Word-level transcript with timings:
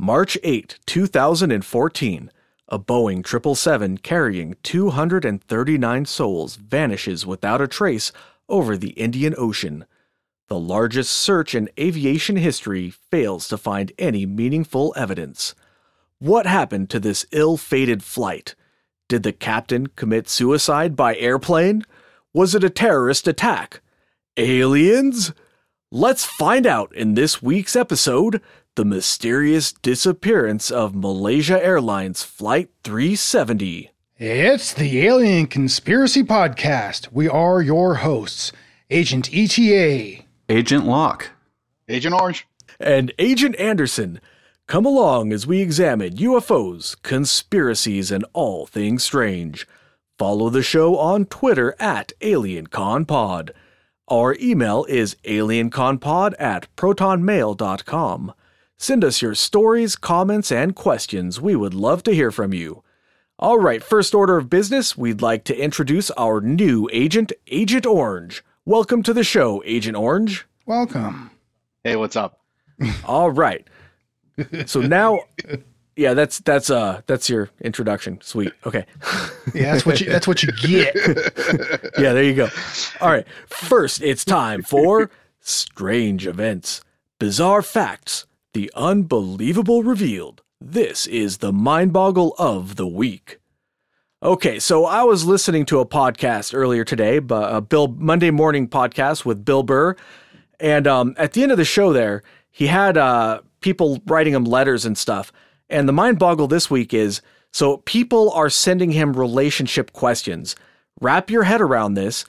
March 0.00 0.38
8, 0.42 0.78
2014. 0.86 2.30
A 2.68 2.78
Boeing 2.78 3.26
777 3.26 3.98
carrying 3.98 4.56
239 4.62 6.06
souls 6.06 6.56
vanishes 6.56 7.26
without 7.26 7.60
a 7.60 7.68
trace 7.68 8.10
over 8.48 8.78
the 8.78 8.92
Indian 8.92 9.34
Ocean. 9.36 9.84
The 10.48 10.58
largest 10.58 11.10
search 11.10 11.54
in 11.54 11.68
aviation 11.78 12.36
history 12.36 12.88
fails 12.88 13.46
to 13.48 13.58
find 13.58 13.92
any 13.98 14.24
meaningful 14.24 14.94
evidence. 14.96 15.54
What 16.18 16.46
happened 16.46 16.88
to 16.90 16.98
this 16.98 17.26
ill 17.30 17.58
fated 17.58 18.02
flight? 18.02 18.54
Did 19.06 19.22
the 19.22 19.34
captain 19.34 19.88
commit 19.88 20.30
suicide 20.30 20.96
by 20.96 21.14
airplane? 21.16 21.84
Was 22.32 22.54
it 22.54 22.64
a 22.64 22.70
terrorist 22.70 23.28
attack? 23.28 23.82
Aliens? 24.38 25.34
Let's 25.92 26.24
find 26.24 26.66
out 26.66 26.94
in 26.94 27.14
this 27.14 27.42
week's 27.42 27.74
episode 27.74 28.40
the 28.76 28.84
mysterious 28.84 29.72
disappearance 29.72 30.70
of 30.70 30.94
Malaysia 30.94 31.62
Airlines 31.62 32.22
Flight 32.22 32.70
370. 32.84 33.90
It's 34.16 34.72
the 34.72 35.06
Alien 35.06 35.46
Conspiracy 35.48 36.22
Podcast. 36.22 37.08
We 37.10 37.28
are 37.28 37.60
your 37.62 37.96
hosts, 37.96 38.52
Agent 38.88 39.28
ETA, 39.34 40.22
Agent 40.48 40.84
Locke, 40.84 41.30
Agent 41.88 42.14
Orange, 42.14 42.46
and 42.78 43.12
Agent 43.18 43.56
Anderson. 43.56 44.20
Come 44.68 44.86
along 44.86 45.32
as 45.32 45.48
we 45.48 45.60
examine 45.60 46.14
UFOs, 46.16 46.94
conspiracies, 47.02 48.12
and 48.12 48.24
all 48.32 48.66
things 48.66 49.02
strange. 49.02 49.66
Follow 50.16 50.48
the 50.48 50.62
show 50.62 50.96
on 50.96 51.24
Twitter 51.24 51.74
at 51.80 52.12
AlienConPod. 52.20 53.50
Our 54.06 54.36
email 54.40 54.84
is 54.88 55.16
alienconpod 55.24 56.34
at 56.38 56.68
protonmail.com. 56.76 58.32
Send 58.82 59.04
us 59.04 59.20
your 59.20 59.34
stories, 59.34 59.94
comments, 59.94 60.50
and 60.50 60.74
questions. 60.74 61.38
We 61.38 61.54
would 61.54 61.74
love 61.74 62.02
to 62.04 62.14
hear 62.14 62.30
from 62.30 62.54
you. 62.54 62.82
All 63.38 63.58
right, 63.58 63.84
first 63.84 64.14
order 64.14 64.38
of 64.38 64.48
business, 64.48 64.96
we'd 64.96 65.20
like 65.20 65.44
to 65.44 65.54
introduce 65.54 66.10
our 66.12 66.40
new 66.40 66.88
agent, 66.90 67.30
Agent 67.48 67.84
Orange. 67.84 68.42
Welcome 68.64 69.02
to 69.02 69.12
the 69.12 69.22
show, 69.22 69.62
Agent 69.66 69.98
Orange. 69.98 70.46
Welcome. 70.64 71.30
Hey, 71.84 71.96
what's 71.96 72.16
up? 72.16 72.40
All 73.04 73.30
right. 73.30 73.68
So 74.64 74.80
now 74.80 75.24
yeah, 75.94 76.14
that's 76.14 76.38
that's 76.38 76.70
uh 76.70 77.02
that's 77.06 77.28
your 77.28 77.50
introduction. 77.60 78.18
Sweet. 78.22 78.52
Okay. 78.64 78.86
Yeah, 79.52 79.72
that's 79.72 79.84
what 79.84 80.00
you 80.00 80.06
that's 80.06 80.28
what 80.28 80.42
you 80.42 80.52
get. 80.52 80.94
yeah, 81.98 82.12
there 82.12 82.22
you 82.22 82.34
go. 82.34 82.48
All 83.00 83.10
right. 83.10 83.26
First, 83.46 84.00
it's 84.00 84.24
time 84.24 84.62
for 84.62 85.10
strange 85.40 86.26
events, 86.26 86.82
bizarre 87.18 87.62
facts, 87.62 88.26
the 88.52 88.70
unbelievable 88.74 89.82
revealed. 89.82 90.42
This 90.60 91.06
is 91.06 91.38
the 91.38 91.52
mind 91.52 91.92
boggle 91.92 92.34
of 92.38 92.76
the 92.76 92.86
week. 92.86 93.38
Okay, 94.22 94.58
so 94.58 94.84
I 94.84 95.04
was 95.04 95.24
listening 95.24 95.64
to 95.66 95.80
a 95.80 95.86
podcast 95.86 96.52
earlier 96.54 96.84
today, 96.84 97.20
a 97.30 97.60
Bill 97.60 97.88
Monday 97.88 98.30
morning 98.30 98.68
podcast 98.68 99.24
with 99.24 99.44
Bill 99.44 99.62
Burr, 99.62 99.96
and 100.58 100.86
um, 100.86 101.14
at 101.16 101.32
the 101.32 101.42
end 101.42 101.52
of 101.52 101.58
the 101.58 101.64
show, 101.64 101.92
there 101.92 102.22
he 102.50 102.66
had 102.66 102.98
uh, 102.98 103.40
people 103.60 104.02
writing 104.06 104.34
him 104.34 104.44
letters 104.44 104.84
and 104.84 104.98
stuff. 104.98 105.32
And 105.70 105.88
the 105.88 105.92
mind 105.92 106.18
boggle 106.18 106.48
this 106.48 106.68
week 106.68 106.92
is 106.92 107.22
so 107.52 107.78
people 107.78 108.30
are 108.32 108.50
sending 108.50 108.90
him 108.90 109.14
relationship 109.14 109.92
questions. 109.92 110.56
Wrap 111.00 111.30
your 111.30 111.44
head 111.44 111.60
around 111.60 111.94
this. 111.94 112.24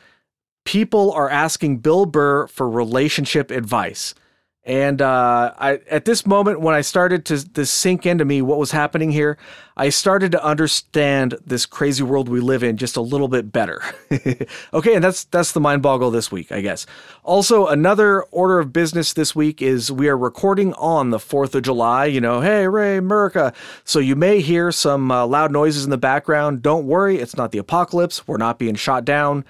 People 0.63 1.11
are 1.11 1.29
asking 1.29 1.79
Bill 1.79 2.05
Burr 2.05 2.47
for 2.47 2.69
relationship 2.69 3.51
advice. 3.51 4.13
And 4.63 5.01
uh, 5.01 5.53
I, 5.57 5.79
at 5.89 6.05
this 6.05 6.27
moment, 6.27 6.61
when 6.61 6.75
I 6.75 6.81
started 6.81 7.25
to, 7.25 7.53
to 7.53 7.65
sink 7.65 8.05
into 8.05 8.25
me 8.25 8.43
what 8.43 8.59
was 8.59 8.69
happening 8.69 9.11
here, 9.11 9.39
I 9.75 9.89
started 9.89 10.31
to 10.33 10.45
understand 10.45 11.35
this 11.43 11.65
crazy 11.65 12.03
world 12.03 12.29
we 12.29 12.41
live 12.41 12.61
in 12.61 12.77
just 12.77 12.95
a 12.95 13.01
little 13.01 13.27
bit 13.27 13.51
better. 13.51 13.81
okay, 14.73 14.93
and 14.93 15.03
that's 15.03 15.23
that's 15.23 15.53
the 15.53 15.59
mind 15.59 15.81
boggle 15.81 16.11
this 16.11 16.31
week, 16.31 16.51
I 16.51 16.61
guess. 16.61 16.85
Also, 17.23 17.65
another 17.65 18.21
order 18.25 18.59
of 18.59 18.71
business 18.71 19.13
this 19.13 19.35
week 19.35 19.63
is 19.63 19.91
we 19.91 20.07
are 20.07 20.17
recording 20.17 20.73
on 20.75 21.09
the 21.09 21.19
Fourth 21.19 21.55
of 21.55 21.63
July. 21.63 22.05
You 22.05 22.21
know, 22.21 22.41
hey, 22.41 22.67
Ray, 22.67 22.97
America. 22.97 23.53
So 23.83 23.97
you 23.97 24.15
may 24.15 24.41
hear 24.41 24.71
some 24.71 25.09
uh, 25.09 25.25
loud 25.25 25.51
noises 25.51 25.85
in 25.85 25.89
the 25.89 25.97
background. 25.97 26.61
Don't 26.61 26.85
worry, 26.85 27.17
it's 27.17 27.35
not 27.35 27.51
the 27.51 27.57
apocalypse. 27.57 28.27
We're 28.27 28.37
not 28.37 28.59
being 28.59 28.75
shot 28.75 29.05
down. 29.05 29.43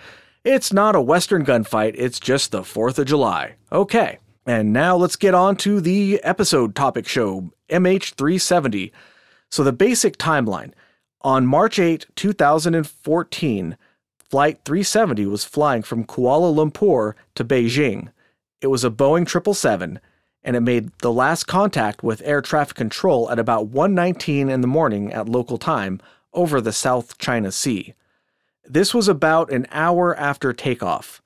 It's 0.46 0.72
not 0.72 0.96
a 0.96 1.02
Western 1.02 1.46
gunfight. 1.46 1.96
It's 1.98 2.20
just 2.20 2.52
the 2.52 2.64
Fourth 2.64 2.98
of 2.98 3.08
July. 3.08 3.56
Okay. 3.74 4.18
And 4.46 4.74
now 4.74 4.96
let's 4.96 5.16
get 5.16 5.36
on 5.36 5.56
to 5.58 5.80
the 5.80 6.20
episode 6.24 6.76
topic 6.76 7.08
show, 7.08 7.52
MH370. 7.70 8.92
So, 9.50 9.64
the 9.64 9.74
basic 9.74 10.18
timeline 10.18 10.74
on 11.22 11.46
March 11.46 11.78
8, 11.78 12.08
2014, 12.16 13.78
Flight 14.18 14.62
370 14.64 15.26
was 15.26 15.44
flying 15.44 15.84
from 15.84 16.06
Kuala 16.06 16.56
Lumpur 16.56 17.14
to 17.36 17.44
Beijing. 17.44 18.12
It 18.62 18.68
was 18.68 18.84
a 18.84 18.90
Boeing 18.90 19.30
777, 19.30 20.00
and 20.44 20.56
it 20.56 20.62
made 20.62 20.92
the 21.00 21.12
last 21.12 21.44
contact 21.44 22.02
with 22.02 22.22
air 22.24 22.42
traffic 22.42 22.78
control 22.78 23.30
at 23.30 23.40
about 23.40 23.68
1:19 23.68 24.50
in 24.50 24.62
the 24.62 24.68
morning 24.68 25.12
at 25.12 25.30
local 25.30 25.58
time 25.58 26.00
over 26.34 26.62
the 26.62 26.72
South 26.72 27.18
China 27.18 27.52
Sea. 27.52 27.94
This 28.64 28.94
was 28.94 29.08
about 29.08 29.52
an 29.52 29.68
hour 29.72 30.16
after 30.16 30.54
takeoff. 30.54 31.22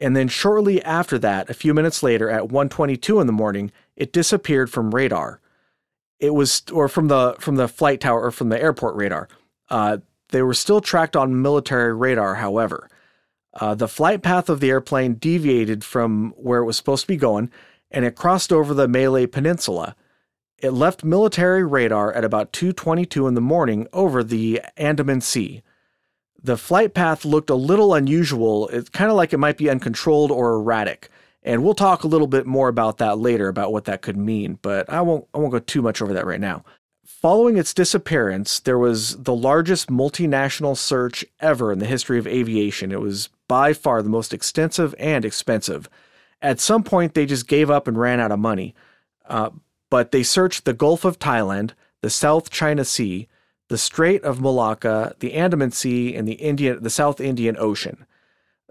And 0.00 0.16
then 0.16 0.28
shortly 0.28 0.82
after 0.82 1.18
that, 1.18 1.50
a 1.50 1.54
few 1.54 1.74
minutes 1.74 2.02
later 2.02 2.30
at 2.30 2.48
1:22 2.48 3.20
in 3.20 3.26
the 3.26 3.32
morning, 3.32 3.70
it 3.96 4.12
disappeared 4.12 4.70
from 4.70 4.94
radar. 4.94 5.40
It 6.18 6.34
was 6.34 6.62
or 6.72 6.88
from 6.88 7.08
the 7.08 7.36
from 7.38 7.56
the 7.56 7.68
flight 7.68 8.00
tower 8.00 8.22
or 8.22 8.30
from 8.30 8.48
the 8.48 8.60
airport 8.60 8.96
radar. 8.96 9.28
Uh, 9.68 9.98
they 10.30 10.42
were 10.42 10.54
still 10.54 10.80
tracked 10.80 11.16
on 11.16 11.42
military 11.42 11.94
radar, 11.94 12.36
however. 12.36 12.88
Uh, 13.52 13.74
the 13.74 13.88
flight 13.88 14.22
path 14.22 14.48
of 14.48 14.60
the 14.60 14.70
airplane 14.70 15.14
deviated 15.14 15.84
from 15.84 16.32
where 16.36 16.60
it 16.60 16.64
was 16.64 16.76
supposed 16.76 17.02
to 17.02 17.08
be 17.08 17.16
going, 17.16 17.50
and 17.90 18.04
it 18.04 18.14
crossed 18.14 18.52
over 18.52 18.72
the 18.72 18.88
Malay 18.88 19.26
Peninsula. 19.26 19.96
It 20.58 20.70
left 20.70 21.04
military 21.04 21.64
radar 21.64 22.12
at 22.12 22.24
about 22.24 22.52
2:22 22.52 23.26
in 23.26 23.34
the 23.34 23.40
morning 23.40 23.86
over 23.92 24.22
the 24.22 24.62
Andaman 24.76 25.20
Sea 25.20 25.62
the 26.42 26.56
flight 26.56 26.94
path 26.94 27.24
looked 27.24 27.50
a 27.50 27.54
little 27.54 27.94
unusual. 27.94 28.68
It's 28.68 28.88
kind 28.88 29.10
of 29.10 29.16
like 29.16 29.32
it 29.32 29.38
might 29.38 29.58
be 29.58 29.70
uncontrolled 29.70 30.30
or 30.30 30.54
erratic. 30.54 31.10
And 31.42 31.64
we'll 31.64 31.74
talk 31.74 32.04
a 32.04 32.08
little 32.08 32.26
bit 32.26 32.46
more 32.46 32.68
about 32.68 32.98
that 32.98 33.18
later 33.18 33.48
about 33.48 33.72
what 33.72 33.86
that 33.86 34.02
could 34.02 34.16
mean, 34.16 34.58
but 34.60 34.88
I 34.90 35.00
won't 35.00 35.26
I 35.34 35.38
won't 35.38 35.52
go 35.52 35.58
too 35.58 35.82
much 35.82 36.02
over 36.02 36.12
that 36.12 36.26
right 36.26 36.40
now. 36.40 36.64
Following 37.04 37.58
its 37.58 37.74
disappearance, 37.74 38.60
there 38.60 38.78
was 38.78 39.16
the 39.16 39.34
largest 39.34 39.88
multinational 39.88 40.76
search 40.76 41.24
ever 41.40 41.72
in 41.72 41.78
the 41.78 41.86
history 41.86 42.18
of 42.18 42.26
aviation. 42.26 42.92
It 42.92 43.00
was 43.00 43.28
by 43.46 43.72
far 43.72 44.02
the 44.02 44.08
most 44.08 44.32
extensive 44.32 44.94
and 44.98 45.24
expensive. 45.24 45.88
At 46.40 46.60
some 46.60 46.82
point, 46.82 47.12
they 47.12 47.26
just 47.26 47.46
gave 47.46 47.70
up 47.70 47.86
and 47.86 47.98
ran 47.98 48.20
out 48.20 48.32
of 48.32 48.38
money. 48.38 48.74
Uh, 49.26 49.50
but 49.90 50.12
they 50.12 50.22
searched 50.22 50.64
the 50.64 50.72
Gulf 50.72 51.04
of 51.04 51.18
Thailand, 51.18 51.72
the 52.00 52.08
South 52.08 52.48
China 52.48 52.84
Sea, 52.84 53.28
the 53.70 53.78
Strait 53.78 54.22
of 54.24 54.40
Malacca, 54.40 55.14
the 55.20 55.34
Andaman 55.34 55.70
Sea, 55.70 56.16
and 56.16 56.26
the 56.26 56.34
Indian, 56.34 56.82
the 56.82 56.90
South 56.90 57.20
Indian 57.20 57.56
Ocean. 57.56 58.04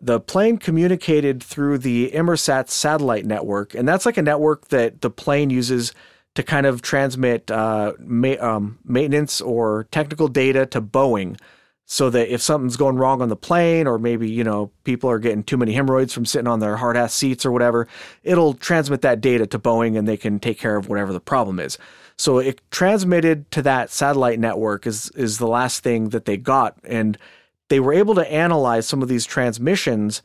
The 0.01 0.19
plane 0.19 0.57
communicated 0.57 1.41
through 1.41 1.79
the 1.79 2.11
Inmarsat 2.11 2.69
satellite 2.69 3.25
network, 3.25 3.73
and 3.73 3.87
that's 3.87 4.05
like 4.05 4.17
a 4.17 4.21
network 4.21 4.67
that 4.67 4.99
the 4.99 5.09
plane 5.09 5.49
uses 5.49 5.93
to 6.35 6.43
kind 6.43 6.65
of 6.65 6.81
transmit 6.81 7.49
uh, 7.49 7.93
ma- 7.97 8.35
um, 8.41 8.77
maintenance 8.83 9.39
or 9.39 9.87
technical 9.89 10.27
data 10.27 10.65
to 10.67 10.81
Boeing 10.81 11.39
so 11.85 12.09
that 12.09 12.31
if 12.31 12.41
something's 12.41 12.77
going 12.77 12.97
wrong 12.97 13.21
on 13.21 13.29
the 13.29 13.35
plane 13.37 13.87
or 13.87 13.97
maybe 13.97 14.29
you 14.29 14.43
know 14.43 14.69
people 14.83 15.09
are 15.09 15.17
getting 15.17 15.43
too 15.43 15.57
many 15.57 15.73
hemorrhoids 15.73 16.13
from 16.13 16.25
sitting 16.25 16.47
on 16.47 16.59
their 16.59 16.75
hard 16.77 16.95
ass 16.95 17.15
seats 17.15 17.47
or 17.47 17.51
whatever 17.51 17.87
it'll 18.23 18.53
transmit 18.53 19.01
that 19.01 19.19
data 19.21 19.47
to 19.47 19.57
boeing 19.57 19.97
and 19.97 20.07
they 20.07 20.15
can 20.15 20.39
take 20.39 20.59
care 20.59 20.75
of 20.75 20.87
whatever 20.87 21.11
the 21.11 21.19
problem 21.19 21.59
is 21.59 21.79
so 22.19 22.37
it 22.37 22.59
transmitted 22.69 23.49
to 23.51 23.61
that 23.61 23.89
satellite 23.89 24.39
network 24.39 24.85
is 24.85 25.09
is 25.11 25.37
the 25.37 25.47
last 25.47 25.83
thing 25.83 26.09
that 26.09 26.25
they 26.25 26.35
got 26.35 26.77
and 26.83 27.17
they 27.69 27.79
were 27.79 27.93
able 27.93 28.13
to 28.15 28.31
analyze 28.31 28.85
some 28.85 29.01
of 29.01 29.07
these 29.07 29.25
transmissions 29.25 30.21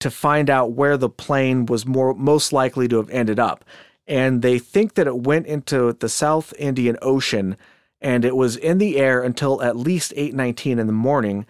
to 0.00 0.10
find 0.10 0.50
out 0.50 0.72
where 0.72 0.96
the 0.96 1.08
plane 1.08 1.66
was 1.66 1.86
more 1.86 2.14
most 2.14 2.52
likely 2.52 2.88
to 2.88 2.96
have 2.96 3.10
ended 3.10 3.38
up. 3.38 3.64
And 4.08 4.42
they 4.42 4.58
think 4.58 4.94
that 4.94 5.06
it 5.06 5.18
went 5.18 5.46
into 5.46 5.92
the 5.92 6.08
South 6.08 6.52
Indian 6.58 6.96
Ocean 7.00 7.56
and 8.00 8.24
it 8.24 8.36
was 8.36 8.56
in 8.56 8.78
the 8.78 8.98
air 8.98 9.22
until 9.22 9.62
at 9.62 9.76
least 9.76 10.12
8:19 10.16 10.78
in 10.80 10.86
the 10.86 10.92
morning 10.92 11.46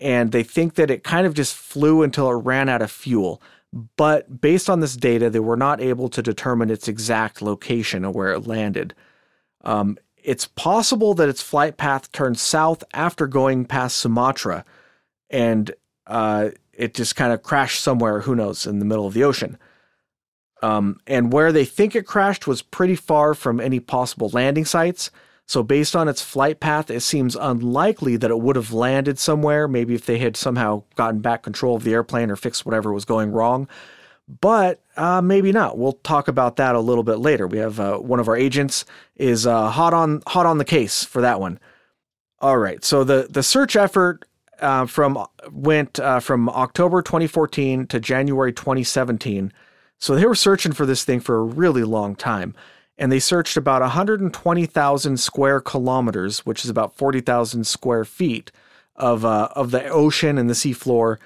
and 0.00 0.32
they 0.32 0.42
think 0.42 0.74
that 0.74 0.90
it 0.90 1.04
kind 1.04 1.26
of 1.26 1.34
just 1.34 1.54
flew 1.54 2.02
until 2.02 2.28
it 2.30 2.34
ran 2.44 2.68
out 2.68 2.82
of 2.82 2.90
fuel. 2.90 3.40
But 3.96 4.40
based 4.40 4.68
on 4.68 4.80
this 4.80 4.96
data, 4.96 5.30
they 5.30 5.40
were 5.40 5.56
not 5.56 5.80
able 5.80 6.08
to 6.10 6.22
determine 6.22 6.70
its 6.70 6.88
exact 6.88 7.40
location 7.40 8.04
or 8.04 8.12
where 8.12 8.32
it 8.32 8.46
landed. 8.46 8.94
Um, 9.66 9.98
it's 10.16 10.46
possible 10.46 11.12
that 11.14 11.28
its 11.28 11.42
flight 11.42 11.76
path 11.76 12.10
turned 12.12 12.38
south 12.38 12.82
after 12.94 13.26
going 13.26 13.64
past 13.66 13.98
Sumatra, 13.98 14.64
and 15.28 15.72
uh, 16.06 16.50
it 16.72 16.94
just 16.94 17.16
kind 17.16 17.32
of 17.32 17.42
crashed 17.42 17.82
somewhere, 17.82 18.20
who 18.20 18.34
knows, 18.34 18.66
in 18.66 18.78
the 18.78 18.84
middle 18.84 19.06
of 19.06 19.14
the 19.14 19.24
ocean. 19.24 19.58
Um, 20.62 21.00
and 21.06 21.32
where 21.32 21.52
they 21.52 21.64
think 21.64 21.94
it 21.94 22.06
crashed 22.06 22.46
was 22.46 22.62
pretty 22.62 22.96
far 22.96 23.34
from 23.34 23.60
any 23.60 23.78
possible 23.78 24.30
landing 24.32 24.64
sites. 24.64 25.10
So, 25.48 25.62
based 25.62 25.94
on 25.94 26.08
its 26.08 26.22
flight 26.22 26.60
path, 26.60 26.90
it 26.90 27.00
seems 27.00 27.36
unlikely 27.36 28.16
that 28.16 28.30
it 28.30 28.40
would 28.40 28.56
have 28.56 28.72
landed 28.72 29.18
somewhere. 29.18 29.68
Maybe 29.68 29.94
if 29.94 30.06
they 30.06 30.18
had 30.18 30.36
somehow 30.36 30.84
gotten 30.96 31.20
back 31.20 31.42
control 31.42 31.76
of 31.76 31.84
the 31.84 31.92
airplane 31.92 32.30
or 32.30 32.36
fixed 32.36 32.66
whatever 32.66 32.92
was 32.92 33.04
going 33.04 33.32
wrong. 33.32 33.68
But 34.28 34.82
uh, 34.96 35.20
maybe 35.22 35.52
not. 35.52 35.78
We'll 35.78 35.92
talk 35.92 36.26
about 36.28 36.56
that 36.56 36.74
a 36.74 36.80
little 36.80 37.04
bit 37.04 37.18
later. 37.18 37.46
We 37.46 37.58
have 37.58 37.78
uh, 37.78 37.98
one 37.98 38.18
of 38.18 38.28
our 38.28 38.36
agents 38.36 38.84
is 39.14 39.46
uh, 39.46 39.70
hot 39.70 39.94
on 39.94 40.22
hot 40.26 40.46
on 40.46 40.58
the 40.58 40.64
case 40.64 41.04
for 41.04 41.22
that 41.22 41.40
one. 41.40 41.60
All 42.40 42.58
right. 42.58 42.84
So 42.84 43.04
the 43.04 43.28
the 43.30 43.42
search 43.42 43.76
effort 43.76 44.24
uh, 44.60 44.86
from 44.86 45.24
went 45.52 46.00
uh, 46.00 46.20
from 46.20 46.48
October 46.48 47.02
2014 47.02 47.86
to 47.86 48.00
January 48.00 48.52
2017. 48.52 49.52
So 49.98 50.16
they 50.16 50.26
were 50.26 50.34
searching 50.34 50.72
for 50.72 50.86
this 50.86 51.04
thing 51.04 51.20
for 51.20 51.36
a 51.36 51.42
really 51.42 51.84
long 51.84 52.16
time 52.16 52.54
and 52.98 53.12
they 53.12 53.18
searched 53.18 53.56
about 53.56 53.82
120,000 53.82 55.20
square 55.20 55.60
kilometers, 55.60 56.46
which 56.46 56.64
is 56.64 56.70
about 56.70 56.96
40,000 56.96 57.66
square 57.66 58.04
feet 58.04 58.50
of 58.94 59.24
uh, 59.24 59.48
of 59.54 59.70
the 59.70 59.86
ocean 59.88 60.38
and 60.38 60.48
the 60.48 60.54
seafloor. 60.54 61.18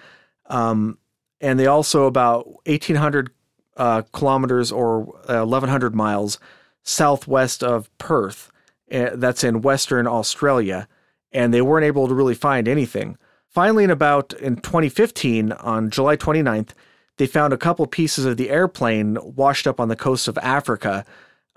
Um, 0.46 0.98
and 1.40 1.58
they 1.58 1.66
also 1.66 2.06
about 2.06 2.46
1,800 2.66 3.30
uh, 3.76 4.02
kilometers 4.12 4.70
or 4.70 5.02
1,100 5.26 5.92
uh, 5.92 5.96
miles 5.96 6.38
southwest 6.82 7.62
of 7.62 7.96
Perth. 7.98 8.50
Uh, 8.90 9.10
that's 9.14 9.44
in 9.44 9.62
Western 9.62 10.08
Australia, 10.08 10.88
and 11.30 11.54
they 11.54 11.62
weren't 11.62 11.86
able 11.86 12.08
to 12.08 12.14
really 12.14 12.34
find 12.34 12.66
anything. 12.66 13.16
Finally, 13.48 13.84
in 13.84 13.90
about 13.90 14.32
in 14.34 14.56
2015, 14.56 15.52
on 15.52 15.90
July 15.90 16.16
29th, 16.16 16.70
they 17.16 17.26
found 17.26 17.52
a 17.52 17.58
couple 17.58 17.86
pieces 17.86 18.24
of 18.24 18.36
the 18.36 18.50
airplane 18.50 19.16
washed 19.22 19.68
up 19.68 19.78
on 19.78 19.88
the 19.88 19.94
coast 19.94 20.26
of 20.26 20.36
Africa 20.38 21.04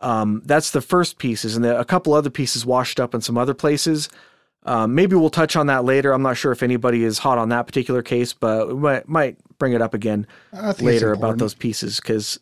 um, 0.04 0.42
that's 0.46 0.72
the 0.72 0.82
first 0.82 1.18
pieces, 1.18 1.56
and 1.56 1.66
a 1.66 1.86
couple 1.86 2.14
other 2.14 2.30
pieces 2.30 2.66
washed 2.66 3.00
up 3.00 3.16
in 3.16 3.22
some 3.22 3.38
other 3.38 3.54
places. 3.54 4.10
Um, 4.66 4.94
maybe 4.96 5.16
we'll 5.16 5.30
touch 5.30 5.56
on 5.56 5.68
that 5.68 5.86
later. 5.86 6.12
I'm 6.12 6.22
not 6.22 6.38
sure 6.38 6.52
if 6.52 6.62
anybody 6.62 7.04
is 7.04 7.20
hot 7.20 7.38
on 7.38 7.50
that 7.50 7.66
particular 7.68 8.02
case, 8.02 8.34
but 8.34 8.68
we 8.68 8.76
might, 8.76 9.08
might 9.08 9.38
bring 9.64 9.74
it 9.74 9.82
up 9.82 9.94
again 9.94 10.28
later 10.80 11.14
about 11.14 11.38
those 11.38 11.54
pieces 11.54 12.02
because 12.02 12.38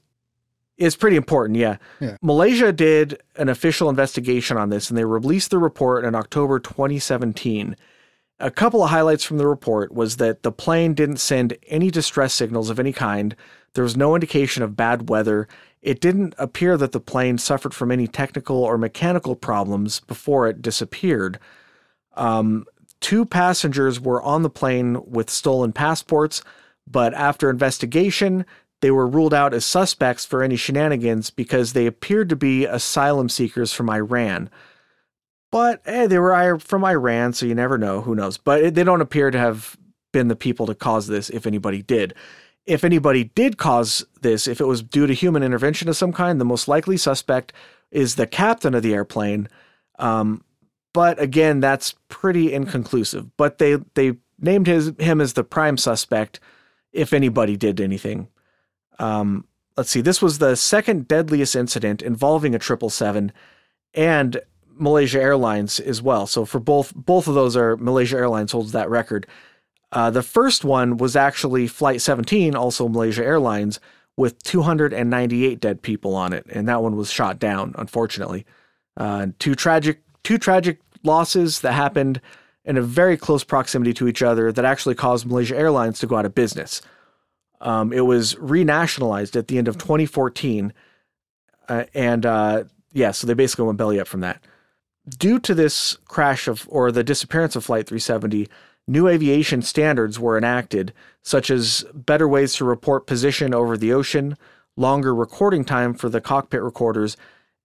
it's 0.78 0.96
pretty 0.96 1.18
important. 1.18 1.60
Yeah. 1.60 1.78
yeah. 2.00 2.18
Malaysia 2.24 2.72
did 2.72 3.22
an 3.36 3.48
official 3.48 3.90
investigation 3.90 4.58
on 4.58 4.70
this, 4.70 4.90
and 4.90 4.98
they 4.98 5.06
released 5.06 5.52
the 5.52 5.60
report 5.60 6.04
in 6.04 6.16
October 6.16 6.58
2017. 6.60 7.76
A 8.40 8.50
couple 8.50 8.84
of 8.84 8.90
highlights 8.90 9.24
from 9.24 9.38
the 9.38 9.48
report 9.48 9.94
was 9.94 10.18
that 10.18 10.42
the 10.42 10.52
plane 10.52 10.96
didn't 10.96 11.18
send 11.18 11.56
any 11.68 11.92
distress 11.92 12.34
signals 12.34 12.72
of 12.72 12.80
any 12.80 12.92
kind. 12.92 13.36
There 13.76 13.84
was 13.84 13.96
no 13.96 14.16
indication 14.16 14.64
of 14.64 14.76
bad 14.76 15.08
weather, 15.10 15.48
it 15.82 16.00
didn't 16.00 16.36
appear 16.38 16.78
that 16.78 16.92
the 16.92 17.00
plane 17.00 17.38
suffered 17.38 17.74
from 17.74 17.92
any 17.92 18.08
technical 18.08 18.64
or 18.64 18.78
mechanical 18.78 19.36
problems 19.36 20.00
before 20.02 20.48
it 20.48 20.62
disappeared. 20.62 21.40
Um, 22.16 22.66
two 23.00 23.26
passengers 23.26 24.00
were 24.00 24.22
on 24.22 24.44
the 24.44 24.50
plane 24.50 25.00
with 25.06 25.30
stolen 25.30 25.74
passports, 25.74 26.44
but 26.92 27.14
after 27.14 27.50
investigation, 27.50 28.46
they 28.82 28.92
were 28.92 29.08
ruled 29.08 29.34
out 29.34 29.54
as 29.54 29.66
suspects 29.66 30.26
for 30.26 30.44
any 30.44 30.56
shenanigans 30.56 31.30
because 31.30 31.74
they 31.74 31.86
appeared 31.86 32.30
to 32.30 32.36
be 32.36 32.66
asylum 32.66 33.30
seekers 33.30 33.74
from 33.74 33.90
Iran. 33.90 34.50
But 35.52 35.82
hey, 35.86 36.08
they 36.08 36.20
were 36.20 36.60
from 36.60 36.84
Iran, 36.86 37.34
so 37.34 37.46
you 37.46 37.56
never 37.56 37.78
know. 37.78 38.02
Who 38.02 38.16
knows? 38.16 38.38
But 38.38 38.74
they 38.74 38.84
don't 38.84 39.02
appear 39.02 39.32
to 39.32 39.38
have 39.38 39.78
been 40.14 40.28
the 40.28 40.36
people 40.36 40.66
to 40.68 40.76
cause 40.76 41.08
this, 41.08 41.30
if 41.30 41.46
anybody 41.46 41.82
did 41.82 42.16
if 42.66 42.84
anybody 42.84 43.26
did 43.26 43.58
cause 43.58 44.06
this, 44.22 44.48
if 44.48 44.62
it 44.62 44.66
was 44.66 44.84
due 44.84 45.08
to 45.08 45.14
human 45.14 45.44
intervention 45.44 45.90
of 45.90 45.98
some 45.98 46.14
kind, 46.14 46.40
the 46.40 46.46
most 46.46 46.68
likely 46.68 46.98
suspect 46.98 47.54
is 47.92 48.16
the 48.16 48.28
captain 48.28 48.76
of 48.76 48.84
the 48.84 48.94
airplane. 48.94 49.48
Um, 50.00 50.44
but 50.94 51.20
again, 51.20 51.60
that's 51.60 51.96
pretty 52.08 52.54
inconclusive. 52.54 53.36
But 53.38 53.58
they 53.58 53.78
they 53.96 54.18
named 54.40 54.68
his 54.68 54.94
him 55.00 55.22
as 55.22 55.34
the 55.34 55.44
prime 55.44 55.78
suspect. 55.78 56.40
If 56.94 57.14
anybody 57.14 57.56
did 57.58 57.80
anything, 57.80 58.28
um, 59.00 59.46
let's 59.78 59.90
see. 59.90 60.02
This 60.02 60.22
was 60.22 60.38
the 60.38 60.56
second 60.56 61.08
deadliest 61.08 61.56
incident 61.56 62.02
involving 62.02 62.54
a 62.54 62.60
triple 62.60 62.90
seven, 62.90 63.32
and 63.94 64.42
Malaysia 64.76 65.22
Airlines 65.22 65.80
as 65.80 66.02
well. 66.02 66.28
So 66.28 66.46
for 66.46 66.60
both 66.60 66.94
both 66.96 67.28
of 67.28 67.36
those 67.36 67.56
are 67.56 67.78
Malaysia 67.78 68.18
Airlines 68.18 68.52
holds 68.52 68.72
that 68.72 68.90
record. 68.90 69.28
Uh, 69.92 70.10
the 70.10 70.24
first 70.24 70.64
one 70.64 70.98
was 70.98 71.16
actually 71.16 71.68
Flight 71.68 72.02
17, 72.02 72.56
also 72.56 72.88
Malaysia 72.88 73.24
Airlines, 73.26 73.80
with 74.16 74.42
298 74.44 75.60
dead 75.60 75.82
people 75.82 76.16
on 76.16 76.32
it, 76.32 76.46
and 76.50 76.68
that 76.68 76.82
one 76.82 76.96
was 76.96 77.12
shot 77.12 77.40
down, 77.40 77.76
unfortunately. 77.78 78.46
Uh, 78.96 79.28
two 79.40 79.56
tragic, 79.56 80.02
two 80.24 80.38
tragic 80.38 80.80
losses 81.04 81.62
that 81.62 81.74
happened 81.74 82.22
in 82.66 82.78
a 82.78 82.82
very 82.82 83.18
close 83.18 83.44
proximity 83.44 83.94
to 83.94 84.08
each 84.08 84.22
other 84.22 84.52
that 84.52 84.66
actually 84.66 84.96
caused 84.96 85.26
Malaysia 85.26 85.58
Airlines 85.58 86.00
to 86.00 86.08
go 86.08 86.16
out 86.16 86.26
of 86.26 86.36
business. 86.36 86.82
Um, 87.60 87.94
it 87.94 88.02
was 88.02 88.36
renationalized 88.36 89.36
at 89.36 89.48
the 89.48 89.58
end 89.58 89.68
of 89.68 89.78
2014, 89.78 90.74
uh, 91.70 91.86
and 91.94 92.26
uh, 92.26 92.64
yeah, 92.92 93.12
so 93.12 93.28
they 93.28 93.34
basically 93.34 93.66
went 93.66 93.78
belly 93.78 94.00
up 94.00 94.08
from 94.08 94.22
that. 94.22 94.42
Due 95.18 95.40
to 95.40 95.54
this 95.54 95.98
crash 96.06 96.48
of 96.48 96.68
or 96.70 96.92
the 96.92 97.04
disappearance 97.04 97.56
of 97.56 97.66
Flight 97.66 97.88
370 97.88 98.48
new 98.88 99.08
aviation 99.08 99.62
standards 99.62 100.20
were 100.20 100.38
enacted, 100.38 100.94
such 101.24 101.50
as 101.50 101.86
better 101.94 102.28
ways 102.28 102.54
to 102.56 102.66
report 102.66 103.08
position 103.08 103.54
over 103.54 103.78
the 103.78 103.94
ocean, 103.94 104.38
longer 104.76 105.14
recording 105.14 105.64
time 105.64 105.94
for 105.94 106.10
the 106.10 106.22
cockpit 106.22 106.62
recorders, 106.62 107.16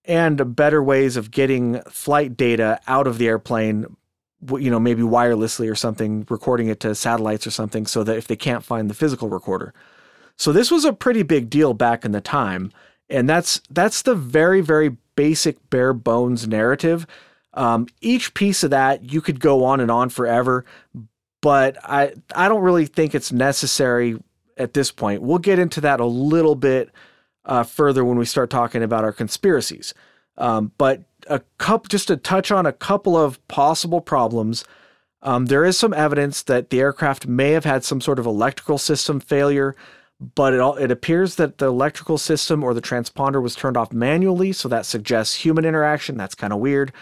and 0.04 0.54
better 0.54 0.82
ways 0.82 1.16
of 1.16 1.30
getting 1.30 1.80
flight 1.82 2.36
data 2.36 2.80
out 2.86 3.06
of 3.06 3.18
the 3.18 3.26
airplane, 3.26 3.96
you 4.58 4.70
know, 4.70 4.80
maybe 4.80 5.02
wirelessly 5.02 5.70
or 5.70 5.74
something, 5.74 6.26
recording 6.28 6.68
it 6.68 6.80
to 6.80 6.94
satellites 6.94 7.46
or 7.46 7.50
something, 7.50 7.86
so 7.86 8.04
that 8.04 8.16
if 8.16 8.26
they 8.26 8.36
can't 8.36 8.64
find 8.64 8.90
the 8.90 8.94
physical 8.94 9.28
recorder. 9.28 9.72
So 10.36 10.52
this 10.52 10.70
was 10.70 10.84
a 10.84 10.92
pretty 10.92 11.22
big 11.22 11.48
deal 11.48 11.72
back 11.74 12.04
in 12.04 12.12
the 12.12 12.20
time, 12.20 12.72
and 13.08 13.28
that's 13.28 13.60
that's 13.70 14.02
the 14.02 14.14
very 14.14 14.60
very 14.60 14.96
basic 15.16 15.70
bare 15.70 15.94
bones 15.94 16.46
narrative 16.46 17.06
um, 17.56 17.86
each 18.02 18.34
piece 18.34 18.62
of 18.62 18.70
that 18.70 19.10
you 19.10 19.20
could 19.20 19.40
go 19.40 19.64
on 19.64 19.80
and 19.80 19.90
on 19.90 20.10
forever, 20.10 20.64
but 21.40 21.78
I 21.82 22.12
I 22.34 22.48
don't 22.48 22.62
really 22.62 22.86
think 22.86 23.14
it's 23.14 23.32
necessary 23.32 24.22
at 24.58 24.74
this 24.74 24.92
point. 24.92 25.22
We'll 25.22 25.38
get 25.38 25.58
into 25.58 25.80
that 25.80 25.98
a 25.98 26.06
little 26.06 26.54
bit 26.54 26.90
uh, 27.46 27.62
further 27.62 28.04
when 28.04 28.18
we 28.18 28.26
start 28.26 28.50
talking 28.50 28.82
about 28.82 29.04
our 29.04 29.12
conspiracies. 29.12 29.94
Um, 30.36 30.72
but 30.76 31.02
a 31.28 31.40
cup 31.58 31.88
just 31.88 32.08
to 32.08 32.16
touch 32.16 32.50
on 32.50 32.66
a 32.66 32.72
couple 32.72 33.16
of 33.16 33.46
possible 33.48 34.00
problems. 34.00 34.64
Um, 35.22 35.46
there 35.46 35.64
is 35.64 35.78
some 35.78 35.94
evidence 35.94 36.42
that 36.42 36.70
the 36.70 36.80
aircraft 36.80 37.26
may 37.26 37.50
have 37.52 37.64
had 37.64 37.84
some 37.84 38.00
sort 38.00 38.18
of 38.18 38.26
electrical 38.26 38.78
system 38.78 39.18
failure, 39.18 39.74
but 40.34 40.54
it 40.54 40.60
all, 40.60 40.76
it 40.76 40.90
appears 40.90 41.34
that 41.36 41.58
the 41.58 41.66
electrical 41.66 42.18
system 42.18 42.62
or 42.62 42.74
the 42.74 42.82
transponder 42.82 43.42
was 43.42 43.54
turned 43.54 43.76
off 43.76 43.92
manually, 43.92 44.52
so 44.52 44.68
that 44.68 44.86
suggests 44.86 45.34
human 45.34 45.64
interaction. 45.64 46.16
That's 46.16 46.34
kind 46.34 46.52
of 46.52 46.60
weird. 46.60 46.92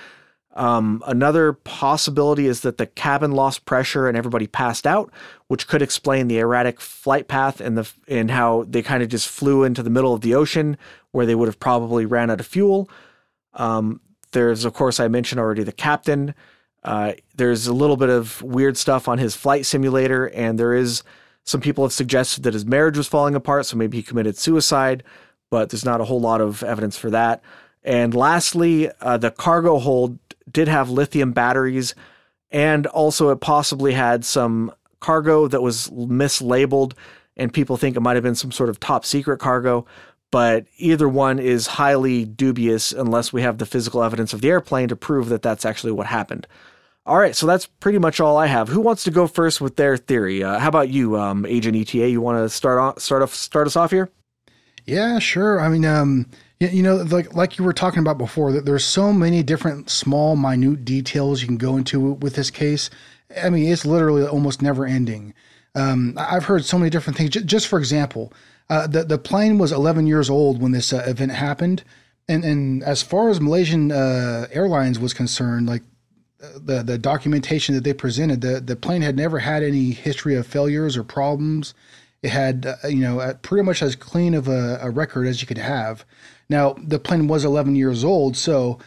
Um, 0.54 1.02
another 1.06 1.52
possibility 1.52 2.46
is 2.46 2.60
that 2.60 2.78
the 2.78 2.86
cabin 2.86 3.32
lost 3.32 3.64
pressure 3.64 4.06
and 4.06 4.16
everybody 4.16 4.46
passed 4.46 4.86
out, 4.86 5.12
which 5.48 5.66
could 5.66 5.82
explain 5.82 6.28
the 6.28 6.38
erratic 6.38 6.80
flight 6.80 7.26
path 7.26 7.60
and 7.60 7.76
the 7.76 7.90
and 8.06 8.30
how 8.30 8.64
they 8.68 8.80
kind 8.80 9.02
of 9.02 9.08
just 9.08 9.28
flew 9.28 9.64
into 9.64 9.82
the 9.82 9.90
middle 9.90 10.14
of 10.14 10.20
the 10.20 10.34
ocean 10.34 10.76
where 11.10 11.26
they 11.26 11.34
would 11.34 11.48
have 11.48 11.58
probably 11.58 12.06
ran 12.06 12.30
out 12.30 12.38
of 12.38 12.46
fuel. 12.46 12.88
Um, 13.54 14.00
there's 14.34 14.64
of 14.64 14.74
course 14.74 15.00
I 15.00 15.08
mentioned 15.08 15.40
already 15.40 15.62
the 15.62 15.72
captain. 15.72 16.34
Uh, 16.82 17.14
there's 17.34 17.66
a 17.66 17.72
little 17.72 17.96
bit 17.96 18.10
of 18.10 18.42
weird 18.42 18.76
stuff 18.76 19.08
on 19.08 19.16
his 19.16 19.34
flight 19.34 19.64
simulator, 19.64 20.26
and 20.26 20.58
there 20.58 20.74
is 20.74 21.02
some 21.44 21.60
people 21.60 21.84
have 21.84 21.92
suggested 21.92 22.42
that 22.44 22.54
his 22.54 22.66
marriage 22.66 22.96
was 22.96 23.08
falling 23.08 23.34
apart, 23.34 23.66
so 23.66 23.76
maybe 23.76 23.96
he 23.96 24.02
committed 24.02 24.36
suicide, 24.36 25.02
but 25.50 25.70
there's 25.70 25.84
not 25.84 26.00
a 26.00 26.04
whole 26.04 26.20
lot 26.20 26.40
of 26.40 26.62
evidence 26.62 26.98
for 26.98 27.10
that. 27.10 27.42
And 27.82 28.14
lastly, 28.14 28.90
uh, 29.00 29.18
the 29.18 29.30
cargo 29.30 29.78
hold 29.78 30.18
did 30.50 30.68
have 30.68 30.90
lithium 30.90 31.32
batteries, 31.32 31.94
and 32.50 32.86
also 32.86 33.30
it 33.30 33.40
possibly 33.40 33.92
had 33.92 34.24
some 34.24 34.72
cargo 35.00 35.48
that 35.48 35.60
was 35.62 35.88
mislabeled, 35.90 36.94
and 37.36 37.52
people 37.52 37.76
think 37.76 37.96
it 37.96 38.00
might 38.00 38.16
have 38.16 38.22
been 38.22 38.34
some 38.34 38.52
sort 38.52 38.70
of 38.70 38.80
top 38.80 39.04
secret 39.04 39.38
cargo. 39.38 39.84
But 40.34 40.66
either 40.78 41.08
one 41.08 41.38
is 41.38 41.68
highly 41.68 42.24
dubious 42.24 42.90
unless 42.90 43.32
we 43.32 43.42
have 43.42 43.58
the 43.58 43.66
physical 43.66 44.02
evidence 44.02 44.32
of 44.32 44.40
the 44.40 44.48
airplane 44.48 44.88
to 44.88 44.96
prove 44.96 45.28
that 45.28 45.42
that's 45.42 45.64
actually 45.64 45.92
what 45.92 46.08
happened. 46.08 46.48
All 47.06 47.18
right, 47.18 47.36
so 47.36 47.46
that's 47.46 47.66
pretty 47.66 48.00
much 48.00 48.18
all 48.18 48.36
I 48.36 48.46
have. 48.46 48.66
Who 48.66 48.80
wants 48.80 49.04
to 49.04 49.12
go 49.12 49.28
first 49.28 49.60
with 49.60 49.76
their 49.76 49.96
theory? 49.96 50.42
Uh, 50.42 50.58
how 50.58 50.66
about 50.66 50.88
you, 50.88 51.16
um, 51.16 51.46
Agent 51.46 51.76
ETA? 51.76 52.08
You 52.08 52.20
want 52.20 52.38
to 52.38 52.48
start 52.48 53.00
start 53.00 53.22
off, 53.22 53.32
start 53.32 53.68
us 53.68 53.76
off 53.76 53.92
here? 53.92 54.10
Yeah, 54.86 55.20
sure. 55.20 55.60
I 55.60 55.68
mean, 55.68 55.84
um, 55.84 56.26
you 56.58 56.82
know, 56.82 56.96
like 56.96 57.32
like 57.36 57.56
you 57.56 57.64
were 57.64 57.72
talking 57.72 58.00
about 58.00 58.18
before, 58.18 58.50
that 58.50 58.64
there's 58.64 58.84
so 58.84 59.12
many 59.12 59.44
different 59.44 59.88
small, 59.88 60.34
minute 60.34 60.84
details 60.84 61.42
you 61.42 61.46
can 61.46 61.58
go 61.58 61.76
into 61.76 62.14
with 62.14 62.34
this 62.34 62.50
case. 62.50 62.90
I 63.40 63.50
mean, 63.50 63.70
it's 63.70 63.86
literally 63.86 64.26
almost 64.26 64.62
never 64.62 64.84
ending. 64.84 65.32
Um, 65.74 66.14
I've 66.16 66.44
heard 66.44 66.64
so 66.64 66.78
many 66.78 66.90
different 66.90 67.16
things. 67.16 67.30
Just 67.30 67.68
for 67.68 67.78
example, 67.78 68.32
uh, 68.70 68.86
the 68.86 69.04
the 69.04 69.18
plane 69.18 69.58
was 69.58 69.72
11 69.72 70.06
years 70.06 70.30
old 70.30 70.60
when 70.60 70.72
this 70.72 70.92
uh, 70.92 71.04
event 71.06 71.32
happened, 71.32 71.84
and 72.28 72.44
and 72.44 72.82
as 72.82 73.02
far 73.02 73.28
as 73.28 73.40
Malaysian 73.40 73.92
uh, 73.92 74.46
Airlines 74.52 74.98
was 74.98 75.12
concerned, 75.12 75.66
like 75.66 75.82
the 76.56 76.82
the 76.82 76.98
documentation 76.98 77.74
that 77.74 77.84
they 77.84 77.92
presented, 77.92 78.40
the 78.40 78.60
the 78.60 78.76
plane 78.76 79.02
had 79.02 79.16
never 79.16 79.40
had 79.40 79.62
any 79.62 79.90
history 79.90 80.34
of 80.34 80.46
failures 80.46 80.96
or 80.96 81.04
problems. 81.04 81.74
It 82.22 82.30
had 82.30 82.66
uh, 82.66 82.88
you 82.88 83.00
know 83.00 83.34
pretty 83.42 83.64
much 83.64 83.82
as 83.82 83.96
clean 83.96 84.34
of 84.34 84.48
a, 84.48 84.78
a 84.80 84.90
record 84.90 85.26
as 85.26 85.40
you 85.40 85.46
could 85.46 85.58
have. 85.58 86.04
Now 86.48 86.74
the 86.74 86.98
plane 86.98 87.26
was 87.26 87.44
11 87.44 87.76
years 87.76 88.04
old, 88.04 88.36
so 88.36 88.78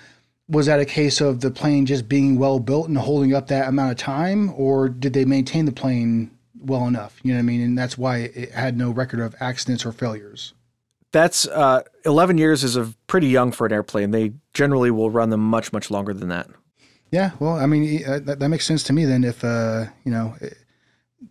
was 0.48 0.68
that 0.68 0.80
a 0.80 0.86
case 0.86 1.20
of 1.20 1.42
the 1.42 1.52
plane 1.52 1.86
just 1.86 2.08
being 2.08 2.40
well 2.40 2.60
built 2.60 2.88
and 2.88 2.98
holding 2.98 3.34
up 3.34 3.48
that 3.48 3.68
amount 3.68 3.92
of 3.92 3.98
time, 3.98 4.54
or 4.56 4.88
did 4.88 5.14
they 5.14 5.26
maintain 5.26 5.66
the 5.66 5.72
plane 5.72 6.32
well 6.68 6.88
enough? 6.88 7.20
You 7.24 7.34
know 7.34 7.38
what 7.38 7.44
I 7.44 7.46
mean? 7.46 7.62
And 7.62 7.78
that's 7.78 7.98
why 7.98 8.18
it 8.18 8.52
had 8.52 8.78
no 8.78 8.92
record 8.92 9.20
of 9.20 9.36
accidents 9.40 9.86
or 9.86 9.92
failures. 9.92 10.54
That's 11.12 11.48
uh, 11.48 11.84
11 12.06 12.38
years 12.38 12.64
is 12.64 12.76
a 12.76 12.94
pretty 13.08 13.28
young 13.28 13.52
for 13.52 13.66
an 13.66 13.74
airplane. 13.74 14.12
They 14.12 14.34
generally 14.54 14.92
will 14.92 15.10
run 15.10 15.30
them 15.30 15.40
much, 15.40 15.72
much 15.72 15.90
longer 15.90 16.14
than 16.14 16.30
that. 16.30 16.48
Yeah, 17.12 17.32
well, 17.40 17.54
I 17.54 17.66
mean, 17.66 18.04
uh, 18.06 18.20
that, 18.26 18.40
that 18.40 18.50
makes 18.50 18.66
sense 18.66 18.84
to 18.84 18.94
me 18.94 19.06
then. 19.06 19.24
If 19.24 19.44
uh, 19.44 19.86
you 20.04 20.12
know, 20.12 20.36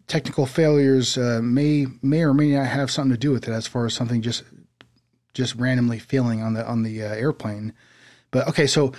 technical 0.07 0.47
failures 0.47 1.19
uh, 1.19 1.40
may 1.43 1.87
may 2.02 2.23
or 2.23 2.33
may 2.33 2.52
not 2.52 2.66
have 2.66 2.90
something 2.90 3.12
to 3.12 3.19
do 3.19 3.31
with 3.31 3.47
it, 3.47 3.52
as 3.52 3.66
far 3.66 3.85
as 3.85 3.95
something 3.95 4.23
just 4.23 4.43
just 5.35 5.55
randomly 5.57 5.99
failing 5.99 6.43
on 6.43 6.55
the 6.55 6.66
on 6.66 6.83
the 6.83 7.02
uh, 7.02 7.09
airplane. 7.09 7.75
But 8.31 8.49
okay, 8.49 8.66
so 8.66 8.93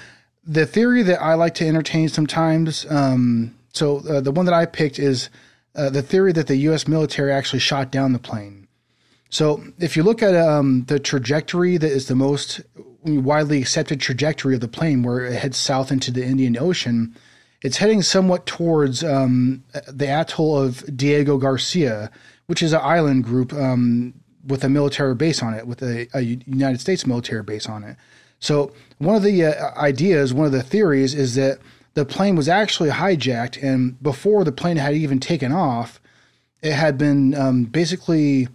the 0.45 0.65
theory 0.65 1.01
that 1.03 1.21
I 1.21 1.33
like 1.33 1.55
to 1.55 1.67
entertain 1.67 2.09
sometimes, 2.09 2.85
um, 2.89 3.55
so 3.73 3.97
uh, 4.07 4.21
the 4.21 4.31
one 4.31 4.45
that 4.45 4.53
I 4.53 4.65
picked 4.65 4.99
is 4.99 5.29
uh, 5.77 5.89
the 5.89 6.01
theory 6.01 6.31
that 6.33 6.47
the 6.47 6.57
U.S. 6.57 6.87
military 6.87 7.31
actually 7.31 7.59
shot 7.59 7.91
down 7.91 8.13
the 8.13 8.19
plane. 8.19 8.67
So 9.29 9.63
if 9.79 9.95
you 9.95 10.03
look 10.03 10.23
at 10.23 10.35
um, 10.35 10.85
the 10.87 10.99
trajectory 10.99 11.77
that 11.77 11.91
is 11.91 12.07
the 12.07 12.15
most 12.15 12.61
widely 13.03 13.61
accepted 13.61 13.99
trajectory 13.99 14.55
of 14.55 14.61
the 14.61 14.67
plane, 14.67 15.03
where 15.03 15.25
it 15.25 15.33
heads 15.33 15.57
south 15.57 15.91
into 15.91 16.11
the 16.11 16.25
Indian 16.25 16.57
Ocean, 16.57 17.15
it's 17.61 17.77
heading 17.77 18.01
somewhat 18.01 18.45
towards 18.45 19.03
um, 19.03 19.63
the 19.87 20.07
atoll 20.07 20.57
of 20.57 20.83
Diego 20.95 21.37
Garcia, 21.37 22.11
which 22.45 22.61
is 22.61 22.73
an 22.73 22.81
island 22.83 23.23
group 23.23 23.53
um, 23.53 24.13
with 24.45 24.63
a 24.63 24.69
military 24.69 25.15
base 25.15 25.43
on 25.43 25.53
it, 25.53 25.67
with 25.67 25.81
a, 25.81 26.07
a 26.13 26.21
United 26.21 26.79
States 26.79 27.05
military 27.05 27.43
base 27.43 27.67
on 27.67 27.83
it. 27.83 27.97
So 28.39 28.71
one 28.99 29.15
of 29.15 29.23
the 29.23 29.45
uh, 29.45 29.77
ideas, 29.77 30.33
one 30.33 30.45
of 30.45 30.51
the 30.51 30.63
theories 30.63 31.13
is 31.13 31.35
that 31.35 31.59
the 31.97 32.05
plane 32.05 32.35
was 32.35 32.47
actually 32.47 32.91
hijacked, 32.91 33.57
and 33.63 33.99
before 34.03 34.43
the 34.43 34.51
plane 34.51 34.77
had 34.77 34.93
even 34.93 35.19
taken 35.19 35.51
off, 35.51 35.99
it 36.61 36.73
had 36.73 36.95
been 36.95 37.33
um, 37.33 37.63
basically 37.63 38.47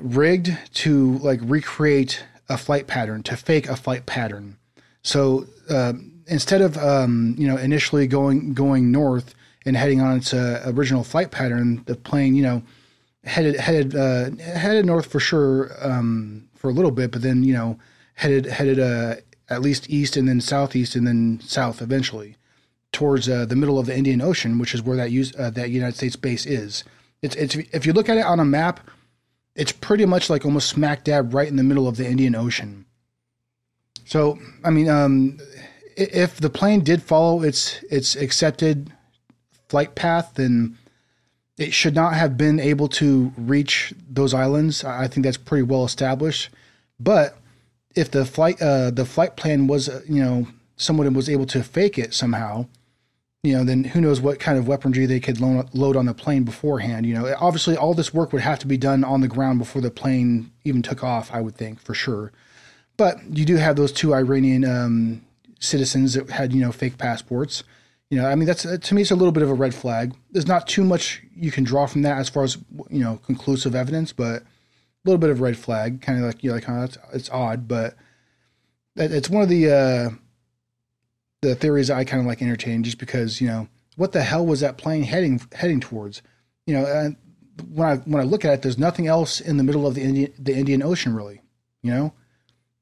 rigged 0.00 0.58
to 0.74 1.18
like 1.18 1.38
recreate 1.40 2.24
a 2.48 2.58
flight 2.58 2.88
pattern, 2.88 3.22
to 3.22 3.36
fake 3.36 3.68
a 3.68 3.76
flight 3.76 4.06
pattern. 4.06 4.56
So 5.04 5.46
uh, 5.68 5.92
instead 6.26 6.62
of 6.62 6.76
um, 6.78 7.36
you 7.38 7.46
know 7.46 7.56
initially 7.56 8.08
going 8.08 8.54
going 8.54 8.90
north 8.90 9.32
and 9.64 9.76
heading 9.76 10.00
on 10.00 10.16
its 10.16 10.34
uh, 10.34 10.64
original 10.66 11.04
flight 11.04 11.30
pattern, 11.30 11.84
the 11.86 11.94
plane 11.94 12.34
you 12.34 12.42
know 12.42 12.64
headed 13.22 13.54
headed 13.54 13.94
uh, 13.94 14.30
headed 14.42 14.84
north 14.84 15.06
for 15.06 15.20
sure 15.20 15.70
um, 15.80 16.48
for 16.56 16.70
a 16.70 16.72
little 16.72 16.90
bit, 16.90 17.12
but 17.12 17.22
then 17.22 17.44
you 17.44 17.54
know 17.54 17.78
headed 18.14 18.46
headed 18.46 18.80
uh, 18.80 19.14
at 19.50 19.60
least 19.60 19.90
east 19.90 20.16
and 20.16 20.28
then 20.28 20.40
southeast 20.40 20.94
and 20.94 21.06
then 21.06 21.40
south 21.42 21.82
eventually 21.82 22.36
towards 22.92 23.28
uh, 23.28 23.44
the 23.44 23.56
middle 23.56 23.78
of 23.78 23.86
the 23.86 23.96
Indian 23.96 24.20
Ocean, 24.20 24.58
which 24.58 24.74
is 24.74 24.82
where 24.82 24.96
that 24.96 25.10
use 25.10 25.32
uh, 25.38 25.50
that 25.50 25.70
United 25.70 25.96
States 25.96 26.16
base 26.16 26.46
is. 26.46 26.84
It's 27.22 27.36
it's 27.36 27.56
if 27.56 27.86
you 27.86 27.92
look 27.92 28.08
at 28.08 28.18
it 28.18 28.24
on 28.24 28.40
a 28.40 28.44
map, 28.44 28.80
it's 29.54 29.72
pretty 29.72 30.06
much 30.06 30.30
like 30.30 30.44
almost 30.44 30.68
smack 30.68 31.04
dab 31.04 31.34
right 31.34 31.48
in 31.48 31.56
the 31.56 31.62
middle 31.62 31.86
of 31.86 31.96
the 31.96 32.08
Indian 32.08 32.34
Ocean. 32.34 32.86
So 34.04 34.38
I 34.64 34.70
mean, 34.70 34.88
um, 34.88 35.38
if 35.96 36.36
the 36.36 36.50
plane 36.50 36.80
did 36.80 37.02
follow 37.02 37.42
its 37.42 37.82
its 37.90 38.16
accepted 38.16 38.92
flight 39.68 39.94
path, 39.94 40.32
then 40.34 40.78
it 41.58 41.74
should 41.74 41.94
not 41.94 42.14
have 42.14 42.36
been 42.36 42.58
able 42.58 42.88
to 42.88 43.32
reach 43.36 43.92
those 44.08 44.32
islands. 44.32 44.82
I 44.82 45.06
think 45.08 45.24
that's 45.24 45.36
pretty 45.36 45.62
well 45.62 45.84
established. 45.84 46.48
But 46.98 47.36
if 47.94 48.10
the 48.10 48.24
flight 48.24 48.60
uh, 48.60 48.90
the 48.90 49.04
flight 49.04 49.36
plan 49.36 49.66
was 49.66 49.88
uh, 49.88 50.02
you 50.08 50.22
know 50.22 50.46
someone 50.76 51.12
was 51.12 51.28
able 51.28 51.46
to 51.46 51.62
fake 51.62 51.98
it 51.98 52.14
somehow, 52.14 52.66
you 53.42 53.52
know, 53.52 53.64
then 53.64 53.84
who 53.84 54.00
knows 54.00 54.20
what 54.20 54.38
kind 54.38 54.58
of 54.58 54.66
weaponry 54.66 55.06
they 55.06 55.20
could 55.20 55.40
load 55.40 55.96
on 55.96 56.06
the 56.06 56.14
plane 56.14 56.42
beforehand. 56.42 57.06
You 57.06 57.14
know, 57.14 57.34
obviously 57.38 57.76
all 57.76 57.94
this 57.94 58.14
work 58.14 58.32
would 58.32 58.42
have 58.42 58.58
to 58.60 58.66
be 58.66 58.76
done 58.76 59.04
on 59.04 59.20
the 59.20 59.28
ground 59.28 59.58
before 59.58 59.82
the 59.82 59.90
plane 59.90 60.50
even 60.64 60.82
took 60.82 61.04
off. 61.04 61.30
I 61.32 61.40
would 61.40 61.54
think 61.54 61.80
for 61.80 61.94
sure. 61.94 62.32
But 62.96 63.16
you 63.36 63.44
do 63.44 63.56
have 63.56 63.76
those 63.76 63.92
two 63.92 64.14
Iranian 64.14 64.64
um, 64.64 65.22
citizens 65.58 66.14
that 66.14 66.30
had 66.30 66.52
you 66.52 66.60
know 66.60 66.72
fake 66.72 66.98
passports. 66.98 67.62
You 68.10 68.20
know, 68.20 68.26
I 68.26 68.34
mean 68.34 68.46
that's 68.46 68.62
to 68.62 68.94
me 68.94 69.02
it's 69.02 69.10
a 69.10 69.16
little 69.16 69.32
bit 69.32 69.42
of 69.42 69.50
a 69.50 69.54
red 69.54 69.74
flag. 69.74 70.14
There's 70.32 70.48
not 70.48 70.66
too 70.66 70.84
much 70.84 71.22
you 71.34 71.50
can 71.50 71.64
draw 71.64 71.86
from 71.86 72.02
that 72.02 72.18
as 72.18 72.28
far 72.28 72.44
as 72.44 72.58
you 72.90 73.00
know 73.00 73.20
conclusive 73.24 73.74
evidence, 73.74 74.12
but 74.12 74.42
little 75.04 75.18
bit 75.18 75.30
of 75.30 75.40
red 75.40 75.56
flag, 75.56 76.02
kind 76.02 76.18
of 76.18 76.24
like 76.24 76.42
you're 76.42 76.54
like, 76.54 76.68
oh, 76.68 76.84
it's, 76.84 76.98
it's 77.12 77.30
odd, 77.30 77.66
but 77.66 77.94
it's 78.96 79.30
one 79.30 79.42
of 79.42 79.48
the 79.48 79.70
uh, 79.70 80.10
the 81.42 81.54
theories 81.54 81.90
I 81.90 82.04
kind 82.04 82.20
of 82.20 82.26
like 82.26 82.42
entertain 82.42 82.82
just 82.82 82.98
because 82.98 83.40
you 83.40 83.46
know 83.46 83.68
what 83.96 84.12
the 84.12 84.22
hell 84.22 84.44
was 84.46 84.60
that 84.60 84.78
plane 84.78 85.02
heading 85.02 85.40
heading 85.52 85.80
towards? 85.80 86.22
You 86.66 86.74
know, 86.74 86.86
and 86.86 87.16
when 87.68 87.88
I 87.88 87.96
when 87.96 88.20
I 88.20 88.24
look 88.24 88.44
at 88.44 88.54
it, 88.54 88.62
there's 88.62 88.78
nothing 88.78 89.06
else 89.06 89.40
in 89.40 89.56
the 89.56 89.64
middle 89.64 89.86
of 89.86 89.94
the 89.94 90.02
Indian 90.02 90.32
the 90.38 90.54
Indian 90.54 90.82
Ocean, 90.82 91.14
really. 91.14 91.40
You 91.82 91.90
know, 91.92 92.12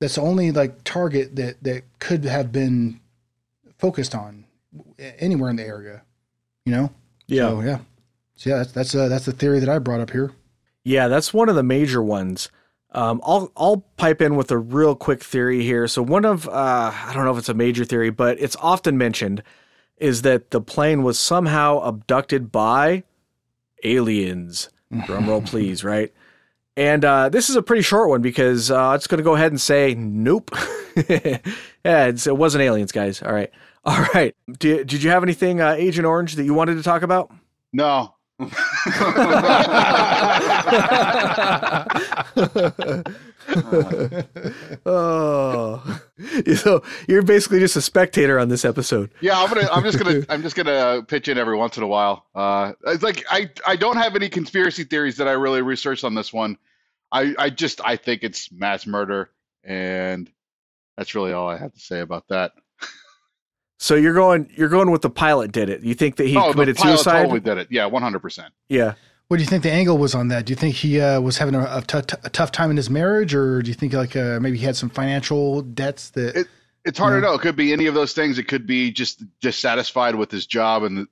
that's 0.00 0.16
the 0.16 0.22
only 0.22 0.50
like 0.52 0.84
target 0.84 1.36
that 1.36 1.62
that 1.62 1.84
could 1.98 2.24
have 2.24 2.52
been 2.52 3.00
focused 3.78 4.14
on 4.14 4.44
anywhere 4.98 5.50
in 5.50 5.56
the 5.56 5.64
area. 5.64 6.02
You 6.64 6.72
know. 6.72 6.90
Yeah. 7.26 7.48
So, 7.48 7.60
yeah. 7.60 7.78
So 8.36 8.50
yeah, 8.50 8.56
that's 8.58 8.72
that's 8.72 8.94
uh, 8.94 9.08
that's 9.08 9.26
the 9.26 9.32
theory 9.32 9.60
that 9.60 9.68
I 9.68 9.78
brought 9.78 10.00
up 10.00 10.10
here. 10.10 10.32
Yeah, 10.88 11.08
that's 11.08 11.34
one 11.34 11.50
of 11.50 11.54
the 11.54 11.62
major 11.62 12.02
ones. 12.02 12.48
Um, 12.92 13.20
I'll 13.22 13.52
I'll 13.58 13.84
pipe 13.98 14.22
in 14.22 14.36
with 14.36 14.50
a 14.50 14.56
real 14.56 14.94
quick 14.94 15.22
theory 15.22 15.62
here. 15.62 15.86
So 15.86 16.00
one 16.00 16.24
of 16.24 16.48
uh, 16.48 16.90
I 16.94 17.10
don't 17.12 17.26
know 17.26 17.32
if 17.32 17.36
it's 17.36 17.50
a 17.50 17.54
major 17.54 17.84
theory, 17.84 18.08
but 18.08 18.40
it's 18.40 18.56
often 18.56 18.96
mentioned 18.96 19.42
is 19.98 20.22
that 20.22 20.50
the 20.50 20.62
plane 20.62 21.02
was 21.02 21.18
somehow 21.18 21.80
abducted 21.80 22.50
by 22.50 23.02
aliens. 23.84 24.70
Drum 25.04 25.28
roll, 25.28 25.42
please, 25.44 25.84
right? 25.84 26.10
And 26.74 27.04
uh, 27.04 27.28
this 27.28 27.50
is 27.50 27.56
a 27.56 27.62
pretty 27.62 27.82
short 27.82 28.08
one 28.08 28.22
because 28.22 28.70
uh, 28.70 28.96
just 28.96 29.10
going 29.10 29.18
to 29.18 29.24
go 29.24 29.34
ahead 29.34 29.52
and 29.52 29.60
say 29.60 29.94
nope. 29.94 30.50
yeah, 30.96 32.06
it 32.06 32.36
wasn't 32.38 32.62
aliens, 32.62 32.92
guys. 32.92 33.20
All 33.22 33.34
right, 33.34 33.50
all 33.84 34.06
right. 34.14 34.34
Did, 34.58 34.86
did 34.86 35.02
you 35.02 35.10
have 35.10 35.22
anything, 35.22 35.60
uh, 35.60 35.72
Agent 35.72 36.06
Orange, 36.06 36.36
that 36.36 36.44
you 36.44 36.54
wanted 36.54 36.76
to 36.76 36.82
talk 36.82 37.02
about? 37.02 37.30
No, 37.74 38.14
oh, 44.86 46.00
so 46.54 46.84
you're 47.08 47.22
basically 47.22 47.58
just 47.58 47.74
a 47.74 47.80
spectator 47.80 48.38
on 48.38 48.48
this 48.48 48.64
episode. 48.64 49.10
Yeah, 49.20 49.42
I'm 49.42 49.48
gonna. 49.48 49.68
I'm 49.72 49.82
just 49.82 49.98
gonna. 49.98 50.22
I'm 50.28 50.42
just 50.42 50.54
gonna 50.54 51.02
pitch 51.02 51.26
in 51.26 51.36
every 51.36 51.56
once 51.56 51.76
in 51.76 51.82
a 51.82 51.88
while. 51.88 52.26
Uh, 52.32 52.74
it's 52.86 53.02
like 53.02 53.24
I. 53.28 53.50
I 53.66 53.74
don't 53.74 53.96
have 53.96 54.14
any 54.14 54.28
conspiracy 54.28 54.84
theories 54.84 55.16
that 55.16 55.26
I 55.26 55.32
really 55.32 55.62
researched 55.62 56.04
on 56.04 56.14
this 56.14 56.32
one. 56.32 56.58
I. 57.10 57.34
I 57.38 57.50
just. 57.50 57.80
I 57.84 57.96
think 57.96 58.22
it's 58.22 58.52
mass 58.52 58.86
murder, 58.86 59.30
and 59.64 60.30
that's 60.96 61.16
really 61.16 61.32
all 61.32 61.48
I 61.48 61.56
have 61.56 61.72
to 61.72 61.80
say 61.80 61.98
about 61.98 62.28
that. 62.28 62.52
So 63.78 63.94
you're 63.94 64.14
going 64.14 64.50
you're 64.56 64.68
going 64.68 64.90
with 64.90 65.02
the 65.02 65.10
pilot 65.10 65.52
did 65.52 65.70
it. 65.70 65.82
You 65.82 65.94
think 65.94 66.16
that 66.16 66.26
he 66.26 66.36
oh, 66.36 66.52
committed 66.52 66.76
the 66.76 66.82
pilot 66.82 66.96
suicide? 66.96 67.22
Totally 67.22 67.40
did 67.40 67.58
it. 67.58 67.68
Yeah, 67.70 67.86
100. 67.86 68.18
percent 68.18 68.52
Yeah. 68.68 68.94
What 69.28 69.36
do 69.36 69.42
you 69.42 69.48
think 69.48 69.62
the 69.62 69.70
angle 69.70 69.98
was 69.98 70.14
on 70.14 70.28
that? 70.28 70.46
Do 70.46 70.52
you 70.52 70.56
think 70.56 70.74
he 70.74 71.00
uh, 71.00 71.20
was 71.20 71.36
having 71.36 71.54
a, 71.54 71.60
a, 71.60 71.82
t- 71.82 72.16
a 72.24 72.30
tough 72.30 72.50
time 72.50 72.70
in 72.70 72.78
his 72.78 72.88
marriage, 72.88 73.34
or 73.34 73.60
do 73.60 73.68
you 73.68 73.74
think 73.74 73.92
like 73.92 74.16
uh, 74.16 74.40
maybe 74.40 74.56
he 74.56 74.64
had 74.64 74.74
some 74.74 74.88
financial 74.88 75.60
debts 75.60 76.10
that? 76.10 76.34
It, 76.34 76.46
it's 76.86 76.98
hard 76.98 77.20
to 77.20 77.20
know. 77.20 77.34
It 77.34 77.42
could 77.42 77.54
be 77.54 77.74
any 77.74 77.86
of 77.86 77.94
those 77.94 78.14
things. 78.14 78.38
It 78.38 78.44
could 78.44 78.66
be 78.66 78.90
just 78.90 79.22
dissatisfied 79.40 80.14
with 80.14 80.30
his 80.30 80.46
job 80.46 80.82
and 80.82 81.06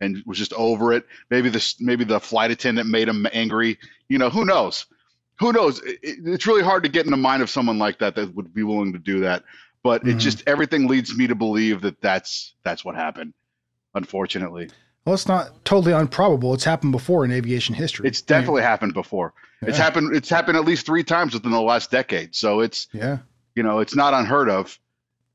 and 0.00 0.22
was 0.26 0.38
just 0.38 0.52
over 0.54 0.92
it. 0.92 1.06
Maybe 1.30 1.48
this 1.48 1.80
maybe 1.80 2.04
the 2.04 2.18
flight 2.18 2.50
attendant 2.50 2.88
made 2.88 3.08
him 3.08 3.26
angry. 3.32 3.78
You 4.08 4.18
know, 4.18 4.28
who 4.28 4.44
knows? 4.44 4.86
Who 5.38 5.52
knows? 5.52 5.80
It, 5.84 6.00
it's 6.02 6.48
really 6.48 6.64
hard 6.64 6.82
to 6.82 6.88
get 6.88 7.04
in 7.06 7.12
the 7.12 7.16
mind 7.16 7.42
of 7.42 7.48
someone 7.48 7.78
like 7.78 8.00
that 8.00 8.16
that 8.16 8.34
would 8.34 8.52
be 8.52 8.64
willing 8.64 8.92
to 8.92 8.98
do 8.98 9.20
that 9.20 9.44
but 9.82 10.02
mm-hmm. 10.02 10.16
it 10.16 10.20
just 10.20 10.42
everything 10.46 10.88
leads 10.88 11.16
me 11.16 11.26
to 11.26 11.34
believe 11.34 11.80
that 11.82 12.00
that's 12.00 12.54
that's 12.64 12.84
what 12.84 12.94
happened 12.94 13.34
unfortunately. 13.94 14.70
Well 15.04 15.14
it's 15.14 15.28
not 15.28 15.64
totally 15.64 15.92
improbable 15.92 16.54
it's 16.54 16.64
happened 16.64 16.92
before 16.92 17.24
in 17.24 17.32
aviation 17.32 17.74
history. 17.74 18.08
It's 18.08 18.22
definitely 18.22 18.62
happened 18.62 18.94
before. 18.94 19.34
Yeah. 19.62 19.70
it's 19.70 19.78
happened 19.78 20.14
it's 20.14 20.28
happened 20.28 20.56
at 20.56 20.64
least 20.64 20.86
three 20.86 21.04
times 21.04 21.34
within 21.34 21.50
the 21.50 21.60
last 21.60 21.90
decade. 21.90 22.34
So 22.34 22.60
it's 22.60 22.88
yeah. 22.92 23.18
you 23.54 23.62
know 23.62 23.80
it's 23.80 23.94
not 23.94 24.14
unheard 24.14 24.48
of. 24.48 24.78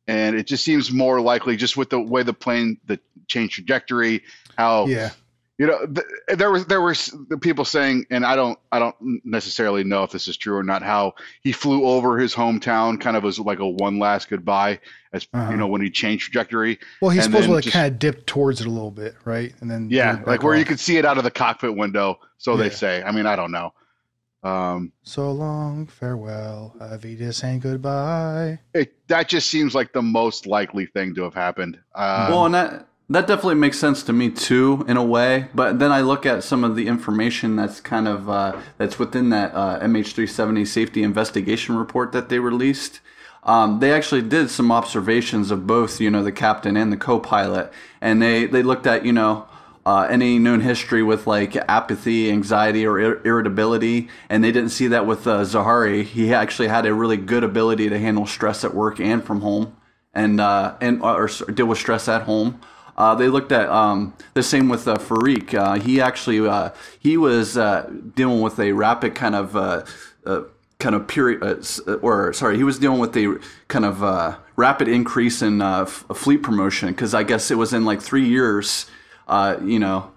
And 0.10 0.38
it 0.38 0.48
just 0.48 0.64
seems 0.64 0.90
more 0.90 1.20
likely 1.20 1.58
just 1.58 1.76
with 1.76 1.90
the 1.90 2.00
way 2.00 2.24
the 2.24 2.34
plane 2.34 2.78
the 2.86 3.00
change 3.28 3.54
trajectory 3.54 4.24
how 4.58 4.88
yeah 4.88 5.12
you 5.58 5.66
know, 5.66 5.86
th- 5.88 6.38
there 6.38 6.52
was 6.52 6.66
there 6.68 6.82
was 6.82 7.08
the 7.30 7.38
people 7.38 7.66
saying, 7.66 8.06
and 8.12 8.26
I 8.26 8.36
don't 8.36 8.60
I 8.72 8.78
don't 8.80 8.96
necessarily 9.26 9.84
know 9.84 10.04
if 10.04 10.12
this 10.12 10.28
is 10.28 10.38
true 10.38 10.56
or 10.56 10.64
not. 10.64 10.84
How 10.84 11.14
he 11.42 11.52
flew 11.52 11.86
over 11.86 12.20
his 12.20 12.36
hometown, 12.36 13.02
kind 13.02 13.18
of 13.18 13.26
as 13.26 13.40
like 13.40 13.60
a 13.60 13.68
one 13.68 13.98
last 13.98 14.30
goodbye, 14.30 14.80
as 15.14 15.28
Uh-huh. 15.34 15.52
you 15.52 15.58
know, 15.58 15.68
when 15.68 15.82
he 15.82 15.90
changed 15.90 16.26
trajectory. 16.32 16.78
Well, 17.02 17.10
he 17.10 17.18
And 17.18 17.24
supposedly 17.26 17.48
then 17.48 17.56
like 17.56 17.64
just- 17.64 17.74
kind 17.76 17.92
of 17.92 17.98
dipped 18.00 18.28
towards 18.28 18.62
it 18.62 18.68
a 18.68 18.70
little 18.70 18.92
bit, 18.92 19.16
right? 19.26 19.54
And 19.62 19.70
then 19.72 19.90
Yeah, 19.90 20.12
veered 20.14 20.18
back 20.20 20.28
like 20.28 20.44
where 20.44 20.56
you 20.56 20.66
could 20.66 20.80
see 20.80 20.98
it 20.98 21.06
out 21.06 21.18
of 21.18 21.24
the 21.24 21.32
cockpit 21.32 21.76
window, 21.76 22.20
so 22.38 22.56
they 22.56 22.70
say. 22.70 23.02
I 23.02 23.12
mean, 23.12 23.26
I 23.26 23.36
don't 23.36 23.52
know. 23.52 23.74
Um, 24.44 24.92
So 25.02 25.32
long, 25.32 25.88
farewell, 25.88 26.76
Avidas, 26.80 27.44
and 27.44 27.60
goodbye. 27.60 28.60
it, 28.76 28.94
that 29.08 29.28
just 29.28 29.50
seems 29.50 29.74
like 29.74 29.92
the 29.92 30.04
most 30.04 30.46
likely 30.46 30.86
thing 30.86 31.16
to 31.16 31.24
have 31.24 31.34
happened. 31.34 31.80
Uh, 31.96 32.28
well, 32.30 32.46
and 32.46 32.54
that 32.54 32.88
that 33.10 33.26
definitely 33.28 33.56
makes 33.56 33.80
sense 33.80 34.04
to 34.04 34.14
me 34.14 34.30
too, 34.30 34.84
in 34.88 34.98
a 34.98 35.04
way. 35.04 35.48
But 35.56 35.80
then 35.80 35.92
I 35.92 36.02
look 36.02 36.26
at 36.26 36.44
some 36.44 36.64
of 36.64 36.76
the 36.76 36.88
information 36.88 37.56
that's 37.56 37.80
kind 37.80 38.08
of 38.08 38.30
uh, 38.30 38.60
that's 38.78 39.00
within 39.00 39.30
that 39.30 39.54
uh, 39.54 39.80
MH370 39.80 40.68
safety 40.68 41.04
investigation 41.04 41.78
report 41.78 42.12
that 42.12 42.30
they 42.30 42.40
released. 42.40 43.00
Um, 43.44 43.80
they 43.80 43.94
actually 43.94 44.24
did 44.24 44.50
some 44.50 44.72
observations 44.74 45.52
of 45.52 45.66
both, 45.66 46.02
you 46.02 46.10
know, 46.12 46.22
the 46.22 46.34
captain 46.34 46.76
and 46.76 46.92
the 46.92 46.98
co-pilot, 46.98 47.72
and 48.02 48.22
they 48.22 48.46
they 48.46 48.64
looked 48.64 48.88
at, 48.88 49.06
you 49.06 49.14
know. 49.14 49.48
Uh, 49.86 50.06
any 50.10 50.38
known 50.38 50.60
history 50.60 51.02
with 51.02 51.26
like 51.26 51.56
apathy, 51.56 52.30
anxiety, 52.30 52.86
or 52.86 53.00
ir- 53.00 53.22
irritability, 53.26 54.10
and 54.28 54.44
they 54.44 54.52
didn't 54.52 54.72
see 54.72 54.88
that 54.88 55.06
with 55.06 55.26
uh, 55.26 55.40
Zaharie. 55.44 56.04
He 56.04 56.34
actually 56.34 56.68
had 56.68 56.86
a 56.86 56.94
really 56.94 57.16
good 57.16 57.42
ability 57.42 57.88
to 57.88 57.98
handle 57.98 58.26
stress 58.26 58.66
at 58.66 58.76
work 58.76 59.00
and 59.00 59.24
from 59.24 59.40
home 59.40 59.78
and 60.14 60.42
uh, 60.42 60.76
and 60.82 61.02
or 61.02 61.30
s- 61.30 61.42
deal 61.54 61.68
with 61.68 61.78
stress 61.78 62.10
at 62.10 62.24
home. 62.24 62.60
Uh, 62.98 63.14
they 63.14 63.28
looked 63.28 63.52
at 63.52 63.70
um, 63.70 64.14
the 64.34 64.42
same 64.42 64.70
with 64.70 64.88
uh, 64.88 64.96
Farik. 64.96 65.54
Uh, 65.54 65.76
he 65.76 66.02
actually 66.02 66.48
uh, 66.48 66.72
he 67.00 67.16
was 67.16 67.56
uh, 67.58 67.90
dealing 68.16 68.42
with 68.42 68.60
a 68.60 68.72
rapid 68.72 69.14
kind 69.14 69.36
of 69.36 69.56
uh, 69.56 69.84
kind 70.80 70.96
of 70.96 71.08
period, 71.08 71.66
or 72.02 72.34
sorry, 72.34 72.58
he 72.58 72.64
was 72.64 72.80
dealing 72.80 73.00
with 73.00 73.16
a 73.16 73.40
kind 73.68 73.86
of 73.86 74.38
rapid 74.56 74.88
increase 74.88 75.42
in 75.42 75.62
f- 75.62 76.06
fleet 76.16 76.42
promotion 76.42 76.90
because 76.90 77.14
I 77.14 77.24
guess 77.24 77.52
it 77.52 77.56
was 77.56 77.72
in 77.72 77.86
like 77.86 78.02
three 78.02 78.28
years. 78.28 78.88
You 79.30 79.80
know, 79.80 80.12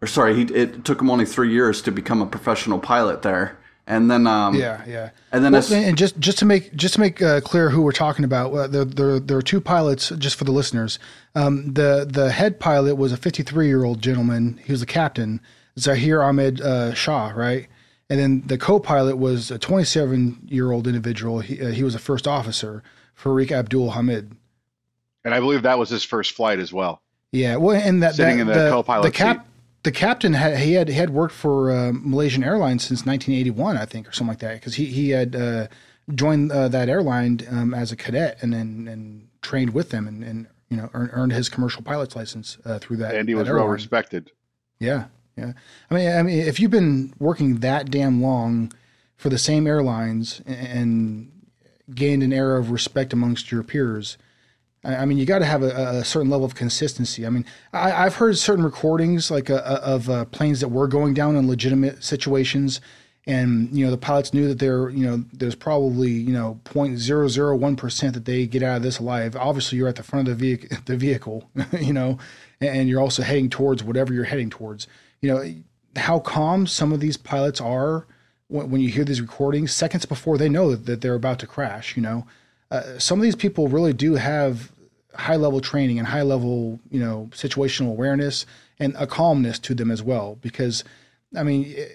or 0.00 0.06
sorry, 0.06 0.36
he, 0.36 0.42
it 0.54 0.84
took 0.84 1.00
him 1.00 1.10
only 1.10 1.26
three 1.26 1.50
years 1.50 1.82
to 1.82 1.90
become 1.90 2.22
a 2.22 2.26
professional 2.26 2.78
pilot 2.78 3.22
there, 3.22 3.58
and 3.86 4.10
then 4.10 4.26
um, 4.26 4.54
Yeah, 4.54 4.82
yeah. 4.86 5.10
and 5.32 5.44
then 5.44 5.52
Well, 5.52 5.60
as, 5.60 5.72
and 5.72 5.96
just 5.96 6.18
just 6.18 6.38
to 6.38 6.44
make 6.44 6.74
just 6.74 6.94
to 6.94 7.00
make 7.00 7.20
uh, 7.20 7.40
clear 7.40 7.70
who 7.70 7.82
we're 7.82 7.92
talking 7.92 8.24
about, 8.24 8.52
uh, 8.52 8.66
there, 8.66 8.84
there 8.84 9.20
there 9.20 9.36
are 9.38 9.42
two 9.42 9.60
pilots 9.60 10.10
just 10.10 10.36
for 10.36 10.44
the 10.44 10.52
listeners. 10.52 10.98
Um, 11.34 11.72
the 11.74 12.06
the 12.08 12.30
head 12.32 12.60
pilot 12.60 12.96
was 12.96 13.12
a 13.12 13.16
53 13.16 13.66
year 13.66 13.84
old 13.84 14.00
gentleman. 14.02 14.60
He 14.64 14.72
was 14.72 14.80
the 14.80 14.86
captain, 14.86 15.40
Zahir 15.78 16.22
Ahmed 16.22 16.60
uh, 16.60 16.94
Shah, 16.94 17.32
right? 17.34 17.68
And 18.08 18.18
then 18.18 18.42
the 18.44 18.58
co-pilot 18.58 19.18
was 19.18 19.52
a 19.52 19.58
27 19.58 20.48
year 20.48 20.72
old 20.72 20.88
individual. 20.88 21.38
He, 21.40 21.60
uh, 21.62 21.68
he 21.68 21.84
was 21.84 21.94
a 21.94 22.00
first 22.00 22.26
officer, 22.26 22.82
Farik 23.16 23.52
Abdul 23.52 23.92
Hamid. 23.92 24.32
and 25.24 25.32
I 25.32 25.38
believe 25.38 25.62
that 25.62 25.78
was 25.78 25.90
his 25.90 26.02
first 26.02 26.32
flight 26.32 26.58
as 26.58 26.72
well. 26.72 27.02
Yeah, 27.32 27.54
well, 27.56 27.76
and 27.76 28.02
that 28.02 28.16
Sitting 28.16 28.38
that, 28.38 28.42
in 28.42 28.64
the 28.64 28.70
co-pilot 28.70 29.04
the 29.04 29.10
cap, 29.12 29.36
seat. 29.36 29.46
The 29.82 29.92
captain 29.92 30.34
had 30.34 30.58
he 30.58 30.74
had 30.74 30.88
he 30.88 30.94
had 30.94 31.10
worked 31.10 31.34
for 31.34 31.70
uh, 31.70 31.92
Malaysian 31.94 32.44
Airlines 32.44 32.84
since 32.84 33.06
1981, 33.06 33.76
I 33.76 33.84
think, 33.84 34.08
or 34.08 34.12
something 34.12 34.28
like 34.28 34.38
that, 34.40 34.54
because 34.54 34.74
he 34.74 34.86
he 34.86 35.10
had 35.10 35.34
uh, 35.34 35.68
joined 36.14 36.52
uh, 36.52 36.68
that 36.68 36.88
airline 36.88 37.40
um, 37.50 37.74
as 37.74 37.92
a 37.92 37.96
cadet 37.96 38.38
and 38.42 38.52
then 38.52 38.88
and 38.88 39.28
trained 39.42 39.72
with 39.72 39.90
them 39.90 40.06
and, 40.06 40.22
and 40.22 40.46
you 40.68 40.76
know 40.76 40.90
earned, 40.92 41.10
earned 41.12 41.32
his 41.32 41.48
commercial 41.48 41.82
pilot's 41.82 42.14
license 42.14 42.58
uh, 42.64 42.78
through 42.78 42.98
that. 42.98 43.14
And 43.14 43.28
he 43.28 43.34
that 43.34 43.40
was 43.40 43.48
well 43.48 43.68
respected. 43.68 44.32
Yeah, 44.78 45.06
yeah. 45.36 45.52
I 45.90 45.94
mean, 45.94 46.12
I 46.12 46.22
mean, 46.22 46.38
if 46.38 46.60
you've 46.60 46.70
been 46.70 47.14
working 47.18 47.60
that 47.60 47.90
damn 47.90 48.22
long 48.22 48.72
for 49.16 49.28
the 49.28 49.38
same 49.38 49.66
airlines 49.66 50.40
and 50.46 51.30
gained 51.94 52.22
an 52.22 52.32
air 52.32 52.56
of 52.56 52.70
respect 52.70 53.12
amongst 53.12 53.50
your 53.50 53.62
peers, 53.62 54.16
I 54.82 55.04
mean, 55.04 55.18
you 55.18 55.26
got 55.26 55.40
to 55.40 55.44
have 55.44 55.62
a, 55.62 55.98
a 55.98 56.04
certain 56.04 56.30
level 56.30 56.46
of 56.46 56.54
consistency. 56.54 57.26
I 57.26 57.30
mean, 57.30 57.44
I, 57.72 57.92
I've 57.92 58.14
heard 58.14 58.38
certain 58.38 58.64
recordings 58.64 59.30
like 59.30 59.50
uh, 59.50 59.80
of 59.82 60.08
uh, 60.08 60.24
planes 60.26 60.60
that 60.60 60.68
were 60.68 60.88
going 60.88 61.12
down 61.12 61.36
in 61.36 61.46
legitimate 61.46 62.02
situations, 62.02 62.80
and 63.26 63.68
you 63.76 63.84
know 63.84 63.90
the 63.90 63.98
pilots 63.98 64.32
knew 64.32 64.48
that 64.48 64.58
there, 64.58 64.88
you 64.88 65.04
know, 65.04 65.22
there's 65.34 65.54
probably 65.54 66.10
you 66.10 66.32
know 66.32 66.58
0.001 66.64 67.76
percent 67.76 68.14
that 68.14 68.24
they 68.24 68.46
get 68.46 68.62
out 68.62 68.78
of 68.78 68.82
this 68.82 68.98
alive. 68.98 69.36
Obviously, 69.36 69.76
you're 69.76 69.88
at 69.88 69.96
the 69.96 70.02
front 70.02 70.28
of 70.28 70.38
the 70.38 70.56
vehicle, 70.56 70.78
the 70.86 70.96
vehicle, 70.96 71.50
you 71.78 71.92
know, 71.92 72.18
and, 72.60 72.70
and 72.70 72.88
you're 72.88 73.02
also 73.02 73.22
heading 73.22 73.50
towards 73.50 73.84
whatever 73.84 74.14
you're 74.14 74.24
heading 74.24 74.48
towards. 74.48 74.86
You 75.20 75.34
know, 75.34 75.54
how 75.96 76.20
calm 76.20 76.66
some 76.66 76.90
of 76.90 77.00
these 77.00 77.18
pilots 77.18 77.60
are 77.60 78.06
when, 78.48 78.70
when 78.70 78.80
you 78.80 78.88
hear 78.88 79.04
these 79.04 79.20
recordings 79.20 79.72
seconds 79.72 80.06
before 80.06 80.38
they 80.38 80.48
know 80.48 80.70
that, 80.70 80.86
that 80.86 81.02
they're 81.02 81.14
about 81.14 81.38
to 81.40 81.46
crash. 81.46 81.96
You 81.96 82.02
know, 82.02 82.26
uh, 82.70 82.98
some 82.98 83.18
of 83.18 83.22
these 83.22 83.36
people 83.36 83.68
really 83.68 83.92
do 83.92 84.14
have 84.14 84.72
high 85.14 85.36
level 85.36 85.60
training 85.60 85.98
and 85.98 86.06
high 86.08 86.22
level, 86.22 86.78
you 86.90 87.00
know, 87.00 87.28
situational 87.32 87.88
awareness 87.88 88.46
and 88.78 88.94
a 88.96 89.06
calmness 89.06 89.58
to 89.58 89.74
them 89.74 89.90
as 89.90 90.02
well. 90.02 90.38
Because, 90.40 90.84
I 91.36 91.42
mean, 91.42 91.74
eh, 91.76 91.86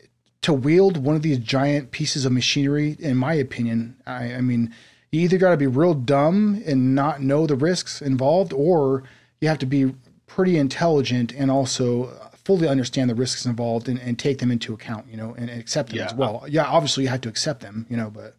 to 0.42 0.54
wield 0.54 0.98
one 0.98 1.16
of 1.16 1.22
these 1.22 1.40
giant 1.40 1.92
pieces 1.92 2.26
of 2.26 2.32
machinery, 2.32 2.96
in 3.00 3.18
my 3.18 3.34
opinion, 3.34 3.96
I, 4.06 4.36
I 4.36 4.42
mean, 4.42 4.74
you 5.12 5.22
either 5.22 5.38
got 5.38 5.52
to 5.52 5.58
be 5.58 5.66
real 5.68 5.94
dumb 5.94 6.62
and 6.66 6.94
not 6.94 7.22
know 7.22 7.48
the 7.48 7.56
risks 7.56 8.02
involved, 8.02 8.54
or 8.54 9.04
you 9.42 9.48
have 9.48 9.60
to 9.60 9.66
be 9.66 9.96
pretty 10.28 10.58
intelligent 10.58 11.32
and 11.34 11.50
also 11.50 12.12
fully 12.44 12.68
understand 12.68 13.10
the 13.10 13.16
risks 13.16 13.46
involved 13.46 13.88
and, 13.90 14.00
and 14.00 14.20
take 14.20 14.38
them 14.40 14.52
into 14.52 14.74
account, 14.74 15.08
you 15.10 15.18
know, 15.18 15.34
and 15.36 15.50
accept 15.50 15.90
them 15.90 16.00
Yeah. 16.00 16.06
as 16.06 16.14
well. 16.14 16.46
Yeah, 16.48 16.66
obviously 16.66 17.04
you 17.04 17.10
have 17.10 17.22
to 17.22 17.30
accept 17.30 17.62
them, 17.62 17.88
you 17.90 17.98
know, 17.98 18.12
but 18.12 18.36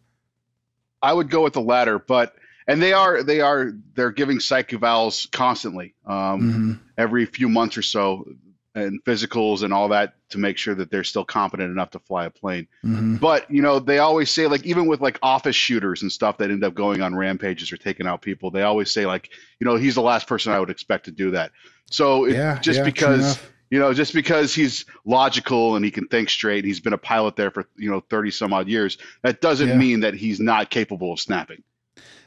I 1.01 1.13
would 1.13 1.29
go 1.29 1.43
with 1.43 1.53
the 1.53 1.61
latter, 1.61 1.99
but 1.99 2.35
and 2.67 2.81
they 2.81 2.93
are 2.93 3.23
they 3.23 3.41
are 3.41 3.71
they're 3.95 4.11
giving 4.11 4.39
psych 4.39 4.69
evals 4.69 5.31
constantly, 5.31 5.93
um, 6.05 6.41
mhm. 6.41 6.79
every 6.97 7.25
few 7.25 7.49
months 7.49 7.77
or 7.77 7.81
so, 7.81 8.27
and 8.75 9.03
physicals 9.03 9.63
and 9.63 9.73
all 9.73 9.89
that 9.89 10.13
to 10.29 10.37
make 10.37 10.57
sure 10.57 10.75
that 10.75 10.91
they're 10.91 11.03
still 11.03 11.23
competent 11.23 11.71
enough 11.71 11.91
to 11.91 11.99
fly 11.99 12.25
a 12.25 12.29
plane. 12.29 12.67
Mhm. 12.83 13.19
But 13.19 13.49
you 13.49 13.61
know, 13.61 13.79
they 13.79 13.99
always 13.99 14.29
say 14.29 14.47
like 14.47 14.65
even 14.65 14.87
with 14.87 15.01
like 15.01 15.17
office 15.23 15.55
shooters 15.55 16.01
and 16.01 16.11
stuff 16.11 16.37
that 16.39 16.51
end 16.51 16.63
up 16.63 16.73
going 16.73 17.01
on 17.01 17.15
rampages 17.15 17.71
or 17.71 17.77
taking 17.77 18.05
out 18.05 18.21
people, 18.21 18.51
they 18.51 18.63
always 18.63 18.91
say 18.91 19.05
like, 19.05 19.29
you 19.59 19.65
know, 19.65 19.75
he's 19.75 19.95
the 19.95 20.01
last 20.01 20.27
person 20.27 20.51
I 20.51 20.59
would 20.59 20.69
expect 20.69 21.05
to 21.05 21.11
do 21.11 21.31
that. 21.31 21.51
So 21.89 22.25
it, 22.25 22.33
Yeah, 22.33 22.59
just 22.59 22.79
yeah, 22.79 22.85
because. 22.85 23.39
You 23.69 23.79
know, 23.79 23.93
just 23.93 24.13
because 24.13 24.53
he's 24.55 24.85
logical 25.05 25.75
and 25.75 25.83
he 25.83 25.91
can 25.91 26.07
think 26.07 26.29
straight, 26.29 26.59
and 26.59 26.65
he's 26.67 26.79
been 26.79 26.93
a 26.93 26.97
pilot 26.97 27.35
there 27.35 27.51
for 27.51 27.65
you 27.77 27.89
know 27.89 27.99
thirty 28.09 28.31
some 28.31 28.53
odd 28.53 28.67
years, 28.67 28.97
that 29.23 29.41
doesn't 29.41 29.69
Yeah. 29.69 29.77
mean 29.77 29.99
that 30.01 30.13
he's 30.13 30.39
not 30.39 30.69
capable 30.69 31.13
of 31.13 31.19
snapping. 31.19 31.63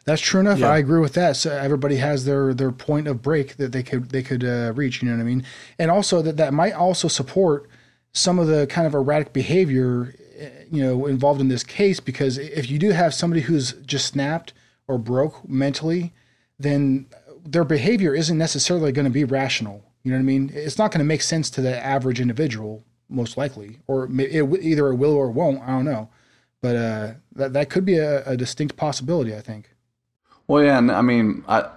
That's 0.04 0.20
true 0.20 0.40
enough. 0.40 0.58
Yeah. 0.58 0.70
I 0.70 0.78
agree 0.78 1.00
with 1.00 1.12
that. 1.14 1.36
So 1.36 1.50
everybody 1.50 1.96
has 1.96 2.24
their 2.24 2.54
their 2.54 2.72
point 2.72 3.06
of 3.06 3.22
break 3.22 3.56
that 3.56 3.72
they 3.72 3.82
could 3.82 4.10
they 4.10 4.22
could 4.22 4.44
uh, 4.44 4.72
reach. 4.74 5.02
You 5.02 5.08
know 5.08 5.16
what 5.16 5.22
I 5.22 5.26
mean? 5.26 5.44
And 5.78 5.90
also 5.90 6.22
that 6.22 6.36
that 6.38 6.52
might 6.54 6.72
also 6.72 7.06
support 7.08 7.68
some 8.12 8.38
of 8.38 8.46
the 8.46 8.66
kind 8.66 8.86
of 8.86 8.94
erratic 8.94 9.32
behavior, 9.32 10.14
eh, 10.38 10.48
you 10.70 10.82
know, 10.82 11.06
involved 11.06 11.40
in 11.40 11.48
this 11.48 11.62
case. 11.62 12.00
Because 12.00 12.38
if 12.38 12.70
you 12.70 12.78
do 12.78 12.90
have 12.90 13.14
somebody 13.14 13.42
who's 13.42 13.72
just 13.84 14.06
snapped 14.06 14.52
or 14.88 14.98
broke 14.98 15.48
mentally, 15.48 16.12
then 16.58 17.06
their 17.46 17.64
behavior 17.64 18.14
isn't 18.14 18.36
necessarily 18.36 18.92
going 18.92 19.04
to 19.04 19.10
be 19.10 19.24
rational. 19.24 19.84
You 20.02 20.12
know 20.12 20.16
what 20.16 20.22
I 20.22 20.24
mean? 20.24 20.50
It's 20.54 20.78
not 20.78 20.90
going 20.90 21.00
to 21.00 21.04
make 21.04 21.22
sense 21.22 21.50
to 21.50 21.60
the 21.60 21.84
average 21.84 22.20
individual, 22.20 22.84
most 23.08 23.36
likely, 23.36 23.80
or 23.86 24.08
it, 24.18 24.62
either 24.62 24.88
it 24.88 24.96
will 24.96 25.14
or 25.14 25.30
won't. 25.30 25.60
I 25.62 25.68
don't 25.68 25.84
know, 25.84 26.08
but 26.62 26.76
uh, 26.76 27.12
that 27.34 27.52
that 27.52 27.70
could 27.70 27.84
be 27.84 27.98
a, 27.98 28.24
a 28.24 28.36
distinct 28.36 28.76
possibility. 28.76 29.34
I 29.34 29.40
think. 29.40 29.70
Well, 30.46 30.64
yeah, 30.64 30.78
and 30.78 30.90
I 30.90 31.02
mean, 31.02 31.44
I, 31.46 31.68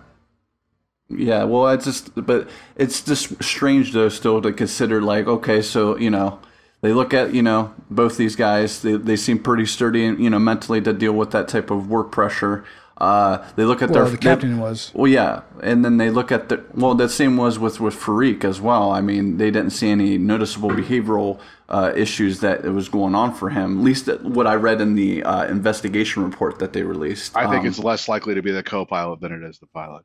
yeah, 1.09 1.43
well, 1.43 1.67
it's 1.67 1.85
just, 1.85 2.11
but 2.15 2.49
it's 2.75 3.01
just 3.01 3.43
strange 3.43 3.91
though, 3.93 4.09
still 4.09 4.41
to 4.41 4.53
consider. 4.53 5.01
Like, 5.01 5.27
okay, 5.27 5.61
so 5.61 5.97
you 5.97 6.09
know, 6.09 6.39
they 6.81 6.93
look 6.93 7.13
at 7.13 7.33
you 7.33 7.41
know 7.41 7.73
both 7.89 8.17
these 8.17 8.35
guys. 8.35 8.81
They 8.81 8.97
they 8.97 9.15
seem 9.15 9.39
pretty 9.39 9.65
sturdy 9.65 10.05
and 10.05 10.19
you 10.19 10.29
know 10.29 10.39
mentally 10.39 10.81
to 10.81 10.93
deal 10.93 11.13
with 11.13 11.31
that 11.31 11.47
type 11.47 11.71
of 11.71 11.89
work 11.89 12.11
pressure. 12.11 12.63
Uh, 12.97 13.43
they 13.55 13.63
look 13.65 13.81
at 13.81 13.89
Well, 13.89 14.03
their 14.03 14.11
the 14.11 14.17
they- 14.17 14.29
captain 14.29 14.59
was. 14.59 14.91
well, 14.93 15.07
yeah, 15.11 15.41
and 15.61 15.83
then 15.83 15.97
they 15.97 16.09
look 16.11 16.31
at 16.31 16.49
the 16.49 16.63
well. 16.75 16.93
The 16.93 17.09
same 17.09 17.37
was 17.37 17.57
with 17.57 17.79
with 17.79 17.95
Farik 17.95 18.43
as 18.45 18.61
well. 18.61 18.91
I 18.91 19.01
mean, 19.01 19.37
they 19.37 19.49
didn't 19.49 19.71
see 19.71 19.89
any 19.89 20.17
noticeable 20.19 20.69
behavioral 20.69 21.39
uh, 21.69 21.91
issues 21.95 22.39
that 22.41 22.63
it 22.63 22.69
was 22.69 22.89
going 22.89 23.15
on 23.15 23.33
for 23.33 23.49
him. 23.49 23.79
At 23.79 23.83
least 23.83 24.07
what 24.21 24.45
I 24.45 24.53
read 24.55 24.79
in 24.79 24.93
the 24.95 25.23
uh, 25.23 25.45
investigation 25.47 26.23
report 26.23 26.59
that 26.59 26.73
they 26.73 26.83
released. 26.83 27.35
I 27.35 27.49
think 27.49 27.61
Um, 27.61 27.65
it's 27.67 27.79
less 27.79 28.07
likely 28.07 28.35
to 28.35 28.43
be 28.43 28.51
the 28.51 28.61
co-pilot 28.63 29.21
than 29.21 29.31
it 29.31 29.41
is 29.43 29.57
the 29.57 29.65
pilot. 29.67 30.03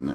yeah. 0.00 0.14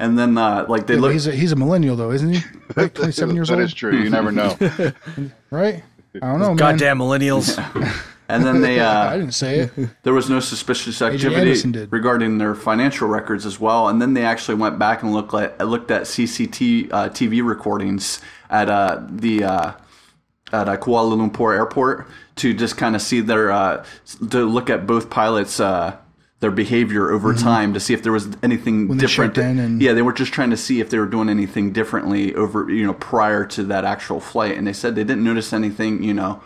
And 0.00 0.18
then 0.18 0.36
uh, 0.36 0.66
like 0.68 0.88
they 0.88 0.94
Yeah, 0.94 1.00
look. 1.00 1.12
he's 1.12 1.28
a 1.28 1.30
he's 1.32 1.52
a 1.52 1.56
millennial 1.56 1.94
though, 1.94 2.10
isn't 2.10 2.32
he? 2.34 2.40
Right, 2.76 2.92
twenty 2.92 3.12
seven 3.12 3.36
years 3.36 3.48
That 3.48 3.54
old, 3.54 3.62
is 3.62 3.72
true. 3.72 3.96
You 3.96 4.10
never 4.10 4.32
know. 4.32 4.56
right? 5.50 5.84
I 6.20 6.26
don't 6.26 6.40
know, 6.40 6.48
man. 6.48 6.56
Goddamn 6.56 6.98
millennials. 6.98 7.54
And 8.28 8.44
then 8.44 8.60
they 8.62 8.80
uh, 8.90 9.10
I 9.10 9.18
didn't 9.18 9.34
say 9.34 9.58
it. 9.60 9.72
there 10.02 10.12
was 10.12 10.30
no 10.30 10.40
suspicious 10.40 11.02
activity 11.02 11.86
regarding 11.90 12.38
their 12.38 12.54
financial 12.54 13.08
records 13.08 13.44
as 13.46 13.60
well. 13.60 13.88
And 13.88 14.00
then 14.00 14.14
they 14.14 14.24
actually 14.24 14.54
went 14.56 14.78
back 14.78 15.02
and 15.02 15.12
looked 15.12 15.34
at 15.34 15.58
looked 15.66 15.90
at 15.90 16.02
CCT 16.02 16.92
uh, 16.92 17.08
TV 17.10 17.44
recordings 17.46 18.20
at 18.50 18.68
uh, 18.70 19.02
the 19.08 19.44
uh, 19.44 19.72
at 20.52 20.68
uh, 20.68 20.76
Kuala 20.76 21.16
Lumpur 21.16 21.54
airport 21.54 22.06
to 22.36 22.54
just 22.54 22.76
kind 22.76 22.94
of 22.96 23.02
see 23.02 23.20
their 23.20 23.50
uh, 23.50 23.84
to 24.30 24.44
look 24.44 24.70
at 24.70 24.86
both 24.86 25.10
pilots. 25.10 25.60
Uh, 25.60 25.96
their 26.40 26.50
behavior 26.50 27.10
over 27.10 27.32
time 27.32 27.72
to 27.72 27.80
see 27.80 27.94
if 27.94 28.02
there 28.02 28.12
was 28.12 28.28
anything 28.42 28.82
Mm-hmm. 28.82 28.88
When 28.88 28.98
different. 28.98 29.38
in 29.38 29.58
and- 29.58 29.80
yeah, 29.80 29.94
they 29.94 30.02
were 30.02 30.12
just 30.12 30.30
trying 30.30 30.50
to 30.50 30.58
see 30.58 30.78
if 30.80 30.90
they 30.90 30.98
were 30.98 31.06
doing 31.06 31.30
anything 31.30 31.72
differently 31.72 32.34
over, 32.34 32.68
you 32.70 32.84
know, 32.86 32.92
prior 32.92 33.46
to 33.46 33.62
that 33.64 33.86
actual 33.86 34.20
flight. 34.20 34.58
And 34.58 34.66
they 34.66 34.74
said 34.74 34.94
they 34.94 35.04
didn't 35.04 35.24
notice 35.24 35.54
anything, 35.54 36.02
you 36.02 36.12
know, 36.12 36.42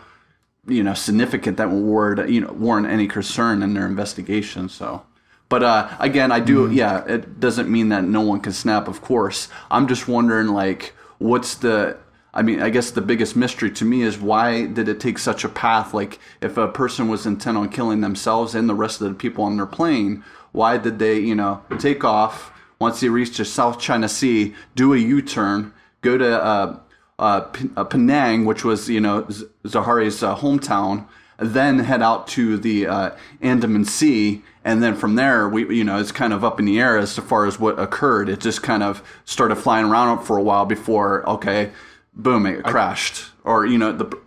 you 0.69 0.83
know 0.83 0.93
significant 0.93 1.57
that 1.57 1.69
warrant 1.69 2.29
you 2.29 2.41
know 2.41 2.51
warrant 2.53 2.87
any 2.87 3.07
concern 3.07 3.63
in 3.63 3.73
their 3.73 3.85
investigation. 3.85 4.69
So, 4.69 5.03
but 5.49 5.63
uh, 5.63 5.89
again, 5.99 6.31
I 6.31 6.39
do 6.39 6.71
yeah. 6.71 7.03
It 7.05 7.39
doesn't 7.39 7.69
mean 7.69 7.89
that 7.89 8.03
no 8.03 8.21
one 8.21 8.39
can 8.39 8.53
snap. 8.53 8.87
Of 8.87 9.01
course, 9.01 9.49
I'm 9.71 9.87
just 9.87 10.07
wondering 10.07 10.47
like 10.47 10.93
what's 11.17 11.55
the 11.55 11.97
I 12.33 12.43
mean, 12.43 12.61
I 12.61 12.69
guess 12.69 12.91
the 12.91 13.01
biggest 13.01 13.35
mystery 13.35 13.71
to 13.71 13.85
me 13.85 14.03
is 14.03 14.19
why 14.19 14.67
did 14.67 14.87
it 14.87 14.99
take 14.99 15.17
such 15.17 15.43
a 15.43 15.49
path? 15.49 15.93
Like, 15.93 16.19
if 16.41 16.57
a 16.57 16.67
person 16.67 17.07
was 17.07 17.25
intent 17.25 17.57
on 17.57 17.69
killing 17.69 18.01
themselves 18.01 18.53
and 18.53 18.69
the 18.69 18.75
rest 18.75 19.01
of 19.01 19.09
the 19.09 19.15
people 19.15 19.43
on 19.43 19.57
their 19.57 19.65
plane, 19.65 20.23
why 20.51 20.77
did 20.77 20.99
they, 20.99 21.19
you 21.19 21.33
know, 21.33 21.63
take 21.79 22.03
off 22.03 22.51
once 22.79 22.99
they 22.99 23.09
reached 23.09 23.37
the 23.37 23.45
South 23.45 23.79
China 23.79 24.07
Sea, 24.07 24.53
do 24.75 24.93
a 24.93 24.97
U-turn, 24.97 25.73
go 26.01 26.17
to 26.17 26.43
uh, 26.43 26.79
uh, 27.19 27.41
P- 27.41 27.69
uh, 27.77 27.83
Penang, 27.83 28.45
which 28.45 28.63
was, 28.63 28.89
you 28.89 28.99
know, 29.01 29.25
Z- 29.29 29.45
Zaharie's 29.65 30.23
uh, 30.23 30.35
hometown, 30.35 31.05
then 31.37 31.79
head 31.79 32.01
out 32.01 32.27
to 32.29 32.57
the 32.57 32.87
uh, 32.87 33.11
Andaman 33.41 33.85
Sea, 33.85 34.41
and 34.65 34.83
then 34.83 34.95
from 34.95 35.15
there, 35.15 35.47
we, 35.47 35.73
you 35.75 35.83
know, 35.83 35.97
it's 35.99 36.11
kind 36.11 36.33
of 36.33 36.43
up 36.43 36.59
in 36.59 36.65
the 36.65 36.79
air 36.79 36.97
as 36.97 37.17
far 37.17 37.45
as 37.45 37.59
what 37.59 37.79
occurred. 37.79 38.27
It 38.29 38.39
just 38.41 38.61
kind 38.63 38.83
of 38.83 39.01
started 39.25 39.55
flying 39.55 39.85
around 39.85 40.23
for 40.25 40.37
a 40.37 40.43
while 40.43 40.65
before, 40.65 41.27
okay, 41.29 41.71
boom, 42.13 42.45
it 42.45 42.63
crashed, 42.63 43.25
or 43.43 43.65
you 43.65 43.77
know, 43.77 43.91
the 43.93 44.17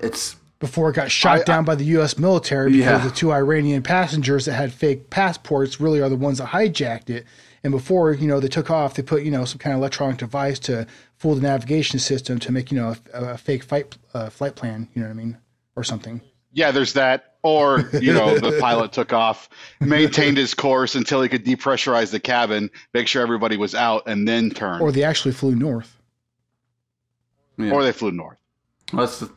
it's 0.00 0.36
Before 0.58 0.90
it 0.90 0.94
got 0.94 1.10
shot 1.10 1.44
down 1.44 1.64
by 1.64 1.74
the 1.74 1.84
U.S. 1.96 2.18
military 2.18 2.70
because 2.72 3.02
Yeah. 3.02 3.06
the 3.08 3.14
two 3.14 3.32
Iranian 3.32 3.82
passengers 3.82 4.46
that 4.46 4.54
had 4.54 4.72
fake 4.72 5.10
passports 5.10 5.80
really 5.80 6.00
are 6.00 6.08
the 6.08 6.16
ones 6.16 6.38
that 6.38 6.48
hijacked 6.48 7.10
it. 7.10 7.24
And 7.64 7.70
before 7.70 8.12
you 8.12 8.26
know 8.26 8.40
they 8.40 8.48
took 8.48 8.70
off, 8.70 8.94
they 8.94 9.02
put 9.02 9.22
you 9.22 9.30
know 9.30 9.44
some 9.44 9.58
kind 9.58 9.74
of 9.74 9.78
electronic 9.78 10.18
device 10.18 10.58
to 10.60 10.86
fool 11.16 11.34
the 11.34 11.40
navigation 11.42 11.98
system 11.98 12.38
to 12.40 12.52
make 12.52 12.72
you 12.72 12.78
know 12.78 12.96
a, 13.12 13.24
a 13.24 13.38
fake 13.38 13.64
flight 13.64 13.96
uh, 14.14 14.30
flight 14.30 14.56
plan. 14.56 14.88
You 14.94 15.02
know 15.02 15.08
what 15.08 15.14
I 15.14 15.16
mean, 15.16 15.38
or 15.76 15.84
something. 15.84 16.20
Yeah, 16.52 16.70
there's 16.70 16.92
that. 16.94 17.28
Or, 17.44 17.90
you 18.00 18.12
know, 18.12 18.38
the 18.38 18.58
pilot 18.60 18.92
took 18.92 19.12
off, 19.12 19.48
maintained 19.80 20.36
his 20.36 20.54
course 20.54 20.94
until 20.94 21.20
he 21.22 21.28
could 21.28 21.44
depressurize 21.44 22.12
the 22.12 22.20
cabin, 22.20 22.70
make 22.94 23.08
sure 23.08 23.20
everybody 23.20 23.56
was 23.56 23.74
out, 23.74 24.04
and 24.06 24.28
then 24.28 24.50
turn. 24.50 24.80
Or 24.80 24.88
Or, 24.88 24.92
they 24.92 25.02
actually 25.02 25.32
flew 25.32 25.56
north. 25.56 25.98
yeah. 27.58 27.82
they 27.82 27.90
flew 27.90 28.12
north 28.12 28.38
that's 28.92 29.20
the, 29.20 29.30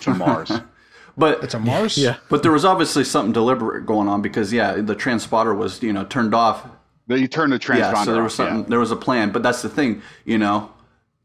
to 0.00 0.14
Mars. 0.14 0.52
but 1.16 1.42
It's 1.42 1.54
a 1.54 1.58
Mars. 1.58 1.96
Yeah. 1.98 2.16
but 2.28 2.42
there 2.42 2.52
was 2.52 2.64
obviously 2.64 3.04
something 3.04 3.32
deliberate 3.32 3.86
going 3.86 4.08
on 4.08 4.22
because 4.22 4.52
yeah, 4.52 4.74
the 4.74 4.94
transponder 4.94 5.56
was 5.56 5.82
you 5.82 5.92
know 5.92 6.04
turned 6.04 6.34
off 6.34 6.64
Then 6.64 6.70
you 7.16 7.28
turn 7.28 7.50
the 7.50 7.58
transponder 7.58 7.78
yeah, 7.78 8.04
so 8.04 8.12
there 8.12 8.22
was 8.22 8.38
off, 8.38 8.44
yeah. 8.44 8.50
something, 8.52 8.70
there 8.70 8.78
was 8.78 8.90
a 8.90 8.96
plan. 8.96 9.30
But 9.30 9.42
that's 9.42 9.62
the 9.62 9.68
thing, 9.68 10.02
you 10.24 10.38
know, 10.38 10.70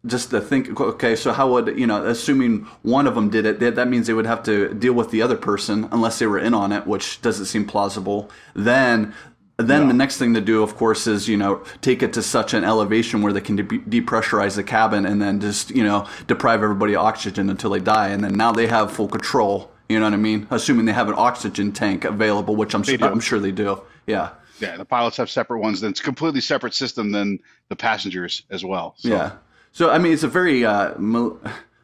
just 0.05 0.29
to 0.29 0.41
think, 0.41 0.79
okay, 0.79 1.15
so 1.15 1.33
how 1.33 1.49
would 1.51 1.77
you 1.77 1.87
know, 1.87 2.05
assuming 2.05 2.63
one 2.83 3.07
of 3.07 3.15
them 3.15 3.29
did 3.29 3.45
it, 3.45 3.59
that, 3.59 3.75
that 3.75 3.87
means 3.87 4.07
they 4.07 4.13
would 4.13 4.25
have 4.25 4.43
to 4.43 4.73
deal 4.73 4.93
with 4.93 5.11
the 5.11 5.21
other 5.21 5.35
person 5.35 5.87
unless 5.91 6.19
they 6.19 6.27
were 6.27 6.39
in 6.39 6.53
on 6.53 6.71
it, 6.71 6.85
which 6.85 7.21
doesn't 7.21 7.45
seem 7.45 7.65
plausible. 7.65 8.29
Then. 8.55 9.13
Then 9.57 9.87
the 9.87 9.93
next 9.93 10.17
thing 10.17 10.33
to 10.33 10.41
do, 10.41 10.63
of 10.63 10.75
course, 10.75 11.07
is 11.07 11.29
you 11.29 11.37
know 11.37 11.63
take 11.79 12.03
it 12.03 12.11
to 12.11 12.21
such 12.21 12.53
an 12.53 12.65
elevation 12.65 13.21
where 13.21 13.31
they 13.31 13.39
can 13.39 13.55
de- 13.55 13.63
depressurize 13.63 14.57
the 14.57 14.65
cabin 14.65 15.05
and 15.05 15.21
then 15.21 15.39
just 15.39 15.71
you 15.71 15.81
know 15.81 16.09
deprive 16.27 16.61
everybody 16.61 16.93
of 16.93 17.05
oxygen 17.05 17.49
until 17.49 17.69
they 17.69 17.79
die, 17.79 18.09
and 18.09 18.21
then 18.21 18.33
now 18.33 18.51
they 18.51 18.67
have 18.67 18.91
full 18.91 19.07
control. 19.07 19.71
You 19.87 19.99
know 19.99 20.07
what 20.07 20.13
I 20.13 20.17
mean? 20.17 20.45
Assuming 20.49 20.85
they 20.85 20.91
have 20.91 21.07
an 21.07 21.15
oxygen 21.17 21.71
tank 21.71 22.03
available, 22.03 22.57
which 22.57 22.73
I'm 22.75 22.83
su- 22.83 22.97
I'm 22.99 23.21
sure 23.21 23.39
they 23.39 23.53
do. 23.53 23.81
Yeah. 24.07 24.31
Yeah, 24.59 24.77
the 24.77 24.85
pilots 24.85 25.17
have 25.17 25.29
separate 25.29 25.59
ones. 25.59 25.81
Then 25.81 25.91
it's 25.91 25.99
a 25.99 26.03
completely 26.03 26.41
separate 26.41 26.73
system 26.73 27.11
than 27.11 27.39
the 27.69 27.75
passengers 27.75 28.43
as 28.49 28.63
well. 28.63 28.95
So, 28.97 29.09
Yeah. 29.09 29.31
So 29.71 29.89
I 29.89 29.97
mean, 29.97 30.13
it's 30.13 30.23
a 30.23 30.29
very 30.29 30.65
uh, 30.65 30.97
mal- 30.97 31.37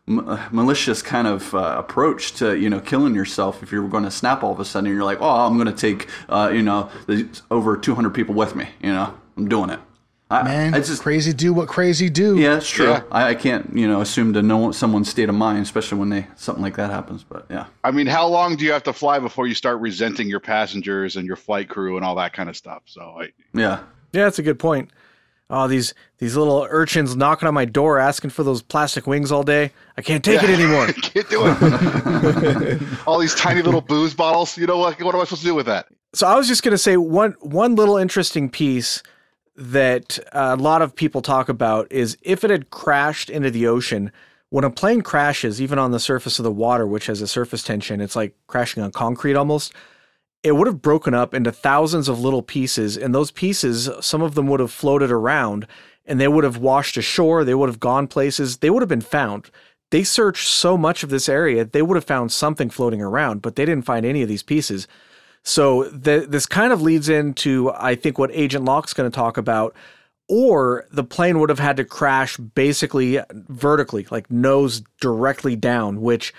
malicious 0.08 1.02
kind 1.02 1.28
of 1.28 1.54
uh, 1.54 1.76
approach 1.78 2.34
to 2.34 2.58
you 2.58 2.70
know 2.70 2.80
killing 2.80 3.16
yourself 3.16 3.62
if 3.64 3.72
you're 3.72 3.88
going 3.88 4.04
to 4.06 4.12
snap 4.12 4.44
all 4.44 4.54
of 4.54 4.60
a 4.60 4.66
sudden. 4.66 4.88
and 4.88 4.96
You're 4.96 5.06
like, 5.06 5.20
oh, 5.22 5.46
I'm 5.46 5.58
going 5.58 5.74
to 5.74 5.74
take 5.74 6.10
uh, 6.30 6.52
you 6.54 6.62
know 6.62 6.90
over 7.50 7.78
200 7.78 8.12
people 8.12 8.36
with 8.36 8.56
me. 8.56 8.68
You 8.82 8.94
know, 8.94 9.14
I'm 9.38 9.48
doing 9.50 9.70
it. 9.70 9.80
I, 10.32 10.44
Man, 10.44 10.74
it's 10.74 10.88
just 10.88 11.02
crazy 11.02 11.34
do 11.34 11.54
what 11.54 11.68
crazy 11.68 12.10
do. 12.10 12.38
yeah, 12.38 12.56
it's 12.56 12.70
true. 12.70 12.86
Yeah. 12.86 13.04
I, 13.12 13.30
I 13.30 13.36
can't 13.36 13.76
you 13.76 13.86
know 13.86 14.00
assume 14.00 14.32
to 14.34 14.42
know 14.42 14.72
someone's 14.72 15.10
state 15.10 15.28
of 15.28 15.36
mind, 15.36 15.60
especially 15.60 15.98
when 15.98 16.08
they 16.08 16.26
something 16.38 16.64
like 16.64 16.78
that 16.78 16.90
happens. 16.90 17.24
But 17.24 17.48
yeah, 17.50 17.66
I 17.84 17.92
mean, 17.92 18.08
how 18.08 18.28
long 18.28 18.56
do 18.56 18.64
you 18.64 18.72
have 18.72 18.84
to 18.84 18.94
fly 18.94 19.20
before 19.20 19.46
you 19.46 19.54
start 19.54 19.82
resenting 19.82 20.30
your 20.30 20.40
passengers 20.40 21.18
and 21.18 21.28
your 21.28 21.36
flight 21.36 21.68
crew 21.68 21.98
and 21.98 22.06
all 22.06 22.16
that 22.16 22.32
kind 22.32 22.48
of 22.48 22.56
stuff? 22.56 22.84
So, 22.86 23.02
I, 23.02 23.32
yeah. 23.54 23.84
Yeah, 24.14 24.24
that's 24.24 24.40
a 24.40 24.44
good 24.44 24.58
point. 24.58 24.92
Oh, 25.50 25.68
these 25.68 25.94
these 26.20 26.38
little 26.38 26.66
urchins 26.70 27.14
knocking 27.18 27.46
on 27.46 27.54
my 27.54 27.66
door 27.66 28.00
asking 28.00 28.30
for 28.30 28.44
those 28.44 28.62
plastic 28.62 29.06
wings 29.06 29.34
all 29.34 29.44
day. 29.44 29.74
I 29.98 30.02
can't 30.02 30.24
take 30.24 30.42
it 30.42 30.50
anymore. 30.50 30.88
can't 31.02 31.30
do 31.30 31.42
it. 31.44 32.82
all 33.06 33.20
these 33.20 33.36
tiny 33.36 33.62
little 33.62 33.82
booze 33.82 34.14
bottles. 34.14 34.58
You 34.58 34.66
know 34.66 34.78
what? 34.78 35.02
What 35.04 35.14
am 35.14 35.20
I 35.20 35.26
supposed 35.26 35.42
to 35.42 35.48
do 35.48 35.56
with 35.56 35.66
that? 35.66 35.88
So 36.14 36.26
I 36.26 36.36
was 36.36 36.48
just 36.48 36.64
going 36.64 36.72
to 36.72 36.78
say 36.78 36.96
one 36.96 37.36
one 37.42 37.76
little 37.76 37.98
interesting 37.98 38.50
piece 38.50 39.04
that 39.56 40.20
a 40.32 40.56
lot 40.56 40.82
of 40.82 40.96
people 40.96 41.22
talk 41.22 41.50
about 41.50 41.92
is 41.92 42.18
if 42.22 42.44
it 42.44 42.50
had 42.50 42.70
crashed 42.70 43.30
into 43.30 43.52
the 43.52 43.68
ocean, 43.68 44.12
when 44.50 44.64
a 44.64 44.70
plane 44.70 45.02
crashes, 45.02 45.62
even 45.62 45.80
on 45.80 45.92
the 45.92 46.00
surface 46.00 46.40
of 46.40 46.44
the 46.44 46.52
water, 46.52 46.86
which 46.86 47.06
has 47.08 47.22
a 47.22 47.28
surface 47.28 47.64
tension, 47.64 48.02
it's 48.02 48.16
like 48.16 48.36
crashing 48.48 48.84
on 48.84 48.92
concrete 48.92 49.36
almost. 49.36 49.74
It 50.44 50.54
would 50.54 50.68
have 50.68 50.82
broken 50.82 51.14
up 51.14 51.34
into 51.34 51.52
thousands 51.52 52.10
of 52.10 52.20
little 52.20 52.42
pieces, 52.42 52.98
and 52.98 53.14
those 53.14 53.32
pieces, 53.32 53.90
some 54.02 54.22
of 54.22 54.36
them 54.36 54.48
would 54.48 54.60
have 54.60 54.72
floated 54.72 55.12
around, 55.12 55.68
and 56.06 56.20
they 56.20 56.28
would 56.28 56.44
have 56.44 56.58
washed 56.58 56.98
ashore. 56.98 57.44
They 57.44 57.54
would 57.54 57.70
have 57.70 57.80
gone 57.80 58.08
places. 58.08 58.58
They 58.58 58.70
would 58.70 58.82
have 58.82 58.90
been 58.90 59.02
found. 59.02 59.52
They 59.92 60.04
searched 60.04 60.48
so 60.48 60.78
much 60.78 61.04
of 61.04 61.10
this 61.10 61.30
area, 61.30 61.66
they 61.66 61.82
would 61.82 61.96
have 61.96 62.06
found 62.06 62.32
something 62.32 62.70
floating 62.70 63.02
around, 63.02 63.42
but 63.42 63.56
they 63.56 63.66
didn't 63.66 63.86
find 63.86 64.06
any 64.06 64.22
of 64.22 64.30
these 64.30 64.44
pieces. 64.44 64.88
So 65.44 65.90
th- 65.90 66.30
this 66.30 66.46
kind 66.46 66.72
of 66.72 66.82
leads 66.82 67.10
into, 67.10 67.72
I 67.76 67.96
think, 67.96 68.18
what 68.18 68.32
Agent 68.34 68.66
Locke's 68.66 68.94
going 68.94 69.10
to 69.10 69.16
talk 69.16 69.38
about. 69.38 69.76
Or 70.30 70.86
the 70.92 71.04
plane 71.04 71.40
would 71.40 71.50
have 71.50 71.60
had 71.60 71.78
to 71.78 71.84
crash 71.84 72.38
basically 72.38 73.20
vertically, 73.32 74.08
like 74.12 74.32
nose 74.32 74.82
directly 75.02 75.56
down, 75.56 76.02
which 76.02 76.34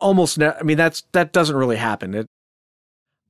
almost, 0.00 0.38
ne- 0.38 0.54
I 0.58 0.62
mean, 0.62 0.78
that's 0.78 1.02
that 1.12 1.32
doesn't 1.32 1.56
really 1.56 1.76
happen. 1.76 2.14
It, 2.14 2.26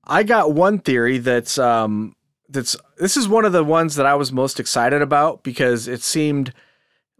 I 0.04 0.22
got 0.22 0.52
one 0.52 0.78
theory 0.78 1.18
that's 1.18 1.58
um, 1.58 2.14
that's 2.48 2.76
this 2.98 3.16
is 3.16 3.26
one 3.26 3.44
of 3.44 3.52
the 3.52 3.64
ones 3.64 3.96
that 3.96 4.06
I 4.06 4.14
was 4.14 4.30
most 4.30 4.60
excited 4.60 5.02
about 5.02 5.42
because 5.42 5.88
it 5.88 6.02
seemed 6.02 6.52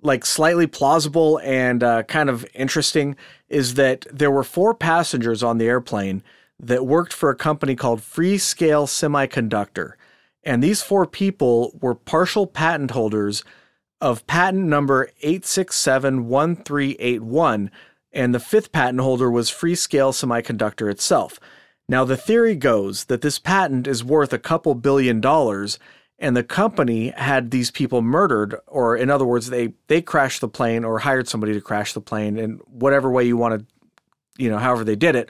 like 0.03 0.25
slightly 0.25 0.67
plausible 0.67 1.41
and 1.43 1.83
uh, 1.83 2.03
kind 2.05 2.29
of 2.29 2.47
interesting. 2.55 3.17
Is 3.49 3.75
that 3.75 4.07
there 4.13 4.31
were 4.31 4.45
four 4.45 4.75
passengers 4.75 5.43
on 5.43 5.59
the 5.59 5.67
airplane 5.67 6.23
that 6.61 6.87
worked 6.87 7.13
for 7.13 7.31
a 7.31 7.37
company 7.37 7.75
called 7.77 8.01
Freescale 8.01 8.87
Semiconductor. 8.87 9.95
And 10.43 10.63
these 10.63 10.83
four 10.83 11.07
people 11.07 11.79
were 11.81 11.95
partial 11.95 12.47
patent 12.47 12.93
holders 12.93 13.45
of 14.01 14.27
patent 14.27 14.67
number 14.67 15.11
8671381. 15.23 17.71
And 18.13 18.35
the 18.35 18.41
fifth 18.41 18.73
patent 18.73 19.01
holder 19.01 19.31
was 19.31 19.51
Freescale 19.51 20.13
Semiconductor 20.13 20.91
itself. 20.91 21.39
Now, 21.89 22.05
the 22.05 22.17
theory 22.17 22.57
goes 22.57 23.05
that 23.07 23.23
this 23.23 23.39
patent 23.39 23.87
is 23.87 24.05
worth 24.05 24.33
a 24.33 24.39
couple 24.39 24.75
billion 24.75 25.21
dollars, 25.21 25.79
and 26.19 26.35
the 26.37 26.45
company 26.45 27.11
had 27.11 27.51
these 27.51 27.71
people 27.71 28.01
murdered, 28.01 28.57
or 28.67 28.97
in 28.97 29.11
other 29.11 29.27
words, 29.27 29.51
they, 29.51 29.75
they 29.89 30.01
crashed 30.01 30.41
the 30.41 30.49
plane 30.49 30.83
or 30.85 31.01
hired 31.01 31.29
somebody 31.29 31.53
to 31.53 31.61
crash 31.61 31.93
the 31.93 32.01
plane 32.01 32.39
in 32.39 32.61
whatever 32.67 33.11
way 33.11 33.25
you 33.25 33.37
want 33.37 33.59
to, 33.59 33.67
you 34.43 34.49
know, 34.49 34.59
however 34.59 34.85
they 34.85 34.97
did 34.97 35.17
it 35.17 35.29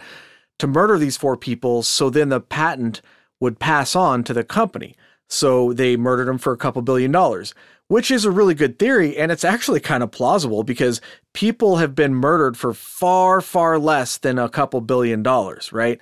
to 0.59 0.67
murder 0.67 0.99
these 0.99 1.17
four 1.17 1.37
people 1.37 1.83
so 1.83 2.11
then 2.11 2.29
the 2.29 2.41
patent 2.41 3.01
would 3.41 3.59
pass 3.59 3.95
on 3.97 4.25
to 4.25 4.33
the 4.33 4.45
company. 4.45 4.97
So 5.29 5.73
they 5.73 5.97
murdered 5.97 6.29
them 6.29 6.39
for 6.39 6.53
a 6.53 6.57
couple 6.57 6.83
billion 6.83 7.11
dollars, 7.11 7.55
which 7.89 8.11
is 8.11 8.25
a 8.25 8.31
really 8.31 8.55
good 8.55 8.79
theory. 8.79 9.17
And 9.17 9.33
it's 9.33 9.45
actually 9.45 9.81
kind 9.81 10.03
of 10.03 10.11
plausible 10.11 10.63
because 10.63 11.01
people 11.33 11.77
have 11.77 11.95
been 11.95 12.15
murdered 12.15 12.57
for 12.57 12.73
far, 12.73 13.41
far 13.41 13.79
less 13.79 14.19
than 14.19 14.39
a 14.39 14.49
couple 14.49 14.81
billion 14.81 15.23
dollars, 15.23 15.73
right? 15.73 16.01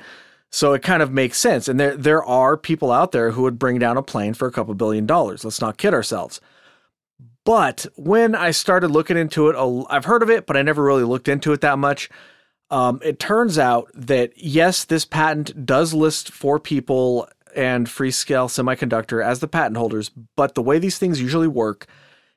So 0.51 0.75
it 0.75 0.83
kind 0.83 1.03
of 1.03 1.11
makes 1.11 1.38
sense. 1.38 1.67
And 1.67 1.81
there, 1.81 1.97
there 1.97 2.23
are 2.23 2.57
people 2.59 2.93
out 2.93 3.12
there 3.12 3.31
who 3.31 3.43
would 3.43 3.59
bring 3.59 3.79
down 3.79 3.97
a 3.97 4.03
plane 4.03 4.35
for 4.35 4.47
a 4.47 4.53
couple 4.53 4.75
billion 4.75 5.07
dollars. 5.07 5.45
Let's 5.45 5.62
not 5.62 5.79
kid 5.79 5.95
ourselves. 5.95 6.41
But 7.45 7.87
when 7.97 8.35
I 8.35 8.51
started 8.51 8.91
looking 8.91 9.17
into 9.17 9.49
it, 9.49 9.87
I've 9.91 10.05
heard 10.05 10.23
of 10.23 10.31
it, 10.31 10.47
but 10.47 10.57
I 10.57 10.62
never 10.62 10.83
really 10.83 11.05
looked 11.05 11.27
into 11.27 11.53
it 11.53 11.61
that 11.62 11.79
much 11.79 12.09
Um, 12.73 13.01
it 13.05 13.19
turns 13.19 13.59
out 13.59 13.91
that 13.95 14.33
yes, 14.35 14.85
this 14.85 15.05
patent 15.05 15.67
does 15.67 15.93
list 15.93 16.33
four 16.33 16.59
people 16.59 17.29
and 17.55 17.87
Freescale 17.87 18.49
Semiconductor 18.49 19.23
as 19.23 19.41
the 19.41 19.47
patent 19.47 19.77
holders, 19.77 20.11
but 20.37 20.55
the 20.55 20.63
way 20.63 20.79
these 20.79 20.97
things 20.97 21.21
usually 21.21 21.47
work 21.47 21.87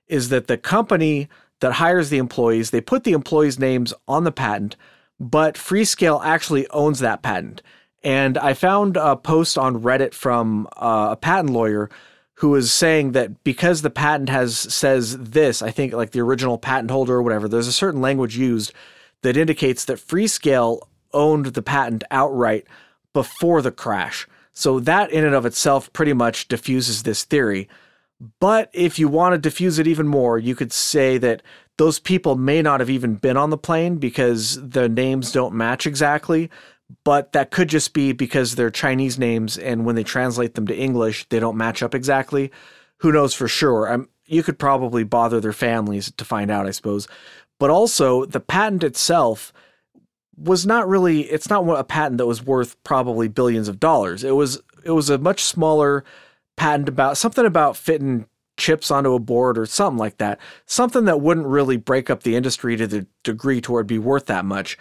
is 0.09 0.27
that 0.29 0.47
the 0.47 0.57
company 0.57 1.29
that 1.61 1.71
hires 1.71 2.09
the 2.09 2.17
employees, 2.17 2.71
they 2.71 2.81
put 2.81 3.05
the 3.05 3.13
employees' 3.13 3.57
names 3.57 3.93
on 4.09 4.25
the 4.25 4.31
patent, 4.31 4.75
but 5.21 5.55
Freescale 5.55 6.21
actually 6.21 6.67
owns 6.67 6.99
that 6.99 7.21
patent. 7.21 7.61
And 8.03 8.37
I 8.37 8.53
found 8.53 8.97
a 8.97 9.15
post 9.15 9.57
on 9.57 9.81
Reddit 9.83 10.13
from 10.13 10.67
uh, 10.75 11.07
a 11.11 11.15
patent 11.15 11.51
lawyer 11.53 11.89
who 12.35 12.49
was 12.49 12.73
saying 12.73 13.13
that 13.13 13.45
because 13.45 13.81
the 13.81 13.89
patent 13.89 14.27
has 14.27 14.57
says 14.57 15.17
this, 15.17 15.61
I 15.61 15.71
think 15.71 15.93
like 15.93 16.11
the 16.11 16.19
original 16.19 16.57
patent 16.57 16.91
holder 16.91 17.15
or 17.15 17.23
whatever, 17.23 17.47
there's 17.47 17.69
a 17.69 17.71
certain 17.71 18.01
language 18.01 18.37
used 18.37 18.73
that 19.25 19.37
indicates 19.37 19.85
that 19.85 19.97
Freescale 19.97 20.81
owned 21.11 21.47
the 21.47 21.63
patent 21.63 22.03
outright 22.11 22.67
before 23.11 23.61
the 23.63 23.71
crash. 23.71 24.27
So 24.53 24.79
that 24.81 25.11
in 25.11 25.25
and 25.25 25.33
of 25.33 25.47
itself 25.47 25.91
pretty 25.93 26.13
much 26.13 26.47
diffuses 26.47 27.03
this 27.03 27.23
theory. 27.23 27.67
But 28.39 28.69
if 28.71 28.99
you 28.99 29.07
want 29.07 29.33
to 29.33 29.39
diffuse 29.39 29.79
it 29.79 29.87
even 29.87 30.07
more, 30.07 30.37
you 30.37 30.55
could 30.55 30.71
say 30.71 31.17
that 31.17 31.41
those 31.77 31.97
people 31.97 32.35
may 32.35 32.61
not 32.61 32.79
have 32.79 32.89
even 32.89 33.15
been 33.15 33.35
on 33.35 33.49
the 33.49 33.57
plane 33.57 33.97
because 33.97 34.61
the 34.61 34.87
names 34.87 35.31
don't 35.31 35.55
match 35.55 35.87
exactly. 35.87 36.51
But 37.03 37.31
that 37.31 37.49
could 37.49 37.67
just 37.67 37.93
be 37.93 38.11
because 38.11 38.53
they're 38.53 38.69
Chinese 38.69 39.17
names, 39.17 39.57
and 39.57 39.85
when 39.85 39.95
they 39.95 40.03
translate 40.03 40.53
them 40.53 40.67
to 40.67 40.77
English, 40.77 41.27
they 41.29 41.39
don't 41.39 41.57
match 41.57 41.81
up 41.81 41.95
exactly. 41.95 42.51
Who 42.97 43.11
knows 43.11 43.33
for 43.33 43.47
sure? 43.47 43.89
I'm, 43.89 44.07
you 44.27 44.43
could 44.43 44.59
probably 44.59 45.03
bother 45.03 45.39
their 45.39 45.51
families 45.51 46.11
to 46.17 46.23
find 46.23 46.51
out, 46.51 46.67
I 46.67 46.71
suppose. 46.71 47.07
But 47.59 47.69
also, 47.69 48.25
the 48.25 48.39
patent 48.39 48.83
itself 48.83 49.53
was 50.37 50.65
not 50.65 50.87
really 50.87 51.21
it's 51.21 51.49
not 51.49 51.61
a 51.61 51.83
patent 51.83 52.17
that 52.17 52.25
was 52.25 52.43
worth 52.43 52.81
probably 52.83 53.27
billions 53.27 53.67
of 53.67 53.79
dollars. 53.79 54.23
It 54.23 54.35
was 54.35 54.61
it 54.83 54.91
was 54.91 55.09
a 55.09 55.17
much 55.17 55.43
smaller 55.43 56.03
patent 56.57 56.89
about 56.89 57.17
something 57.17 57.45
about 57.45 57.77
fitting 57.77 58.27
chips 58.57 58.89
onto 58.89 59.13
a 59.13 59.19
board 59.19 59.57
or 59.57 59.65
something 59.65 59.97
like 59.97 60.17
that. 60.17 60.39
Something 60.65 61.05
that 61.05 61.21
wouldn't 61.21 61.47
really 61.47 61.77
break 61.77 62.09
up 62.09 62.23
the 62.23 62.35
industry 62.35 62.77
to 62.77 62.87
the 62.87 63.07
degree 63.23 63.61
to 63.61 63.71
where 63.71 63.81
it'd 63.81 63.87
be 63.87 63.99
worth 63.99 64.27
that 64.27 64.45
much. 64.45 64.77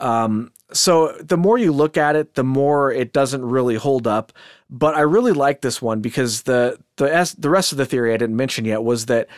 Um, 0.00 0.52
so 0.72 1.12
the 1.20 1.36
more 1.36 1.58
you 1.58 1.72
look 1.72 1.96
at 1.96 2.14
it, 2.14 2.34
the 2.34 2.44
more 2.44 2.92
it 2.92 3.12
doesn't 3.12 3.44
really 3.44 3.74
hold 3.74 4.06
up. 4.06 4.32
But 4.70 4.94
I 4.94 5.00
really 5.00 5.32
like 5.32 5.60
this 5.60 5.82
one 5.82 6.00
because 6.00 6.42
the 6.42 6.78
the 6.96 7.34
the 7.38 7.50
rest 7.50 7.72
of 7.72 7.78
the 7.78 7.86
theory 7.86 8.12
I 8.12 8.16
didn't 8.16 8.36
mention 8.36 8.64
yet 8.64 8.84
was 8.84 9.06
that 9.06 9.28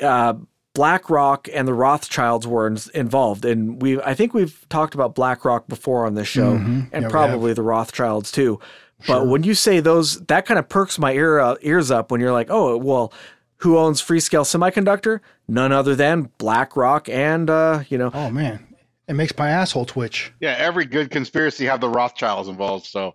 uh, 0.00 0.34
BlackRock 0.74 1.48
and 1.52 1.68
the 1.68 1.74
Rothschilds 1.74 2.46
were 2.46 2.66
in, 2.66 2.78
involved, 2.94 3.44
and 3.44 3.80
we 3.82 4.00
I 4.00 4.14
think 4.14 4.32
we've 4.34 4.66
talked 4.68 4.94
about 4.94 5.14
BlackRock 5.14 5.66
before 5.68 6.06
on 6.06 6.14
this 6.14 6.28
show, 6.28 6.56
Mhm. 6.56 6.88
and 6.92 7.02
Yeah, 7.04 7.08
probably 7.10 7.52
the 7.52 7.62
Rothschilds 7.62 8.32
too. 8.32 8.58
But 9.06 9.06
Sure. 9.06 9.24
when 9.26 9.42
you 9.42 9.54
say 9.54 9.80
those, 9.80 10.20
that 10.26 10.46
kind 10.46 10.58
of 10.58 10.68
perks 10.68 10.98
my 10.98 11.12
ear 11.12 11.40
uh, 11.40 11.56
ears 11.62 11.90
up 11.90 12.10
when 12.10 12.20
you're 12.20 12.32
like, 12.32 12.48
oh 12.50 12.76
well, 12.78 13.12
who 13.58 13.76
owns 13.78 14.00
Freescale 14.02 14.44
Semiconductor? 14.46 15.20
None 15.48 15.72
other 15.72 15.94
than 15.94 16.30
BlackRock 16.38 17.08
and 17.08 17.50
uh, 17.50 17.82
you 17.88 17.98
know 17.98 18.10
Oh 18.14 18.30
man, 18.30 18.66
it 19.08 19.12
makes 19.14 19.36
my 19.36 19.50
asshole 19.50 19.84
twitch. 19.84 20.32
Yeah, 20.40 20.54
every 20.58 20.86
good 20.86 21.10
conspiracy 21.10 21.66
have 21.66 21.80
the 21.80 21.88
Rothschilds 21.90 22.48
involved. 22.48 22.86
So 22.86 23.14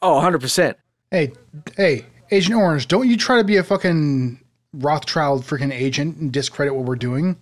oh 0.00 0.14
100 0.14 0.40
percent. 0.40 0.76
Hey, 1.10 1.32
hey, 1.76 2.06
Agent 2.30 2.54
Orange, 2.56 2.88
don't 2.88 3.08
you 3.08 3.16
try 3.18 3.36
to 3.38 3.44
be 3.44 3.56
a 3.58 3.64
fucking 3.64 4.39
Rothschild 4.72 5.42
freaking 5.44 5.72
agent 5.72 6.16
and 6.18 6.32
discredit 6.32 6.74
what 6.74 6.84
we're 6.84 6.96
doing? 6.96 7.36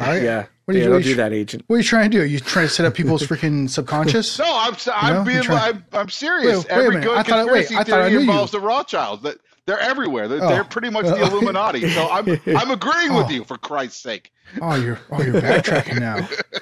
All 0.00 0.08
right. 0.08 0.22
Yeah, 0.22 0.46
What 0.64 0.74
are 0.74 0.78
you- 0.78 0.84
yeah, 0.84 0.90
what 0.90 0.96
are 0.96 0.98
don't 0.98 1.06
you 1.08 1.12
do 1.12 1.16
that, 1.16 1.32
agent. 1.32 1.64
What 1.68 1.76
are 1.76 1.78
you 1.78 1.84
trying 1.84 2.10
to 2.10 2.16
do? 2.16 2.22
Are 2.22 2.26
you 2.26 2.40
trying 2.40 2.66
to 2.66 2.72
set 2.72 2.84
up 2.84 2.94
people's 2.94 3.22
freaking 3.28 3.70
subconscious? 3.70 4.38
no, 4.38 4.44
I'm 4.48 4.74
s- 4.74 4.88
I'm 4.92 5.14
know, 5.14 5.24
being 5.24 5.42
you 5.44 5.50
I'm, 5.52 5.84
I'm 5.92 6.08
serious. 6.08 6.46
Wait, 6.46 6.56
wait 6.64 6.66
every 6.68 6.88
minute. 6.90 7.04
good 7.04 7.18
I 7.18 7.22
thought- 7.22 7.46
wait, 7.46 7.66
conspiracy 7.68 7.76
I 7.76 7.84
thought 7.84 8.00
I 8.00 8.08
theory 8.08 8.10
knew 8.10 8.24
you. 8.24 8.30
involves 8.30 8.50
the 8.52 8.60
Rothschilds. 8.60 9.22
That 9.22 9.38
they're 9.66 9.78
everywhere. 9.80 10.26
They're, 10.28 10.42
Oh. 10.44 10.48
they're 10.48 10.64
pretty 10.64 10.90
much 10.90 11.04
the 11.06 11.14
Illuminati. 11.22 11.88
So 11.90 12.08
I'm 12.10 12.28
I'm 12.56 12.70
agreeing 12.72 13.14
with 13.14 13.26
Oh. 13.28 13.30
you 13.30 13.44
for 13.44 13.56
Christ's 13.56 14.02
sake. 14.02 14.32
Oh, 14.60 14.74
you're 14.74 14.98
oh 15.12 15.22
you're 15.22 15.40
backtracking 15.40 16.00
now. 16.00 16.16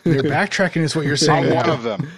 You're 0.05 0.23
backtracking 0.25 0.83
is 0.83 0.95
what 0.95 1.07
you're 1.07 1.17
saying. 1.17 1.47
I'm 1.49 1.55
one 1.55 1.71
of 1.71 1.83
them. 1.83 2.11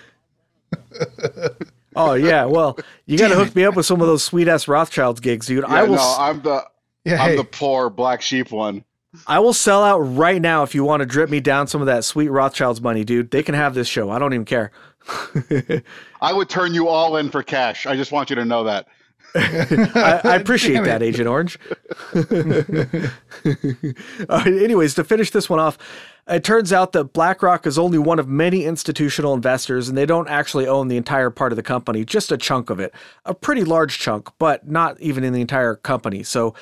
Oh 1.97 2.15
yeah, 2.15 2.45
well, 2.45 2.77
you 3.07 3.17
got 3.17 3.29
to 3.29 3.37
hook 3.37 3.55
me 3.55 3.65
up 3.65 3.77
with 3.77 3.87
some 3.87 4.01
of 4.01 4.09
those 4.09 4.25
sweet 4.25 4.49
ass 4.49 4.67
Rothschilds 4.67 5.21
gigs, 5.21 5.47
dude. 5.47 5.63
Yeah, 5.69 5.73
I 5.75 5.83
will. 5.85 5.95
no, 5.95 6.01
s- 6.03 6.17
I'm 6.19 6.43
the 6.43 6.65
Yeah, 7.05 7.23
I'm 7.23 7.31
hey, 7.31 7.37
the 7.37 7.45
poor 7.45 7.91
black 7.91 8.23
sheep 8.23 8.51
one. 8.51 8.85
I 9.27 9.39
will 9.39 9.53
sell 9.53 9.85
out 9.85 9.99
right 9.99 10.41
now 10.41 10.63
if 10.63 10.75
you 10.75 10.85
want 10.85 11.01
to 11.01 11.07
drip 11.07 11.31
me 11.31 11.41
down 11.41 11.67
some 11.67 11.81
of 11.81 11.87
that 11.87 12.05
sweet 12.05 12.29
Rothschilds 12.29 12.81
money, 12.81 13.05
dude. 13.05 13.31
They 13.31 13.43
can 13.43 13.55
have 13.55 13.75
this 13.75 13.87
show. 13.87 14.11
I 14.11 14.19
don't 14.19 14.33
even 14.33 14.45
care. 14.45 14.73
I 16.21 16.33
would 16.33 16.49
turn 16.49 16.75
you 16.75 16.89
all 16.89 17.17
in 17.17 17.31
for 17.31 17.43
cash. 17.43 17.87
I 17.87 17.97
just 17.97 18.11
want 18.11 18.31
you 18.31 18.37
to 18.37 18.45
know 18.45 18.65
that. 18.65 18.87
I, 19.37 20.21
I 20.23 20.37
appreciate 20.37 20.85
that, 20.85 21.03
Agent 21.03 21.27
Orange. 21.27 21.59
All 24.31 24.39
right, 24.39 24.47
anyways, 24.47 24.95
to 24.95 25.03
finish 25.03 25.33
this 25.33 25.51
one 25.51 25.59
off, 25.59 25.77
it 26.29 26.45
turns 26.45 26.73
out 26.73 26.93
that 26.93 27.13
BlackRock 27.13 27.67
is 27.67 27.77
only 27.77 27.99
one 27.99 28.21
of 28.21 28.29
many 28.29 28.65
institutional 28.65 29.35
investors, 29.35 29.89
and 29.89 29.99
they 29.99 30.07
don't 30.07 30.29
actually 30.29 30.69
own 30.69 30.87
the 30.87 30.97
entire 30.97 31.31
part 31.31 31.51
of 31.51 31.57
the 31.57 31.65
company, 31.65 32.05
just 32.05 32.31
a 32.31 32.37
chunk 32.37 32.71
of 32.71 32.79
it. 32.79 32.95
A 33.25 33.35
pretty 33.35 33.65
large 33.65 33.99
chunk, 33.99 34.31
but 34.39 34.71
not 34.71 35.01
even 35.01 35.25
in 35.25 35.33
the 35.33 35.41
entire 35.41 35.75
company. 35.75 36.23
So, 36.23 36.55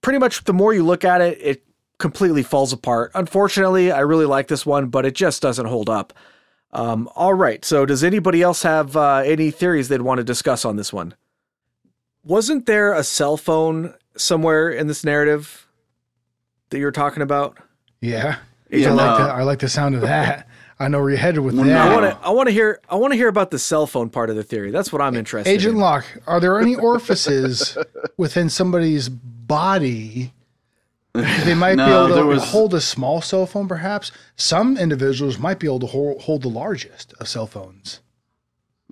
pretty 0.00 0.18
much 0.18 0.44
the 0.44 0.52
more 0.52 0.72
you 0.74 0.84
look 0.84 1.04
at 1.04 1.20
it, 1.20 1.38
it 1.40 1.64
completely 1.98 2.42
falls 2.42 2.72
apart. 2.72 3.10
Unfortunately, 3.14 3.90
I 3.90 4.00
really 4.00 4.26
like 4.26 4.48
this 4.48 4.64
one, 4.64 4.88
but 4.88 5.04
it 5.04 5.14
just 5.14 5.42
doesn't 5.42 5.66
hold 5.66 5.88
up. 5.88 6.12
Um, 6.72 7.08
all 7.14 7.34
right, 7.34 7.64
so 7.64 7.86
does 7.86 8.04
anybody 8.04 8.42
else 8.42 8.62
have 8.62 8.96
uh, 8.96 9.22
any 9.24 9.50
theories 9.50 9.88
they'd 9.88 10.02
want 10.02 10.18
to 10.18 10.24
discuss 10.24 10.64
on 10.64 10.76
this 10.76 10.92
one? 10.92 11.14
Wasn't 12.24 12.66
there 12.66 12.92
a 12.92 13.02
cell 13.02 13.36
phone 13.36 13.94
somewhere 14.16 14.68
in 14.68 14.86
this 14.86 15.02
narrative 15.04 15.66
that 16.70 16.78
you're 16.78 16.90
talking 16.92 17.22
about? 17.22 17.58
yeah. 18.00 18.38
Yeah, 18.70 18.90
I 18.90 18.92
like 18.92 19.18
the 19.18 19.32
I 19.32 19.42
like 19.44 19.58
the 19.60 19.68
sound 19.68 19.94
of 19.94 20.02
that. 20.02 20.47
I 20.80 20.88
know 20.88 21.00
where 21.00 21.10
you're 21.10 21.18
headed 21.18 21.40
with 21.40 21.56
that. 21.56 21.66
I 21.68 21.94
want 21.94 22.04
to. 22.04 22.26
I 22.26 22.30
want 22.30 22.46
to 22.48 22.52
hear. 22.52 22.80
I 22.88 22.94
want 22.96 23.12
to 23.12 23.16
hear 23.16 23.28
about 23.28 23.50
the 23.50 23.58
cell 23.58 23.86
phone 23.86 24.10
part 24.10 24.30
of 24.30 24.36
the 24.36 24.44
theory. 24.44 24.70
That's 24.70 24.92
what 24.92 25.02
I'm 25.02 25.16
interested 25.16 25.50
in. 25.50 25.56
Agent 25.56 25.74
in. 25.74 25.80
Locke, 25.80 26.06
are 26.26 26.38
there 26.38 26.60
any 26.60 26.74
orifices 26.88 27.76
within 28.16 28.48
somebody's 28.48 29.08
body 29.08 30.32
they 31.12 31.54
might 31.54 31.76
be 31.76 31.82
able 31.82 32.14
to 32.14 32.24
was- 32.24 32.44
hold 32.50 32.74
a 32.74 32.80
small 32.80 33.20
cell 33.20 33.44
phone? 33.46 33.66
Perhaps 33.66 34.12
some 34.36 34.76
individuals 34.76 35.36
might 35.38 35.58
be 35.58 35.66
able 35.66 35.80
to 35.80 35.86
hold, 35.86 36.22
hold 36.22 36.42
the 36.42 36.48
largest 36.48 37.12
of 37.18 37.26
cell 37.28 37.46
phones. 37.48 38.00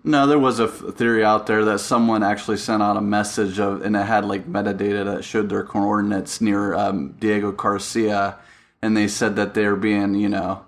No, 0.02 0.26
there 0.26 0.38
was 0.38 0.58
a 0.60 0.68
theory 0.68 1.24
out 1.24 1.46
there 1.46 1.64
that 1.64 1.80
someone 1.80 2.22
actually 2.22 2.56
sent 2.58 2.82
out 2.82 2.96
a 2.96 3.00
message 3.00 3.58
of, 3.58 3.82
and 3.82 3.96
it 3.96 4.06
had 4.06 4.24
like 4.24 4.46
metadata 4.46 5.04
that 5.04 5.24
showed 5.24 5.48
their 5.48 5.64
coordinates 5.64 6.40
near 6.40 6.74
um, 6.74 7.12
Diego 7.18 7.50
Garcia, 7.50 8.36
and 8.82 8.96
they 8.96 9.08
said 9.08 9.34
that 9.36 9.54
they 9.54 9.66
were 9.66 9.74
being, 9.76 10.14
you 10.14 10.28
know, 10.28 10.64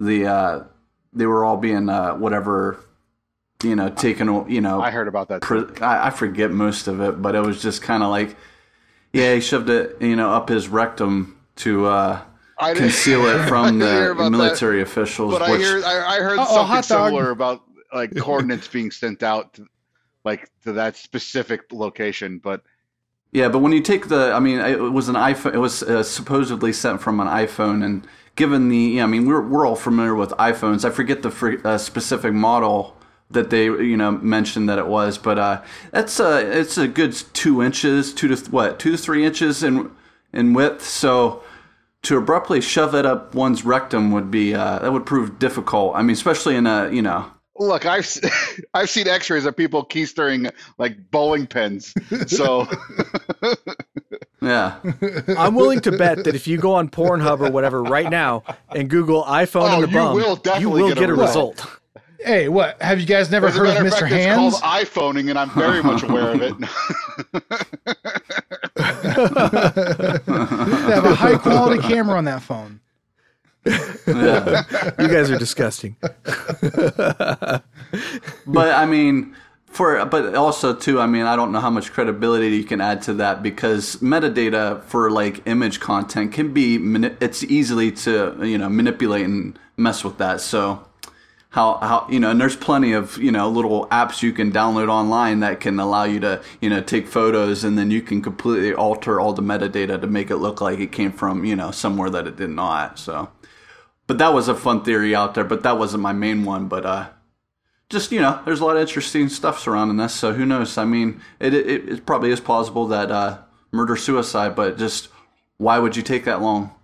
the 0.00 0.26
uh, 0.26 0.64
they 1.12 1.26
were 1.26 1.44
all 1.44 1.56
being 1.56 1.88
uh, 1.88 2.14
whatever, 2.14 2.80
you 3.62 3.76
know, 3.76 3.88
taken, 3.90 4.48
you 4.50 4.60
know, 4.60 4.80
I 4.80 4.90
heard 4.90 5.08
about 5.08 5.28
that. 5.28 5.42
pr- 5.42 5.82
I, 5.84 6.08
I 6.08 6.10
forget 6.10 6.50
most 6.50 6.88
of 6.88 7.00
it, 7.00 7.20
but 7.22 7.34
it 7.34 7.40
was 7.40 7.62
just 7.62 7.82
kind 7.82 8.02
of 8.02 8.10
like, 8.10 8.36
yeah, 9.12 9.34
he 9.34 9.40
shoved 9.40 9.68
it, 9.70 9.96
you 10.00 10.16
know, 10.16 10.30
up 10.30 10.48
his 10.48 10.68
rectum 10.68 11.38
to 11.56 11.86
uh, 11.86 12.22
I 12.58 12.74
conceal 12.74 13.26
it 13.26 13.38
from 13.48 13.78
I 13.78 13.78
the 13.78 14.10
about 14.12 14.36
that. 14.36 14.38
military 14.38 14.82
officials. 14.82 15.32
But 15.32 15.42
I 15.42 15.50
which, 15.52 15.60
hear 15.62 15.82
I, 15.84 16.16
I 16.16 16.20
heard 16.20 16.38
Uh-oh, 16.38 16.54
something 16.54 16.82
similar 16.82 17.30
about 17.30 17.62
like 17.92 18.14
coordinates 18.16 18.68
being 18.68 18.90
sent 18.90 19.22
out, 19.22 19.54
to, 19.54 19.66
like 20.24 20.50
to 20.64 20.72
that 20.74 20.96
specific 20.96 21.72
location. 21.72 22.38
But 22.38 22.62
Yeah, 23.32 23.48
but 23.48 23.60
when 23.60 23.72
you 23.72 23.80
take 23.80 24.08
the, 24.08 24.32
I 24.32 24.40
mean, 24.40 24.58
it 24.60 24.78
was 24.80 25.08
an 25.08 25.14
iPhone. 25.14 25.54
It 25.54 25.58
was 25.58 25.82
uh, 25.82 26.02
supposedly 26.02 26.72
sent 26.72 27.00
from 27.00 27.20
an 27.20 27.28
iPhone, 27.28 27.84
and 27.84 28.06
given 28.40 28.70
the, 28.70 28.78
yeah, 28.78 29.04
I 29.04 29.06
mean, 29.06 29.26
we're 29.26 29.46
we're 29.46 29.66
all 29.66 29.76
familiar 29.76 30.14
with 30.14 30.30
iPhones. 30.30 30.82
I 30.82 30.88
forget 30.88 31.20
the 31.20 31.30
fr- 31.30 31.60
uh, 31.62 31.76
specific 31.76 32.32
model 32.32 32.96
that 33.30 33.50
they, 33.50 33.64
you 33.66 33.98
know, 33.98 34.12
mentioned 34.12 34.66
that 34.70 34.78
it 34.78 34.86
was, 34.86 35.18
but 35.18 35.38
uh, 35.38 35.62
that's 35.90 36.18
a 36.18 36.58
it's 36.58 36.78
a 36.78 36.88
good 36.88 37.12
two 37.34 37.62
inches, 37.62 38.14
two 38.14 38.28
to 38.28 38.36
th- 38.36 38.50
what, 38.50 38.78
two 38.78 38.92
to 38.92 38.96
three 38.96 39.26
inches 39.26 39.62
in 39.62 39.90
in 40.32 40.54
width. 40.54 40.82
So 40.82 41.42
to 42.04 42.16
abruptly 42.16 42.62
shove 42.62 42.94
it 42.94 43.04
up 43.04 43.34
one's 43.34 43.62
rectum 43.62 44.10
would 44.12 44.30
be 44.30 44.54
uh, 44.54 44.78
that 44.78 44.90
would 44.90 45.04
prove 45.04 45.38
difficult. 45.38 45.94
I 45.94 46.00
mean, 46.00 46.14
especially 46.14 46.56
in 46.56 46.66
a, 46.66 46.90
you 46.90 47.02
know, 47.02 47.30
look, 47.58 47.84
I've 47.84 48.08
i've 48.74 48.88
seen 48.88 49.06
X-rays 49.06 49.44
of 49.44 49.54
people 49.54 49.84
keystering 49.84 50.50
like 50.78 51.10
bowling 51.10 51.46
pins. 51.46 51.92
So 52.26 52.66
yeah. 54.40 54.78
I'm 55.38 55.54
willing 55.54 55.80
to 55.80 55.92
bet 55.92 56.24
that 56.24 56.34
if 56.34 56.46
you 56.46 56.58
go 56.58 56.74
on 56.74 56.88
Pornhub 56.88 57.40
or 57.40 57.50
whatever 57.50 57.82
right 57.82 58.08
now 58.10 58.42
and 58.74 58.88
Google 58.90 59.22
iPhone 59.24 59.70
Oh, 59.70 59.74
and 59.74 59.82
the 59.84 59.88
you 59.88 59.94
bum, 59.94 60.14
will 60.16 60.40
you 60.60 60.70
will 60.70 60.88
get 60.88 60.96
a 60.98 61.00
get 61.00 61.10
a 61.10 61.14
result. 61.14 61.56
result. 61.56 61.76
Hey, 62.22 62.48
what? 62.50 62.80
Have 62.82 63.00
you 63.00 63.06
guys 63.06 63.30
never 63.30 63.46
as 63.46 63.56
heard 63.56 63.68
of 63.68 63.74
matter 63.74 63.86
of 63.86 63.92
Mr. 63.94 64.00
fact, 64.00 64.12
Hands? 64.12 64.52
it's 64.52 64.60
called 64.60 64.86
iPhoning, 65.16 65.30
and 65.30 65.38
I'm 65.38 65.48
very 65.50 65.82
much 65.82 66.02
aware 66.02 66.32
of 66.32 66.42
it. 66.42 66.54
They 68.76 68.82
have 70.94 71.04
a 71.04 71.14
high 71.14 71.36
quality 71.38 71.82
camera 71.82 72.16
on 72.16 72.24
that 72.24 72.42
phone. 72.42 72.80
Yeah. 73.64 74.62
You 74.98 75.08
guys 75.08 75.30
are 75.30 75.38
disgusting. 75.38 75.96
but 78.46 78.74
I 78.74 78.86
mean, 78.86 79.34
for 79.70 80.04
but 80.04 80.34
also 80.34 80.74
too, 80.74 81.00
I 81.00 81.06
mean, 81.06 81.24
I 81.24 81.36
don't 81.36 81.52
know 81.52 81.60
how 81.60 81.70
much 81.70 81.92
credibility 81.92 82.56
you 82.56 82.64
can 82.64 82.80
add 82.80 83.02
to 83.02 83.14
that 83.14 83.42
because 83.42 83.96
metadata 83.96 84.82
for 84.84 85.10
like 85.10 85.46
image 85.46 85.78
content 85.78 86.32
can 86.32 86.52
be 86.52 86.76
it's 87.20 87.42
easily 87.44 87.92
to 87.92 88.36
you 88.42 88.58
know 88.58 88.68
manipulate 88.68 89.24
and 89.24 89.58
mess 89.76 90.02
with 90.02 90.18
that. 90.18 90.40
So 90.40 90.84
how 91.50 91.78
how 91.78 92.06
you 92.10 92.18
know, 92.18 92.30
and 92.30 92.40
there's 92.40 92.56
plenty 92.56 92.92
of 92.92 93.16
you 93.18 93.30
know 93.30 93.48
little 93.48 93.86
apps 93.86 94.22
you 94.22 94.32
can 94.32 94.50
download 94.50 94.88
online 94.88 95.40
that 95.40 95.60
can 95.60 95.78
allow 95.78 96.02
you 96.04 96.18
to 96.20 96.42
you 96.60 96.68
know 96.68 96.80
take 96.80 97.06
photos 97.06 97.62
and 97.62 97.78
then 97.78 97.92
you 97.92 98.02
can 98.02 98.22
completely 98.22 98.74
alter 98.74 99.20
all 99.20 99.32
the 99.32 99.42
metadata 99.42 100.00
to 100.00 100.06
make 100.08 100.30
it 100.30 100.36
look 100.36 100.60
like 100.60 100.80
it 100.80 100.90
came 100.90 101.12
from 101.12 101.44
you 101.44 101.54
know 101.54 101.70
somewhere 101.70 102.10
that 102.10 102.26
it 102.26 102.36
did 102.36 102.50
not. 102.50 102.98
So 102.98 103.30
but 104.08 104.18
that 104.18 104.34
was 104.34 104.48
a 104.48 104.56
fun 104.56 104.82
theory 104.82 105.14
out 105.14 105.34
there, 105.34 105.44
but 105.44 105.62
that 105.62 105.78
wasn't 105.78 106.02
my 106.02 106.12
main 106.12 106.44
one. 106.44 106.66
But 106.66 106.84
uh, 106.84 107.10
just 107.90 108.12
you 108.12 108.20
know, 108.20 108.40
there's 108.44 108.60
a 108.60 108.64
lot 108.64 108.76
of 108.76 108.82
interesting 108.82 109.28
stuff 109.28 109.58
surrounding 109.58 109.98
this. 109.98 110.14
So 110.14 110.32
who 110.32 110.46
knows? 110.46 110.78
I 110.78 110.84
mean, 110.84 111.20
it 111.38 111.52
it, 111.52 111.88
it 111.88 112.06
probably 112.06 112.30
is 112.30 112.40
plausible 112.40 112.86
that 112.86 113.10
uh, 113.10 113.38
murder 113.72 113.96
suicide, 113.96 114.54
but 114.56 114.78
just 114.78 115.08
why 115.58 115.78
would 115.78 115.96
you 115.96 116.02
take 116.02 116.24
that 116.24 116.40
long 116.40 116.74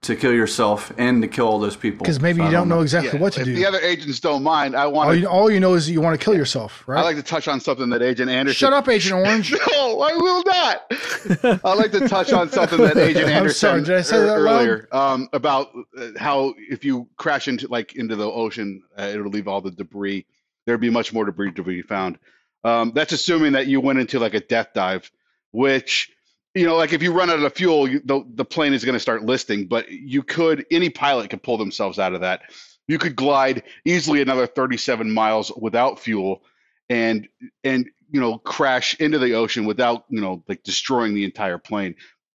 to 0.00 0.14
kill 0.14 0.32
yourself 0.32 0.92
and 0.96 1.20
to 1.22 1.28
kill 1.28 1.48
all 1.48 1.58
those 1.58 1.76
people? 1.76 2.04
Because 2.04 2.20
maybe 2.20 2.38
So 2.38 2.42
you 2.44 2.48
I 2.48 2.52
don't 2.52 2.68
know 2.68 2.80
exactly 2.82 3.12
Yeah, 3.18 3.22
what 3.22 3.32
to 3.34 3.40
if 3.40 3.46
do. 3.46 3.54
the 3.54 3.66
other 3.66 3.80
agents 3.80 4.20
don't 4.20 4.42
mind, 4.44 4.76
I 4.76 4.86
want 4.86 5.08
all, 5.08 5.14
you, 5.14 5.26
all 5.26 5.50
you 5.50 5.58
know 5.58 5.74
is 5.74 5.90
you 5.90 6.00
want 6.00 6.18
to 6.18 6.24
kill 6.24 6.36
yourself, 6.36 6.84
right? 6.86 7.00
I 7.00 7.02
like 7.02 7.16
to 7.16 7.22
touch 7.22 7.48
on 7.48 7.58
something 7.60 7.88
that 7.90 8.00
Agent 8.02 8.30
Anderson. 8.30 8.56
Shut 8.56 8.72
up, 8.72 8.88
Agent 8.88 9.14
Orange. 9.26 9.52
No, 9.52 10.00
I 10.00 10.12
will 10.14 10.42
not. 10.46 11.62
I 11.64 11.74
like 11.74 11.90
to 11.92 12.08
touch 12.08 12.32
on 12.32 12.48
something 12.48 12.78
that 12.78 12.96
Agent 12.96 13.26
I'm 13.26 13.32
Anderson 13.32 13.58
sorry, 13.58 13.82
did 13.82 13.96
I 13.96 14.02
say 14.02 14.16
ear- 14.18 14.26
that 14.26 14.36
earlier 14.36 14.88
um, 14.92 15.28
about 15.32 15.70
uh, 15.98 16.10
how 16.16 16.54
if 16.70 16.84
you 16.84 17.08
crash 17.16 17.48
into 17.48 17.66
like 17.68 17.96
into 17.96 18.14
the 18.14 18.30
ocean, 18.30 18.82
uh, 18.96 19.02
it'll 19.02 19.26
leave 19.30 19.48
all 19.48 19.60
the 19.60 19.72
debris. 19.72 20.26
There'd 20.66 20.80
be 20.80 20.90
much 20.90 21.12
more 21.12 21.24
debris 21.24 21.52
to 21.52 21.62
be 21.64 21.82
found. 21.82 22.18
Um, 22.62 22.92
that's 22.94 23.12
assuming 23.12 23.52
that 23.52 23.66
you 23.66 23.80
went 23.80 23.98
into 23.98 24.18
like 24.20 24.34
a 24.34 24.40
death 24.40 24.68
dive, 24.74 25.10
which 25.50 26.12
you 26.54 26.66
know, 26.66 26.76
like 26.76 26.92
if 26.92 27.02
you 27.02 27.12
run 27.12 27.30
out 27.30 27.38
of 27.38 27.54
fuel, 27.54 27.88
you, 27.88 28.00
the 28.04 28.24
the 28.34 28.44
plane 28.44 28.72
is 28.72 28.84
going 28.84 28.94
to 28.94 29.00
start 29.00 29.24
listing. 29.24 29.66
But 29.66 29.90
you 29.90 30.22
could 30.22 30.66
any 30.70 30.90
pilot 30.90 31.30
could 31.30 31.42
pull 31.42 31.58
themselves 31.58 31.98
out 31.98 32.14
of 32.14 32.22
that. 32.22 32.42
You 32.86 32.98
could 32.98 33.16
glide 33.16 33.64
easily 33.84 34.22
another 34.22 34.46
37 34.46 35.10
miles 35.10 35.52
without 35.56 36.00
fuel, 36.00 36.42
and 36.88 37.28
and 37.64 37.88
you 38.10 38.20
know 38.20 38.38
crash 38.38 38.98
into 38.98 39.18
the 39.18 39.34
ocean 39.34 39.66
without 39.66 40.04
you 40.08 40.20
know 40.20 40.42
like 40.48 40.62
destroying 40.62 41.14
the 41.14 41.24
entire 41.24 41.58
plane. 41.58 41.94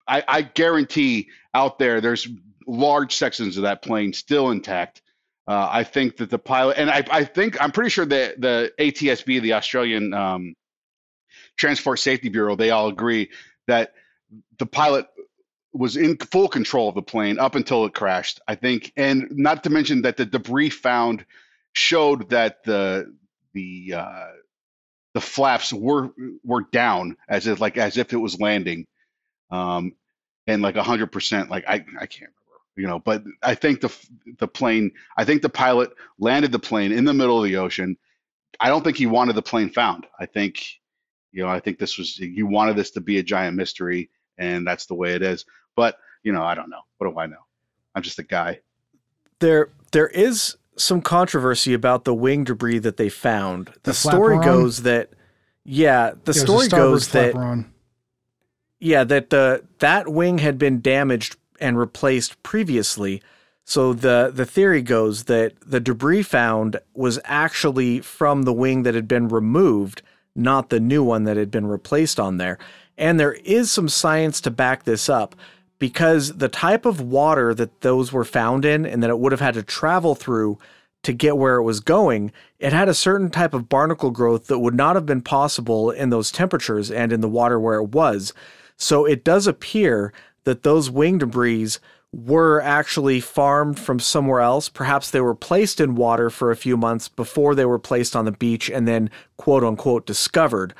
I, 0.06 0.24
I 0.26 0.42
guarantee 0.42 1.28
out 1.54 1.78
there 1.78 2.00
there's 2.00 2.26
large 2.66 3.14
sections 3.14 3.56
of 3.56 3.62
that 3.62 3.82
plane 3.82 4.12
still 4.12 4.50
intact. 4.50 5.02
Uh, 5.46 5.68
I 5.70 5.84
think 5.84 6.16
that 6.18 6.30
the 6.30 6.38
pilot 6.38 6.78
and 6.78 6.90
I, 6.90 7.04
I 7.10 7.24
think 7.24 7.60
I'm 7.62 7.70
pretty 7.70 7.90
sure 7.90 8.06
that 8.06 8.40
the 8.40 8.72
ATSB, 8.78 9.40
the 9.40 9.54
Australian 9.54 10.12
um, 10.12 10.54
Transport 11.56 12.00
Safety 12.00 12.28
Bureau, 12.28 12.56
they 12.56 12.70
all 12.70 12.88
agree 12.88 13.30
that 13.66 13.94
the 14.58 14.66
pilot 14.66 15.06
was 15.72 15.96
in 15.96 16.16
full 16.16 16.48
control 16.48 16.88
of 16.88 16.94
the 16.94 17.02
plane 17.02 17.38
up 17.38 17.54
until 17.54 17.84
it 17.84 17.94
crashed. 17.94 18.40
I 18.48 18.54
think, 18.54 18.92
and 18.96 19.28
not 19.30 19.64
to 19.64 19.70
mention 19.70 20.02
that 20.02 20.16
the 20.16 20.26
debris 20.26 20.70
found 20.70 21.24
showed 21.72 22.30
that 22.30 22.64
the 22.64 23.14
the 23.54 23.94
uh, 23.96 24.28
the 25.14 25.20
flaps 25.20 25.72
were 25.72 26.10
were 26.44 26.62
down 26.72 27.16
as 27.28 27.46
if 27.46 27.60
like 27.60 27.76
as 27.76 27.96
if 27.96 28.12
it 28.12 28.16
was 28.18 28.40
landing, 28.40 28.86
um, 29.50 29.94
and 30.46 30.62
like 30.62 30.76
hundred 30.76 31.12
percent. 31.12 31.50
Like 31.50 31.64
I 31.66 31.74
I 31.74 32.06
can't 32.06 32.32
remember, 32.32 32.60
you 32.76 32.86
know. 32.86 32.98
But 32.98 33.24
I 33.42 33.54
think 33.54 33.80
the 33.80 33.94
the 34.38 34.48
plane. 34.48 34.92
I 35.16 35.24
think 35.24 35.42
the 35.42 35.48
pilot 35.48 35.90
landed 36.18 36.52
the 36.52 36.58
plane 36.58 36.92
in 36.92 37.04
the 37.04 37.14
middle 37.14 37.38
of 37.38 37.44
the 37.44 37.56
ocean. 37.56 37.96
I 38.58 38.68
don't 38.68 38.82
think 38.82 38.96
he 38.96 39.06
wanted 39.06 39.36
the 39.36 39.42
plane 39.42 39.70
found. 39.70 40.06
I 40.18 40.26
think, 40.26 40.62
you 41.32 41.42
know, 41.42 41.48
I 41.48 41.60
think 41.60 41.78
this 41.78 41.96
was 41.96 42.14
he 42.16 42.42
wanted 42.42 42.76
this 42.76 42.90
to 42.92 43.00
be 43.00 43.18
a 43.18 43.22
giant 43.22 43.56
mystery, 43.56 44.10
and 44.40 44.66
that's 44.66 44.86
the 44.86 44.94
way 44.94 45.14
it 45.14 45.22
is. 45.22 45.44
But 45.76 45.98
you 46.24 46.32
know, 46.32 46.42
I 46.42 46.56
don't 46.56 46.70
know. 46.70 46.80
What 46.98 47.12
do 47.12 47.18
I 47.18 47.26
know? 47.26 47.44
I'm 47.94 48.02
just 48.02 48.18
a 48.18 48.24
guy. 48.24 48.60
There 49.38 49.70
there 49.92 50.08
is 50.08 50.56
some 50.76 51.02
controversy 51.02 51.74
about 51.74 52.04
the 52.04 52.14
wing 52.14 52.44
debris 52.44 52.78
that 52.80 52.96
they 52.96 53.08
found. 53.08 53.66
The, 53.84 53.90
The 53.90 53.94
story 53.94 54.36
flaperon? 54.38 54.44
goes 54.44 54.82
that 54.82 55.10
yeah, 55.64 56.10
the 56.10 56.14
It 56.14 56.26
was 56.26 56.36
a 56.36 56.40
story 56.40 56.66
starboard 56.66 56.90
goes 56.92 57.08
that 57.08 57.64
yeah, 58.80 59.04
that 59.04 59.30
the 59.30 59.64
that 59.78 60.08
wing 60.08 60.38
had 60.38 60.58
been 60.58 60.80
damaged 60.80 61.36
and 61.60 61.78
replaced 61.78 62.42
previously. 62.42 63.22
So 63.64 63.92
the 63.92 64.32
the 64.34 64.46
theory 64.46 64.82
goes 64.82 65.24
that 65.24 65.52
the 65.64 65.80
debris 65.80 66.22
found 66.22 66.80
was 66.94 67.20
actually 67.24 68.00
from 68.00 68.42
the 68.42 68.52
wing 68.52 68.82
that 68.84 68.94
had 68.94 69.06
been 69.06 69.28
removed, 69.28 70.02
not 70.34 70.70
the 70.70 70.80
new 70.80 71.04
one 71.04 71.24
that 71.24 71.36
had 71.36 71.50
been 71.50 71.66
replaced 71.66 72.18
on 72.18 72.38
there. 72.38 72.58
And 73.00 73.18
there 73.18 73.32
is 73.32 73.72
some 73.72 73.88
science 73.88 74.42
to 74.42 74.50
back 74.50 74.84
this 74.84 75.08
up 75.08 75.34
because 75.78 76.36
the 76.36 76.50
type 76.50 76.84
of 76.84 77.00
water 77.00 77.54
that 77.54 77.80
those 77.80 78.12
were 78.12 78.26
found 78.26 78.66
in 78.66 78.84
and 78.84 79.02
that 79.02 79.08
it 79.08 79.18
would 79.18 79.32
have 79.32 79.40
had 79.40 79.54
to 79.54 79.62
travel 79.62 80.14
through 80.14 80.58
to 81.02 81.14
get 81.14 81.38
where 81.38 81.56
it 81.56 81.62
was 81.62 81.80
going, 81.80 82.30
it 82.58 82.74
had 82.74 82.90
a 82.90 82.94
certain 82.94 83.30
type 83.30 83.54
of 83.54 83.70
barnacle 83.70 84.10
growth 84.10 84.48
that 84.48 84.58
would 84.58 84.74
not 84.74 84.96
have 84.96 85.06
been 85.06 85.22
possible 85.22 85.90
in 85.90 86.10
those 86.10 86.30
temperatures 86.30 86.90
and 86.90 87.10
in 87.10 87.22
the 87.22 87.28
water 87.28 87.58
where 87.58 87.78
it 87.78 87.88
was. 87.88 88.34
So 88.76 89.06
it 89.06 89.24
does 89.24 89.46
appear 89.46 90.12
that 90.44 90.62
those 90.62 90.90
wing 90.90 91.16
debris 91.16 91.70
were 92.12 92.60
actually 92.60 93.20
farmed 93.20 93.80
from 93.80 93.98
somewhere 93.98 94.40
else. 94.40 94.68
Perhaps 94.68 95.10
they 95.10 95.22
were 95.22 95.34
placed 95.34 95.80
in 95.80 95.94
water 95.94 96.28
for 96.28 96.50
a 96.50 96.56
few 96.56 96.76
months 96.76 97.08
before 97.08 97.54
they 97.54 97.64
were 97.64 97.78
placed 97.78 98.14
on 98.14 98.26
the 98.26 98.32
beach 98.32 98.68
and 98.68 98.86
then 98.86 99.08
quote 99.38 99.64
unquote 99.64 100.04
discovered. 100.04 100.74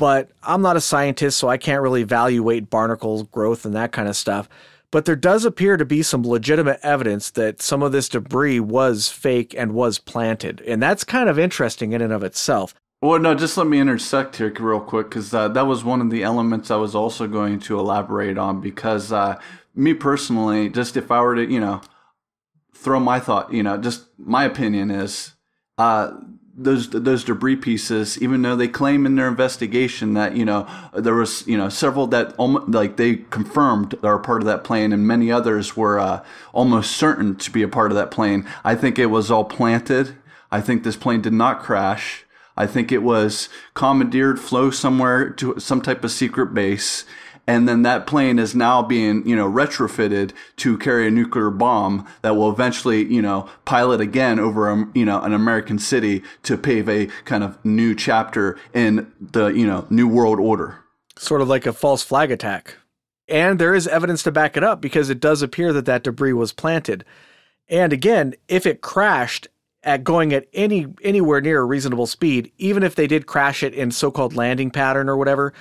But 0.00 0.30
I'm 0.42 0.62
not 0.62 0.78
a 0.78 0.80
scientist, 0.80 1.36
so 1.36 1.50
I 1.50 1.58
can't 1.58 1.82
really 1.82 2.00
evaluate 2.00 2.70
barnacles 2.70 3.24
growth 3.24 3.66
and 3.66 3.74
that 3.74 3.92
kind 3.92 4.08
of 4.08 4.16
stuff. 4.16 4.48
But 4.90 5.04
there 5.04 5.14
does 5.14 5.44
appear 5.44 5.76
to 5.76 5.84
be 5.84 6.02
some 6.02 6.26
legitimate 6.26 6.80
evidence 6.82 7.28
that 7.32 7.60
some 7.60 7.82
of 7.82 7.92
this 7.92 8.08
debris 8.08 8.60
was 8.60 9.10
fake 9.10 9.54
and 9.54 9.74
was 9.74 9.98
planted. 9.98 10.62
And 10.62 10.82
that's 10.82 11.04
kind 11.04 11.28
of 11.28 11.38
interesting 11.38 11.92
in 11.92 12.00
and 12.00 12.14
of 12.14 12.24
itself. 12.24 12.72
Well, 13.02 13.18
no, 13.18 13.34
just 13.34 13.58
let 13.58 13.66
me 13.66 13.78
intersect 13.78 14.36
here 14.36 14.50
real 14.58 14.80
quick 14.80 15.10
because 15.10 15.34
uh, 15.34 15.48
that 15.48 15.66
was 15.66 15.84
one 15.84 16.00
of 16.00 16.08
the 16.08 16.22
elements 16.22 16.70
I 16.70 16.76
was 16.76 16.94
also 16.94 17.26
going 17.26 17.58
to 17.60 17.78
elaborate 17.78 18.38
on. 18.38 18.62
Because 18.62 19.12
uh, 19.12 19.38
me 19.74 19.92
personally, 19.92 20.70
just 20.70 20.96
if 20.96 21.10
I 21.10 21.20
were 21.20 21.34
to, 21.34 21.44
you 21.44 21.60
know, 21.60 21.82
throw 22.72 23.00
my 23.00 23.20
thought, 23.20 23.52
you 23.52 23.62
know, 23.62 23.76
just 23.76 24.06
my 24.16 24.44
opinion 24.44 24.90
is 24.90 25.34
uh, 25.76 26.12
those 26.62 26.90
those 26.90 27.24
debris 27.24 27.56
pieces, 27.56 28.20
even 28.20 28.42
though 28.42 28.54
they 28.54 28.68
claim 28.68 29.06
in 29.06 29.16
their 29.16 29.28
investigation 29.28 30.14
that 30.14 30.36
you 30.36 30.44
know 30.44 30.68
there 30.92 31.14
was 31.14 31.46
you 31.46 31.56
know 31.56 31.68
several 31.68 32.06
that 32.08 32.38
like 32.38 32.96
they 32.96 33.16
confirmed 33.16 33.94
are 34.04 34.18
part 34.18 34.42
of 34.42 34.46
that 34.46 34.62
plane, 34.62 34.92
and 34.92 35.06
many 35.06 35.32
others 35.32 35.76
were 35.76 35.98
uh, 35.98 36.22
almost 36.52 36.92
certain 36.92 37.34
to 37.36 37.50
be 37.50 37.62
a 37.62 37.68
part 37.68 37.90
of 37.90 37.96
that 37.96 38.10
plane. 38.10 38.46
I 38.64 38.74
think 38.74 38.98
it 38.98 39.06
was 39.06 39.30
all 39.30 39.44
planted. 39.44 40.16
I 40.50 40.60
think 40.60 40.82
this 40.82 40.96
plane 40.96 41.22
did 41.22 41.32
not 41.32 41.62
crash. 41.62 42.24
I 42.56 42.66
think 42.66 42.92
it 42.92 43.02
was 43.02 43.48
commandeered, 43.74 44.38
flow 44.38 44.70
somewhere 44.70 45.30
to 45.30 45.58
some 45.58 45.80
type 45.80 46.04
of 46.04 46.10
secret 46.10 46.52
base, 46.52 47.06
and 47.50 47.68
then 47.68 47.82
that 47.82 48.06
plane 48.06 48.38
is 48.38 48.54
now 48.54 48.80
being, 48.80 49.26
you 49.26 49.34
know, 49.34 49.50
retrofitted 49.50 50.30
to 50.58 50.78
carry 50.78 51.08
a 51.08 51.10
nuclear 51.10 51.50
bomb 51.50 52.06
that 52.22 52.36
will 52.36 52.48
eventually, 52.48 53.12
you 53.12 53.20
know, 53.20 53.48
pilot 53.64 54.00
again 54.00 54.38
over, 54.38 54.70
a, 54.70 54.88
you 54.94 55.04
know, 55.04 55.20
an 55.20 55.32
American 55.32 55.76
city 55.76 56.22
to 56.44 56.56
pave 56.56 56.88
a 56.88 57.06
kind 57.24 57.42
of 57.42 57.58
new 57.64 57.92
chapter 57.92 58.56
in 58.72 59.12
the, 59.20 59.48
you 59.48 59.66
know, 59.66 59.84
new 59.90 60.06
world 60.06 60.38
order. 60.38 60.78
Sort 61.16 61.40
of 61.40 61.48
like 61.48 61.66
a 61.66 61.72
false 61.72 62.04
flag 62.04 62.30
attack. 62.30 62.76
And 63.26 63.58
there 63.58 63.74
is 63.74 63.88
evidence 63.88 64.22
to 64.22 64.30
back 64.30 64.56
it 64.56 64.62
up 64.62 64.80
because 64.80 65.10
it 65.10 65.18
does 65.18 65.42
appear 65.42 65.72
that 65.72 65.86
that 65.86 66.04
debris 66.04 66.32
was 66.32 66.52
planted. 66.52 67.04
And 67.68 67.92
again, 67.92 68.34
if 68.46 68.64
it 68.64 68.80
crashed 68.80 69.48
at 69.82 70.04
going 70.04 70.32
at 70.32 70.46
any 70.52 70.86
anywhere 71.02 71.40
near 71.40 71.62
a 71.62 71.64
reasonable 71.64 72.06
speed, 72.06 72.52
even 72.58 72.84
if 72.84 72.94
they 72.94 73.08
did 73.08 73.26
crash 73.26 73.64
it 73.64 73.74
in 73.74 73.90
so-called 73.90 74.36
landing 74.36 74.70
pattern 74.70 75.08
or 75.08 75.16
whatever, 75.16 75.52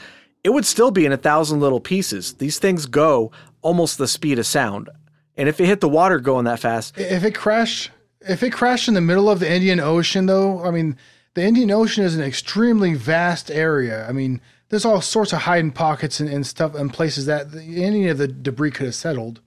it 0.44 0.50
would 0.50 0.66
still 0.66 0.92
be 0.92 1.06
in 1.06 1.12
a 1.12 1.18
thousand 1.18 1.60
little 1.60 1.80
pieces. 1.80 2.34
These 2.34 2.60
things 2.60 2.86
go 2.86 3.32
almost 3.62 3.98
the 3.98 4.08
speed 4.08 4.40
of 4.40 4.46
sound. 4.46 4.90
And 5.38 5.48
if 5.48 5.60
it 5.60 5.66
hit 5.66 5.82
the 5.82 5.90
water 5.90 6.20
going 6.20 6.46
that 6.46 6.60
fast, 6.60 6.98
If 6.98 7.24
it 7.24 7.36
crashed, 7.36 7.92
if 8.22 8.44
it 8.44 8.52
crashed 8.52 8.88
in 8.88 8.94
the 8.94 9.02
middle 9.02 9.30
of 9.30 9.40
the 9.40 9.52
Indian 9.52 9.80
Ocean, 9.80 10.26
though, 10.26 10.66
I 10.66 10.72
mean, 10.72 10.98
the 11.34 11.44
Indian 11.44 11.72
Ocean 11.72 12.04
is 12.04 12.16
an 12.16 12.22
extremely 12.22 12.94
vast 12.94 13.50
area. 13.50 14.08
I 14.08 14.12
mean, 14.12 14.42
there's 14.70 14.86
all 14.86 15.02
sorts 15.02 15.34
of 15.34 15.40
hiding 15.40 15.72
pockets 15.72 16.20
and, 16.20 16.30
and 16.30 16.46
stuff 16.46 16.76
and 16.76 16.92
places 16.92 17.26
that 17.28 17.52
the, 17.52 17.84
any 17.84 18.08
of 18.08 18.18
the 18.18 18.28
debris 18.28 18.72
could 18.72 18.86
have 18.88 18.96
settled 18.96 19.42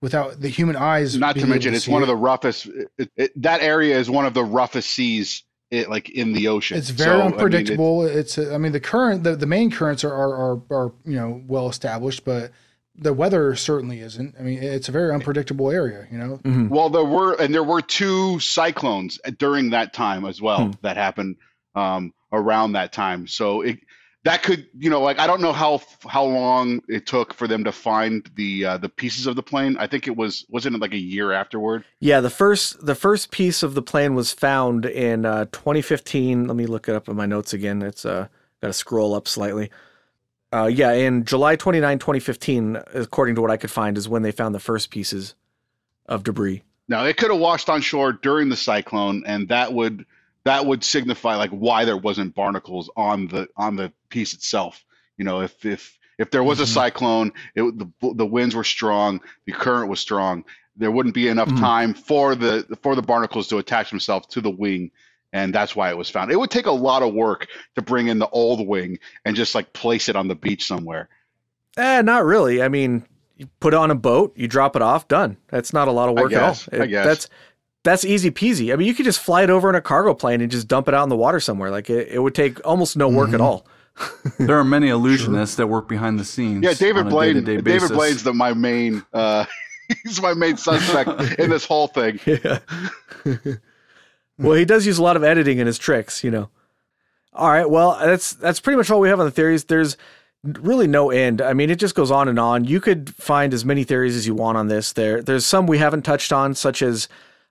without 0.00 0.40
the 0.40 0.48
human 0.48 0.76
eyes. 0.76 1.16
Not 1.16 1.28
to 1.28 1.34
being 1.34 1.46
able 1.46 1.54
mention, 1.54 1.74
it's 1.74 1.84
see 1.84 1.92
one 1.92 2.02
it. 2.02 2.04
of 2.04 2.08
the 2.08 2.16
roughest. 2.16 2.68
It, 2.98 3.10
it, 3.16 3.42
that 3.42 3.62
area 3.62 3.98
is 3.98 4.10
one 4.10 4.26
of 4.26 4.34
the 4.34 4.44
roughest 4.44 4.90
seas, 4.90 5.44
it, 5.70 5.90
like 5.90 6.10
in 6.10 6.32
the 6.32 6.48
ocean. 6.48 6.78
It's 6.78 6.90
very 6.90 7.10
So, 7.10 7.14
I 7.14 7.16
mean, 7.18 7.26
it- 7.26 7.32
unpredictable. 7.34 8.04
it's, 8.06 8.38
I 8.38 8.58
mean, 8.58 8.72
the 8.72 8.80
current, 8.80 9.24
the, 9.24 9.36
the 9.36 9.46
main 9.46 9.70
currents 9.70 10.04
are, 10.04 10.12
are, 10.12 10.34
are, 10.34 10.62
are, 10.70 10.92
you 11.04 11.16
know, 11.16 11.42
well 11.46 11.68
established, 11.68 12.24
but 12.24 12.52
the 12.98 13.12
weather 13.12 13.54
certainly 13.56 14.00
isn't. 14.00 14.34
I 14.38 14.42
mean, 14.42 14.62
it's 14.62 14.88
a 14.88 14.92
very 14.92 15.12
unpredictable 15.12 15.70
area. 15.70 16.06
You 16.10 16.18
know, 16.18 16.40
Mhm. 16.44 16.68
Well, 16.70 16.88
there 16.88 17.04
were 17.04 17.34
and 17.34 17.52
there 17.52 17.64
were 17.64 17.82
two 17.82 18.38
cyclones 18.40 19.18
during 19.38 19.70
that 19.70 19.92
time 19.92 20.24
as 20.24 20.40
well 20.40 20.66
Hmm. 20.66 20.70
that 20.82 20.96
happened 20.96 21.36
um, 21.74 22.14
around 22.32 22.72
that 22.72 22.92
time. 22.92 23.26
So 23.26 23.60
it 23.60 23.78
that 24.26 24.42
could 24.42 24.66
you 24.76 24.90
know 24.90 25.00
like 25.00 25.20
I 25.20 25.26
don't 25.28 25.40
know 25.40 25.52
how 25.52 25.80
how 26.08 26.24
long 26.24 26.82
it 26.88 27.06
took 27.06 27.32
for 27.32 27.46
them 27.46 27.62
to 27.62 27.70
find 27.70 28.28
the 28.34 28.64
uh, 28.64 28.76
the 28.76 28.88
pieces 28.88 29.28
of 29.28 29.36
the 29.36 29.42
plane. 29.42 29.76
I 29.78 29.86
think 29.86 30.08
it 30.08 30.16
was 30.16 30.44
wasn't 30.48 30.74
it 30.74 30.80
like 30.80 30.92
a 30.92 30.98
year 30.98 31.30
afterward. 31.30 31.84
Yeah, 32.00 32.20
the 32.20 32.30
first 32.30 32.84
the 32.84 32.96
first 32.96 33.30
piece 33.30 33.62
of 33.62 33.74
the 33.74 33.82
plane 33.82 34.16
was 34.16 34.32
found 34.32 34.84
in 34.84 35.24
uh, 35.24 35.44
2015. 35.52 36.48
Let 36.48 36.56
me 36.56 36.66
look 36.66 36.88
it 36.88 36.96
up 36.96 37.08
in 37.08 37.14
my 37.14 37.26
notes 37.26 37.52
again. 37.52 37.82
It's 37.82 38.04
uh, 38.04 38.26
got 38.60 38.66
to 38.66 38.72
scroll 38.72 39.14
up 39.14 39.28
slightly. 39.28 39.70
Uh, 40.52 40.66
yeah, 40.66 40.92
in 40.92 41.24
July 41.24 41.54
29, 41.54 41.98
2015, 41.98 42.78
according 42.94 43.34
to 43.36 43.40
what 43.40 43.50
I 43.50 43.56
could 43.56 43.70
find, 43.70 43.96
is 43.96 44.08
when 44.08 44.22
they 44.22 44.32
found 44.32 44.54
the 44.54 44.60
first 44.60 44.90
pieces 44.90 45.34
of 46.06 46.24
debris. 46.24 46.62
Now 46.88 47.04
it 47.04 47.16
could 47.16 47.30
have 47.30 47.40
washed 47.40 47.68
on 47.68 47.80
shore 47.80 48.12
during 48.12 48.48
the 48.48 48.56
cyclone, 48.56 49.22
and 49.24 49.48
that 49.48 49.72
would 49.72 50.04
that 50.46 50.64
would 50.64 50.82
signify 50.82 51.36
like 51.36 51.50
why 51.50 51.84
there 51.84 51.96
wasn't 51.96 52.34
barnacles 52.34 52.88
on 52.96 53.26
the 53.28 53.48
on 53.56 53.76
the 53.76 53.92
piece 54.08 54.32
itself. 54.32 54.84
You 55.18 55.24
know, 55.24 55.40
if 55.42 55.64
if 55.64 55.98
if 56.18 56.30
there 56.30 56.42
was 56.42 56.60
a 56.60 56.64
Mhm. 56.64 56.74
cyclone, 56.74 57.32
it, 57.54 57.62
the 57.78 58.14
the 58.14 58.26
winds 58.26 58.54
were 58.54 58.64
strong, 58.64 59.20
the 59.44 59.52
current 59.52 59.88
was 59.90 60.00
strong. 60.00 60.44
There 60.76 60.90
wouldn't 60.90 61.14
be 61.14 61.28
enough 61.28 61.48
Mhm. 61.48 61.60
time 61.60 61.94
for 61.94 62.34
the 62.34 62.64
for 62.82 62.94
the 62.94 63.02
barnacles 63.02 63.48
to 63.48 63.58
attach 63.58 63.90
themselves 63.90 64.26
to 64.28 64.40
the 64.40 64.50
wing, 64.50 64.90
and 65.32 65.54
that's 65.54 65.74
why 65.74 65.90
it 65.90 65.96
was 65.96 66.08
found. 66.10 66.30
It 66.30 66.38
would 66.38 66.50
take 66.50 66.66
a 66.66 66.70
lot 66.70 67.02
of 67.02 67.12
work 67.14 67.48
to 67.74 67.82
bring 67.82 68.08
in 68.08 68.18
the 68.18 68.28
old 68.28 68.66
wing 68.66 68.98
and 69.24 69.34
just 69.36 69.54
like 69.54 69.72
place 69.72 70.08
it 70.08 70.16
on 70.16 70.28
the 70.28 70.34
beach 70.34 70.64
somewhere. 70.66 71.08
Eh, 71.76 72.02
not 72.02 72.24
really. 72.24 72.62
I 72.62 72.68
mean, 72.68 73.04
you 73.36 73.46
put 73.60 73.74
it 73.74 73.76
on 73.78 73.90
a 73.90 73.94
boat, 73.94 74.32
you 74.36 74.48
drop 74.48 74.76
it 74.76 74.82
off, 74.82 75.08
done. 75.08 75.36
That's 75.48 75.72
not 75.72 75.88
a 75.88 75.92
lot 75.92 76.08
of 76.08 76.14
work 76.16 76.30
guess, 76.30 76.68
at 76.68 76.74
all. 76.74 76.80
I 76.80 76.84
It- 76.84 76.88
guess. 76.88 77.06
That's 77.06 77.28
that's 77.86 78.04
easy 78.04 78.30
peasy. 78.30 78.72
I 78.72 78.76
mean, 78.76 78.86
you 78.86 78.92
could 78.94 79.04
just 79.06 79.20
fly 79.20 79.42
it 79.44 79.48
over 79.50 79.70
in 79.70 79.74
a 79.76 79.80
cargo 79.80 80.12
plane 80.12 80.40
and 80.42 80.50
just 80.50 80.68
dump 80.68 80.88
it 80.88 80.94
out 80.94 81.04
in 81.04 81.08
the 81.08 81.16
water 81.16 81.40
somewhere. 81.40 81.70
Like 81.70 81.88
it, 81.88 82.08
it 82.08 82.18
would 82.18 82.34
take 82.34 82.64
almost 82.66 82.96
no 82.96 83.08
work 83.08 83.30
at 83.30 83.40
Mhm. 83.40 83.44
all. 83.44 83.66
There 84.38 84.58
are 84.58 84.64
many 84.64 84.88
illusionists 84.88 85.56
that 85.56 85.68
work 85.68 85.88
behind 85.88 86.18
the 86.20 86.24
scenes. 86.24 86.62
Yeah, 86.64 86.74
David 86.74 87.02
on 87.02 87.06
a 87.06 87.10
Blaine. 87.10 87.34
day-to-day 87.34 87.52
David 87.56 87.64
basis. 87.64 87.90
Blaine's 87.92 88.22
the 88.24 88.34
my 88.34 88.52
main. 88.52 89.02
Uh, 89.14 89.46
he's 90.02 90.20
my 90.20 90.34
main 90.34 90.56
suspect 90.58 91.08
in 91.38 91.48
this 91.48 91.64
whole 91.64 91.86
thing. 91.86 92.20
Yeah. 92.26 92.58
well, 94.38 94.54
he 94.54 94.64
does 94.64 94.84
use 94.86 94.98
a 94.98 95.02
lot 95.02 95.16
of 95.16 95.24
editing 95.24 95.58
in 95.58 95.66
his 95.66 95.78
tricks, 95.78 96.22
you 96.22 96.30
know. 96.30 96.50
All 97.32 97.48
right, 97.50 97.68
well, 97.68 97.98
that's 98.00 98.32
that's 98.34 98.60
pretty 98.60 98.76
much 98.76 98.90
all 98.90 99.00
we 99.00 99.08
have 99.08 99.20
on 99.20 99.26
the 99.26 99.30
theories. 99.32 99.64
There's 99.64 99.96
really 100.42 100.86
no 100.86 101.10
end. 101.10 101.40
I 101.42 101.52
mean, 101.54 101.70
it 101.70 101.76
just 101.78 101.94
goes 101.94 102.10
on 102.10 102.28
and 102.28 102.38
on. 102.38 102.64
You 102.64 102.80
could 102.80 103.14
find 103.14 103.52
as 103.54 103.64
many 103.64 103.84
theories 103.84 104.16
as 104.16 104.26
you 104.26 104.34
want 104.34 104.56
on 104.58 104.68
this. 104.68 104.92
There, 104.92 105.22
there's 105.22 105.44
some 105.46 105.66
we 105.66 105.78
haven't 105.78 106.02
touched 106.02 106.32
on, 106.32 106.54
such 106.54 106.82
as 106.82 107.08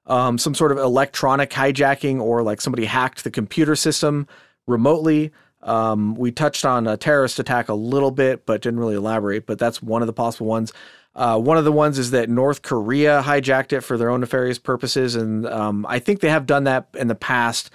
um, 0.07 0.37
some 0.37 0.53
sort 0.53 0.71
of 0.71 0.77
electronic 0.77 1.49
hijacking 1.49 2.19
or 2.19 2.43
like 2.43 2.61
somebody 2.61 2.85
hacked 2.85 3.23
the 3.23 3.31
computer 3.31 3.75
system 3.75 4.27
remotely. 4.67 5.31
Um, 5.61 6.15
we 6.15 6.31
touched 6.31 6.63
on 6.65 6.85
a 6.85 6.95
terrorist 6.95 7.39
attack 7.39 7.69
a 7.69 7.73
little 7.73 8.11
bit, 8.11 8.45
but 8.45 8.61
didn't 8.61 8.79
really 8.79 8.95
elaborate. 8.95 9.45
But 9.45 9.57
that's 9.57 9.81
one 9.81 10.01
of 10.01 10.07
the 10.07 10.13
possible 10.13 10.47
ones. 10.47 10.71
Uh, 11.15 11.39
one 11.39 11.57
of 11.57 11.63
the 11.63 11.71
ones 11.71 11.97
is 11.97 12.11
that 12.11 12.29
North 12.29 12.61
Korea 12.61 13.23
hijacked 13.25 13.71
it 13.71 13.81
for 13.81 13.97
their 13.97 14.09
own 14.09 14.19
nefarious 14.19 14.59
purposes, 14.59 15.15
and 15.15 15.47
um, 15.47 15.85
I 15.87 15.99
think 15.99 16.19
they 16.19 16.29
have 16.29 16.45
done 16.45 16.65
that 16.65 16.89
in 16.93 17.07
the 17.07 17.15
past 17.15 17.71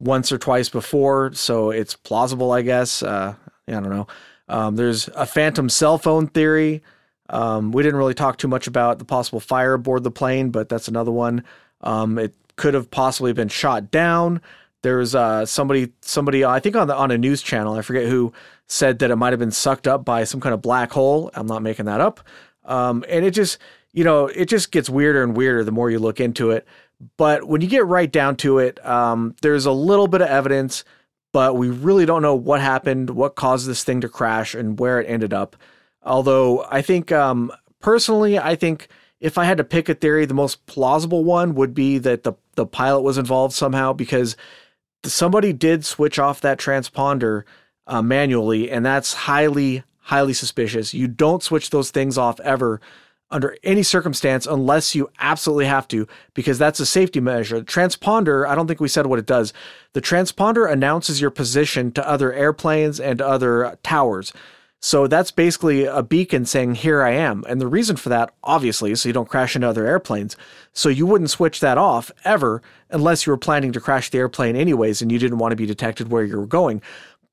once 0.00 0.32
or 0.32 0.38
twice 0.38 0.70
before, 0.70 1.32
so 1.34 1.70
it's 1.70 1.94
plausible, 1.94 2.50
I 2.50 2.62
guess. 2.62 3.02
Uh, 3.02 3.34
I 3.66 3.72
don't 3.72 3.90
know. 3.90 4.06
Um, 4.48 4.76
there's 4.76 5.08
a 5.08 5.26
phantom 5.26 5.68
cell 5.68 5.98
phone 5.98 6.28
theory. 6.28 6.82
Um, 7.28 7.72
we 7.72 7.82
didn't 7.82 7.98
really 7.98 8.14
talk 8.14 8.38
too 8.38 8.48
much 8.48 8.66
about 8.66 8.98
the 8.98 9.04
possible 9.04 9.40
fire 9.40 9.74
aboard 9.74 10.02
the 10.02 10.10
plane, 10.10 10.48
but 10.48 10.70
that's 10.70 10.88
another 10.88 11.10
one. 11.10 11.44
Um, 11.80 12.18
it 12.18 12.34
could 12.56 12.74
have 12.74 12.90
possibly 12.90 13.32
been 13.32 13.48
shot 13.48 13.90
down. 13.90 14.40
There's 14.82 15.14
uh, 15.14 15.46
somebody, 15.46 15.92
somebody 16.02 16.44
I 16.44 16.60
think 16.60 16.76
on 16.76 16.86
the 16.86 16.94
on 16.94 17.10
a 17.10 17.18
news 17.18 17.42
channel, 17.42 17.74
I 17.74 17.82
forget 17.82 18.06
who, 18.06 18.32
said 18.68 18.98
that 18.98 19.10
it 19.10 19.16
might 19.16 19.32
have 19.32 19.40
been 19.40 19.50
sucked 19.50 19.88
up 19.88 20.04
by 20.04 20.24
some 20.24 20.40
kind 20.40 20.54
of 20.54 20.62
black 20.62 20.92
hole. 20.92 21.30
I'm 21.34 21.46
not 21.46 21.62
making 21.62 21.86
that 21.86 22.00
up. 22.00 22.20
Um, 22.64 23.04
and 23.08 23.24
it 23.24 23.32
just, 23.32 23.58
you 23.92 24.04
know, 24.04 24.26
it 24.26 24.44
just 24.44 24.70
gets 24.70 24.90
weirder 24.90 25.22
and 25.22 25.34
weirder 25.34 25.64
the 25.64 25.72
more 25.72 25.90
you 25.90 25.98
look 25.98 26.20
into 26.20 26.50
it. 26.50 26.66
But 27.16 27.44
when 27.44 27.60
you 27.60 27.68
get 27.68 27.86
right 27.86 28.10
down 28.10 28.36
to 28.36 28.58
it, 28.58 28.84
um, 28.84 29.34
there's 29.40 29.66
a 29.66 29.72
little 29.72 30.06
bit 30.06 30.20
of 30.20 30.28
evidence, 30.28 30.84
but 31.32 31.56
we 31.56 31.70
really 31.70 32.04
don't 32.04 32.22
know 32.22 32.34
what 32.34 32.60
happened, 32.60 33.10
what 33.10 33.36
caused 33.36 33.66
this 33.66 33.84
thing 33.84 34.00
to 34.02 34.08
crash, 34.08 34.54
and 34.54 34.78
where 34.78 35.00
it 35.00 35.08
ended 35.08 35.32
up. 35.32 35.56
Although 36.02 36.66
I 36.70 36.82
think, 36.82 37.10
um, 37.10 37.52
personally, 37.80 38.38
I 38.38 38.54
think 38.54 38.88
if 39.20 39.36
I 39.36 39.44
had 39.44 39.58
to 39.58 39.64
pick 39.64 39.88
a 39.88 39.94
theory, 39.94 40.26
the 40.26 40.34
most 40.34 40.66
plausible 40.66 41.24
one 41.24 41.54
would 41.54 41.74
be 41.74 41.98
that 41.98 42.22
the 42.22 42.34
the 42.54 42.66
pilot 42.66 43.02
was 43.02 43.18
involved 43.18 43.54
somehow 43.54 43.92
because 43.92 44.36
somebody 45.04 45.52
did 45.52 45.84
switch 45.84 46.18
off 46.18 46.40
that 46.40 46.58
transponder 46.58 47.44
uh, 47.86 48.02
manually, 48.02 48.70
and 48.70 48.84
that's 48.84 49.14
highly 49.14 49.82
highly 50.00 50.32
suspicious. 50.32 50.94
You 50.94 51.08
don't 51.08 51.42
switch 51.42 51.70
those 51.70 51.90
things 51.90 52.16
off 52.16 52.40
ever 52.40 52.80
under 53.30 53.54
any 53.62 53.82
circumstance 53.82 54.46
unless 54.46 54.94
you 54.94 55.10
absolutely 55.18 55.66
have 55.66 55.86
to, 55.88 56.06
because 56.32 56.58
that's 56.58 56.80
a 56.80 56.86
safety 56.86 57.20
measure. 57.20 57.60
Transponder, 57.60 58.46
I 58.48 58.54
don't 58.54 58.66
think 58.66 58.80
we 58.80 58.88
said 58.88 59.06
what 59.06 59.18
it 59.18 59.26
does. 59.26 59.52
The 59.92 60.00
transponder 60.00 60.70
announces 60.70 61.20
your 61.20 61.30
position 61.30 61.92
to 61.92 62.08
other 62.08 62.32
airplanes 62.32 62.98
and 62.98 63.20
other 63.20 63.78
towers. 63.82 64.32
So 64.80 65.08
that's 65.08 65.32
basically 65.32 65.84
a 65.84 66.02
beacon 66.02 66.44
saying, 66.44 66.76
Here 66.76 67.02
I 67.02 67.10
am. 67.10 67.44
And 67.48 67.60
the 67.60 67.66
reason 67.66 67.96
for 67.96 68.08
that, 68.10 68.32
obviously, 68.44 68.92
is 68.92 69.02
so 69.02 69.08
you 69.08 69.12
don't 69.12 69.28
crash 69.28 69.56
into 69.56 69.68
other 69.68 69.86
airplanes. 69.86 70.36
So 70.72 70.88
you 70.88 71.04
wouldn't 71.06 71.30
switch 71.30 71.60
that 71.60 71.78
off 71.78 72.12
ever 72.24 72.62
unless 72.90 73.26
you 73.26 73.32
were 73.32 73.38
planning 73.38 73.72
to 73.72 73.80
crash 73.80 74.10
the 74.10 74.18
airplane 74.18 74.54
anyways 74.54 75.02
and 75.02 75.10
you 75.10 75.18
didn't 75.18 75.38
want 75.38 75.52
to 75.52 75.56
be 75.56 75.66
detected 75.66 76.10
where 76.10 76.24
you 76.24 76.38
were 76.38 76.46
going. 76.46 76.80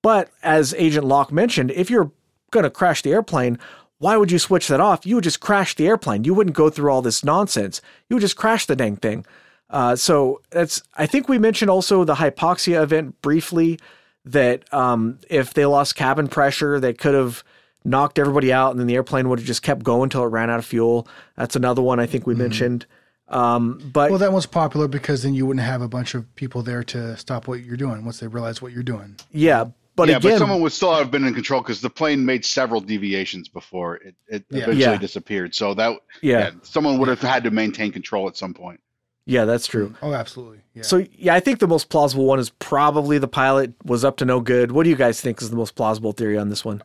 But 0.01 0.29
as 0.43 0.73
Agent 0.75 1.05
Locke 1.05 1.31
mentioned, 1.31 1.71
if 1.71 1.89
you're 1.89 2.11
going 2.51 2.63
to 2.63 2.69
crash 2.69 3.01
the 3.01 3.11
airplane, 3.11 3.59
why 3.99 4.17
would 4.17 4.31
you 4.31 4.39
switch 4.39 4.67
that 4.67 4.79
off? 4.79 5.05
You 5.05 5.15
would 5.15 5.23
just 5.23 5.39
crash 5.39 5.75
the 5.75 5.87
airplane. 5.87 6.23
You 6.23 6.33
wouldn't 6.33 6.55
go 6.55 6.69
through 6.69 6.91
all 6.91 7.01
this 7.01 7.23
nonsense. 7.23 7.81
You 8.09 8.15
would 8.15 8.21
just 8.21 8.35
crash 8.35 8.65
the 8.65 8.75
dang 8.75 8.97
thing. 8.97 9.25
Uh, 9.69 9.95
so 9.95 10.41
that's. 10.51 10.83
I 10.95 11.05
think 11.05 11.27
we 11.27 11.39
mentioned 11.39 11.71
also 11.71 12.03
the 12.03 12.15
hypoxia 12.15 12.83
event 12.83 13.19
briefly. 13.21 13.79
That 14.25 14.71
um, 14.73 15.19
if 15.29 15.53
they 15.53 15.65
lost 15.65 15.95
cabin 15.95 16.27
pressure, 16.27 16.79
they 16.79 16.93
could 16.93 17.13
have 17.13 17.43
knocked 17.83 18.17
everybody 18.17 18.51
out, 18.51 18.71
and 18.71 18.79
then 18.79 18.87
the 18.87 18.95
airplane 18.95 19.29
would 19.29 19.37
have 19.39 19.45
just 19.47 19.61
kept 19.61 19.83
going 19.83 20.03
until 20.03 20.23
it 20.23 20.27
ran 20.27 20.49
out 20.49 20.57
of 20.59 20.65
fuel. 20.65 21.07
That's 21.37 21.55
another 21.55 21.81
one 21.83 21.99
I 21.99 22.07
think 22.07 22.25
we 22.25 22.33
mentioned. 22.33 22.87
Um, 23.27 23.79
but 23.93 24.09
well, 24.11 24.19
that 24.19 24.31
one's 24.31 24.45
popular 24.45 24.87
because 24.87 25.23
then 25.23 25.33
you 25.33 25.45
wouldn't 25.45 25.65
have 25.65 25.81
a 25.81 25.87
bunch 25.87 26.13
of 26.15 26.33
people 26.35 26.61
there 26.63 26.83
to 26.85 27.17
stop 27.17 27.47
what 27.47 27.63
you're 27.63 27.77
doing 27.77 28.03
once 28.05 28.19
they 28.19 28.27
realize 28.27 28.61
what 28.61 28.71
you're 28.71 28.83
doing. 28.83 29.15
yeah, 29.31 29.65
but 29.95 30.09
yeah, 30.09 30.17
again, 30.17 30.31
but 30.33 30.37
someone 30.39 30.61
would 30.61 30.73
still 30.73 30.93
have 30.93 31.09
been 31.09 31.23
in 31.25 31.33
control 31.33 31.61
because 31.61 31.81
the 31.81 31.89
plane 31.89 32.25
made 32.25 32.43
several 32.45 32.81
deviations 32.81 33.47
before 33.47 33.95
it, 33.95 34.15
it 34.27 34.45
Yeah. 34.49 34.57
eventually 34.63 34.79
Yeah. 34.93 34.97
disappeared. 34.97 35.55
So 35.55 35.73
that 35.75 35.97
yeah, 36.21 36.39
yeah, 36.39 36.51
someone 36.63 36.97
would 36.99 37.07
have 37.09 37.21
had 37.21 37.43
to 37.45 37.51
maintain 37.51 37.91
control 37.91 38.27
at 38.27 38.37
some 38.37 38.53
point. 38.53 38.79
Yeah, 39.25 39.45
that's 39.45 39.67
true. 39.67 39.95
Oh, 40.01 40.13
absolutely. 40.13 40.59
Yeah. 40.73 40.83
So 40.83 41.05
yeah, 41.13 41.33
I 41.35 41.39
think 41.39 41.59
the 41.59 41.67
most 41.67 41.89
plausible 41.89 42.25
one 42.25 42.39
is 42.39 42.49
probably 42.49 43.17
the 43.17 43.27
pilot 43.27 43.73
was 43.83 44.03
up 44.05 44.17
to 44.17 44.25
no 44.25 44.39
good. 44.41 44.71
What 44.71 44.83
do 44.83 44.89
you 44.89 44.95
guys 44.95 45.21
think 45.21 45.41
is 45.41 45.49
the 45.49 45.55
most 45.55 45.75
plausible 45.75 46.11
theory 46.11 46.37
on 46.37 46.49
this 46.49 46.63
one? 46.65 46.83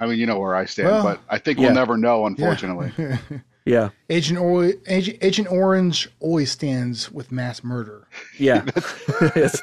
I 0.00 0.06
mean, 0.06 0.18
you 0.18 0.26
know 0.26 0.38
where 0.38 0.54
I 0.54 0.64
stand, 0.66 0.88
Well, 0.88 1.02
but 1.02 1.20
I 1.28 1.38
think 1.38 1.58
yeah. 1.58 1.66
we'll 1.66 1.74
never 1.74 1.96
know, 1.96 2.26
unfortunately. 2.26 2.92
Yeah, 3.64 3.90
Agent, 4.08 4.38
or- 4.38 4.72
Agent 4.86 5.18
Agent 5.20 5.48
Orange 5.52 6.08
always 6.20 6.50
stands 6.50 7.12
with 7.12 7.30
mass 7.30 7.62
murder. 7.62 8.08
yeah, 8.38 8.64
Yes. 9.36 9.60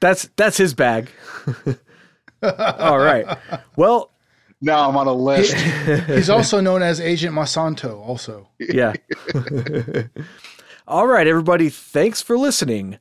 that's 0.00 0.30
that's 0.36 0.56
his 0.56 0.72
bag. 0.72 1.10
All 2.42 2.98
right. 2.98 3.26
Well, 3.76 4.12
now 4.60 4.88
I'm 4.88 4.96
on 4.96 5.06
a 5.06 5.12
list. 5.12 5.54
He's 6.06 6.30
also 6.30 6.60
known 6.60 6.82
as 6.82 7.00
Agent 7.00 7.34
Monsanto. 7.34 7.98
Also, 8.00 8.48
yeah. 8.58 8.94
All 10.88 11.06
right, 11.06 11.26
everybody. 11.26 11.68
Thanks 11.68 12.22
for 12.22 12.38
listening. 12.38 12.98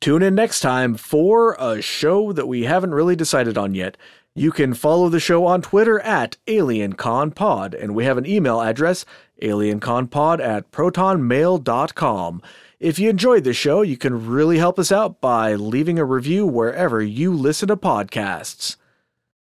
Tune 0.00 0.22
in 0.22 0.34
next 0.34 0.60
time 0.60 0.96
for 0.96 1.56
a 1.58 1.82
show 1.82 2.32
that 2.32 2.46
we 2.46 2.64
haven't 2.64 2.94
really 2.94 3.16
decided 3.16 3.58
on 3.58 3.74
yet. 3.74 3.96
You 4.34 4.52
can 4.52 4.74
follow 4.74 5.08
the 5.08 5.18
show 5.18 5.46
on 5.46 5.62
Twitter 5.62 5.98
at 6.00 6.36
AlienConPod, 6.46 7.80
and 7.82 7.94
we 7.94 8.04
have 8.04 8.18
an 8.18 8.26
email 8.26 8.60
address, 8.60 9.04
alienconpod 9.42 10.40
at 10.40 10.70
protonmail.com. 10.70 12.42
If 12.78 13.00
you 13.00 13.10
enjoyed 13.10 13.42
the 13.42 13.52
show, 13.52 13.82
you 13.82 13.96
can 13.96 14.28
really 14.28 14.58
help 14.58 14.78
us 14.78 14.92
out 14.92 15.20
by 15.20 15.54
leaving 15.54 15.98
a 15.98 16.04
review 16.04 16.46
wherever 16.46 17.02
you 17.02 17.32
listen 17.34 17.66
to 17.66 17.76
podcasts. 17.76 18.76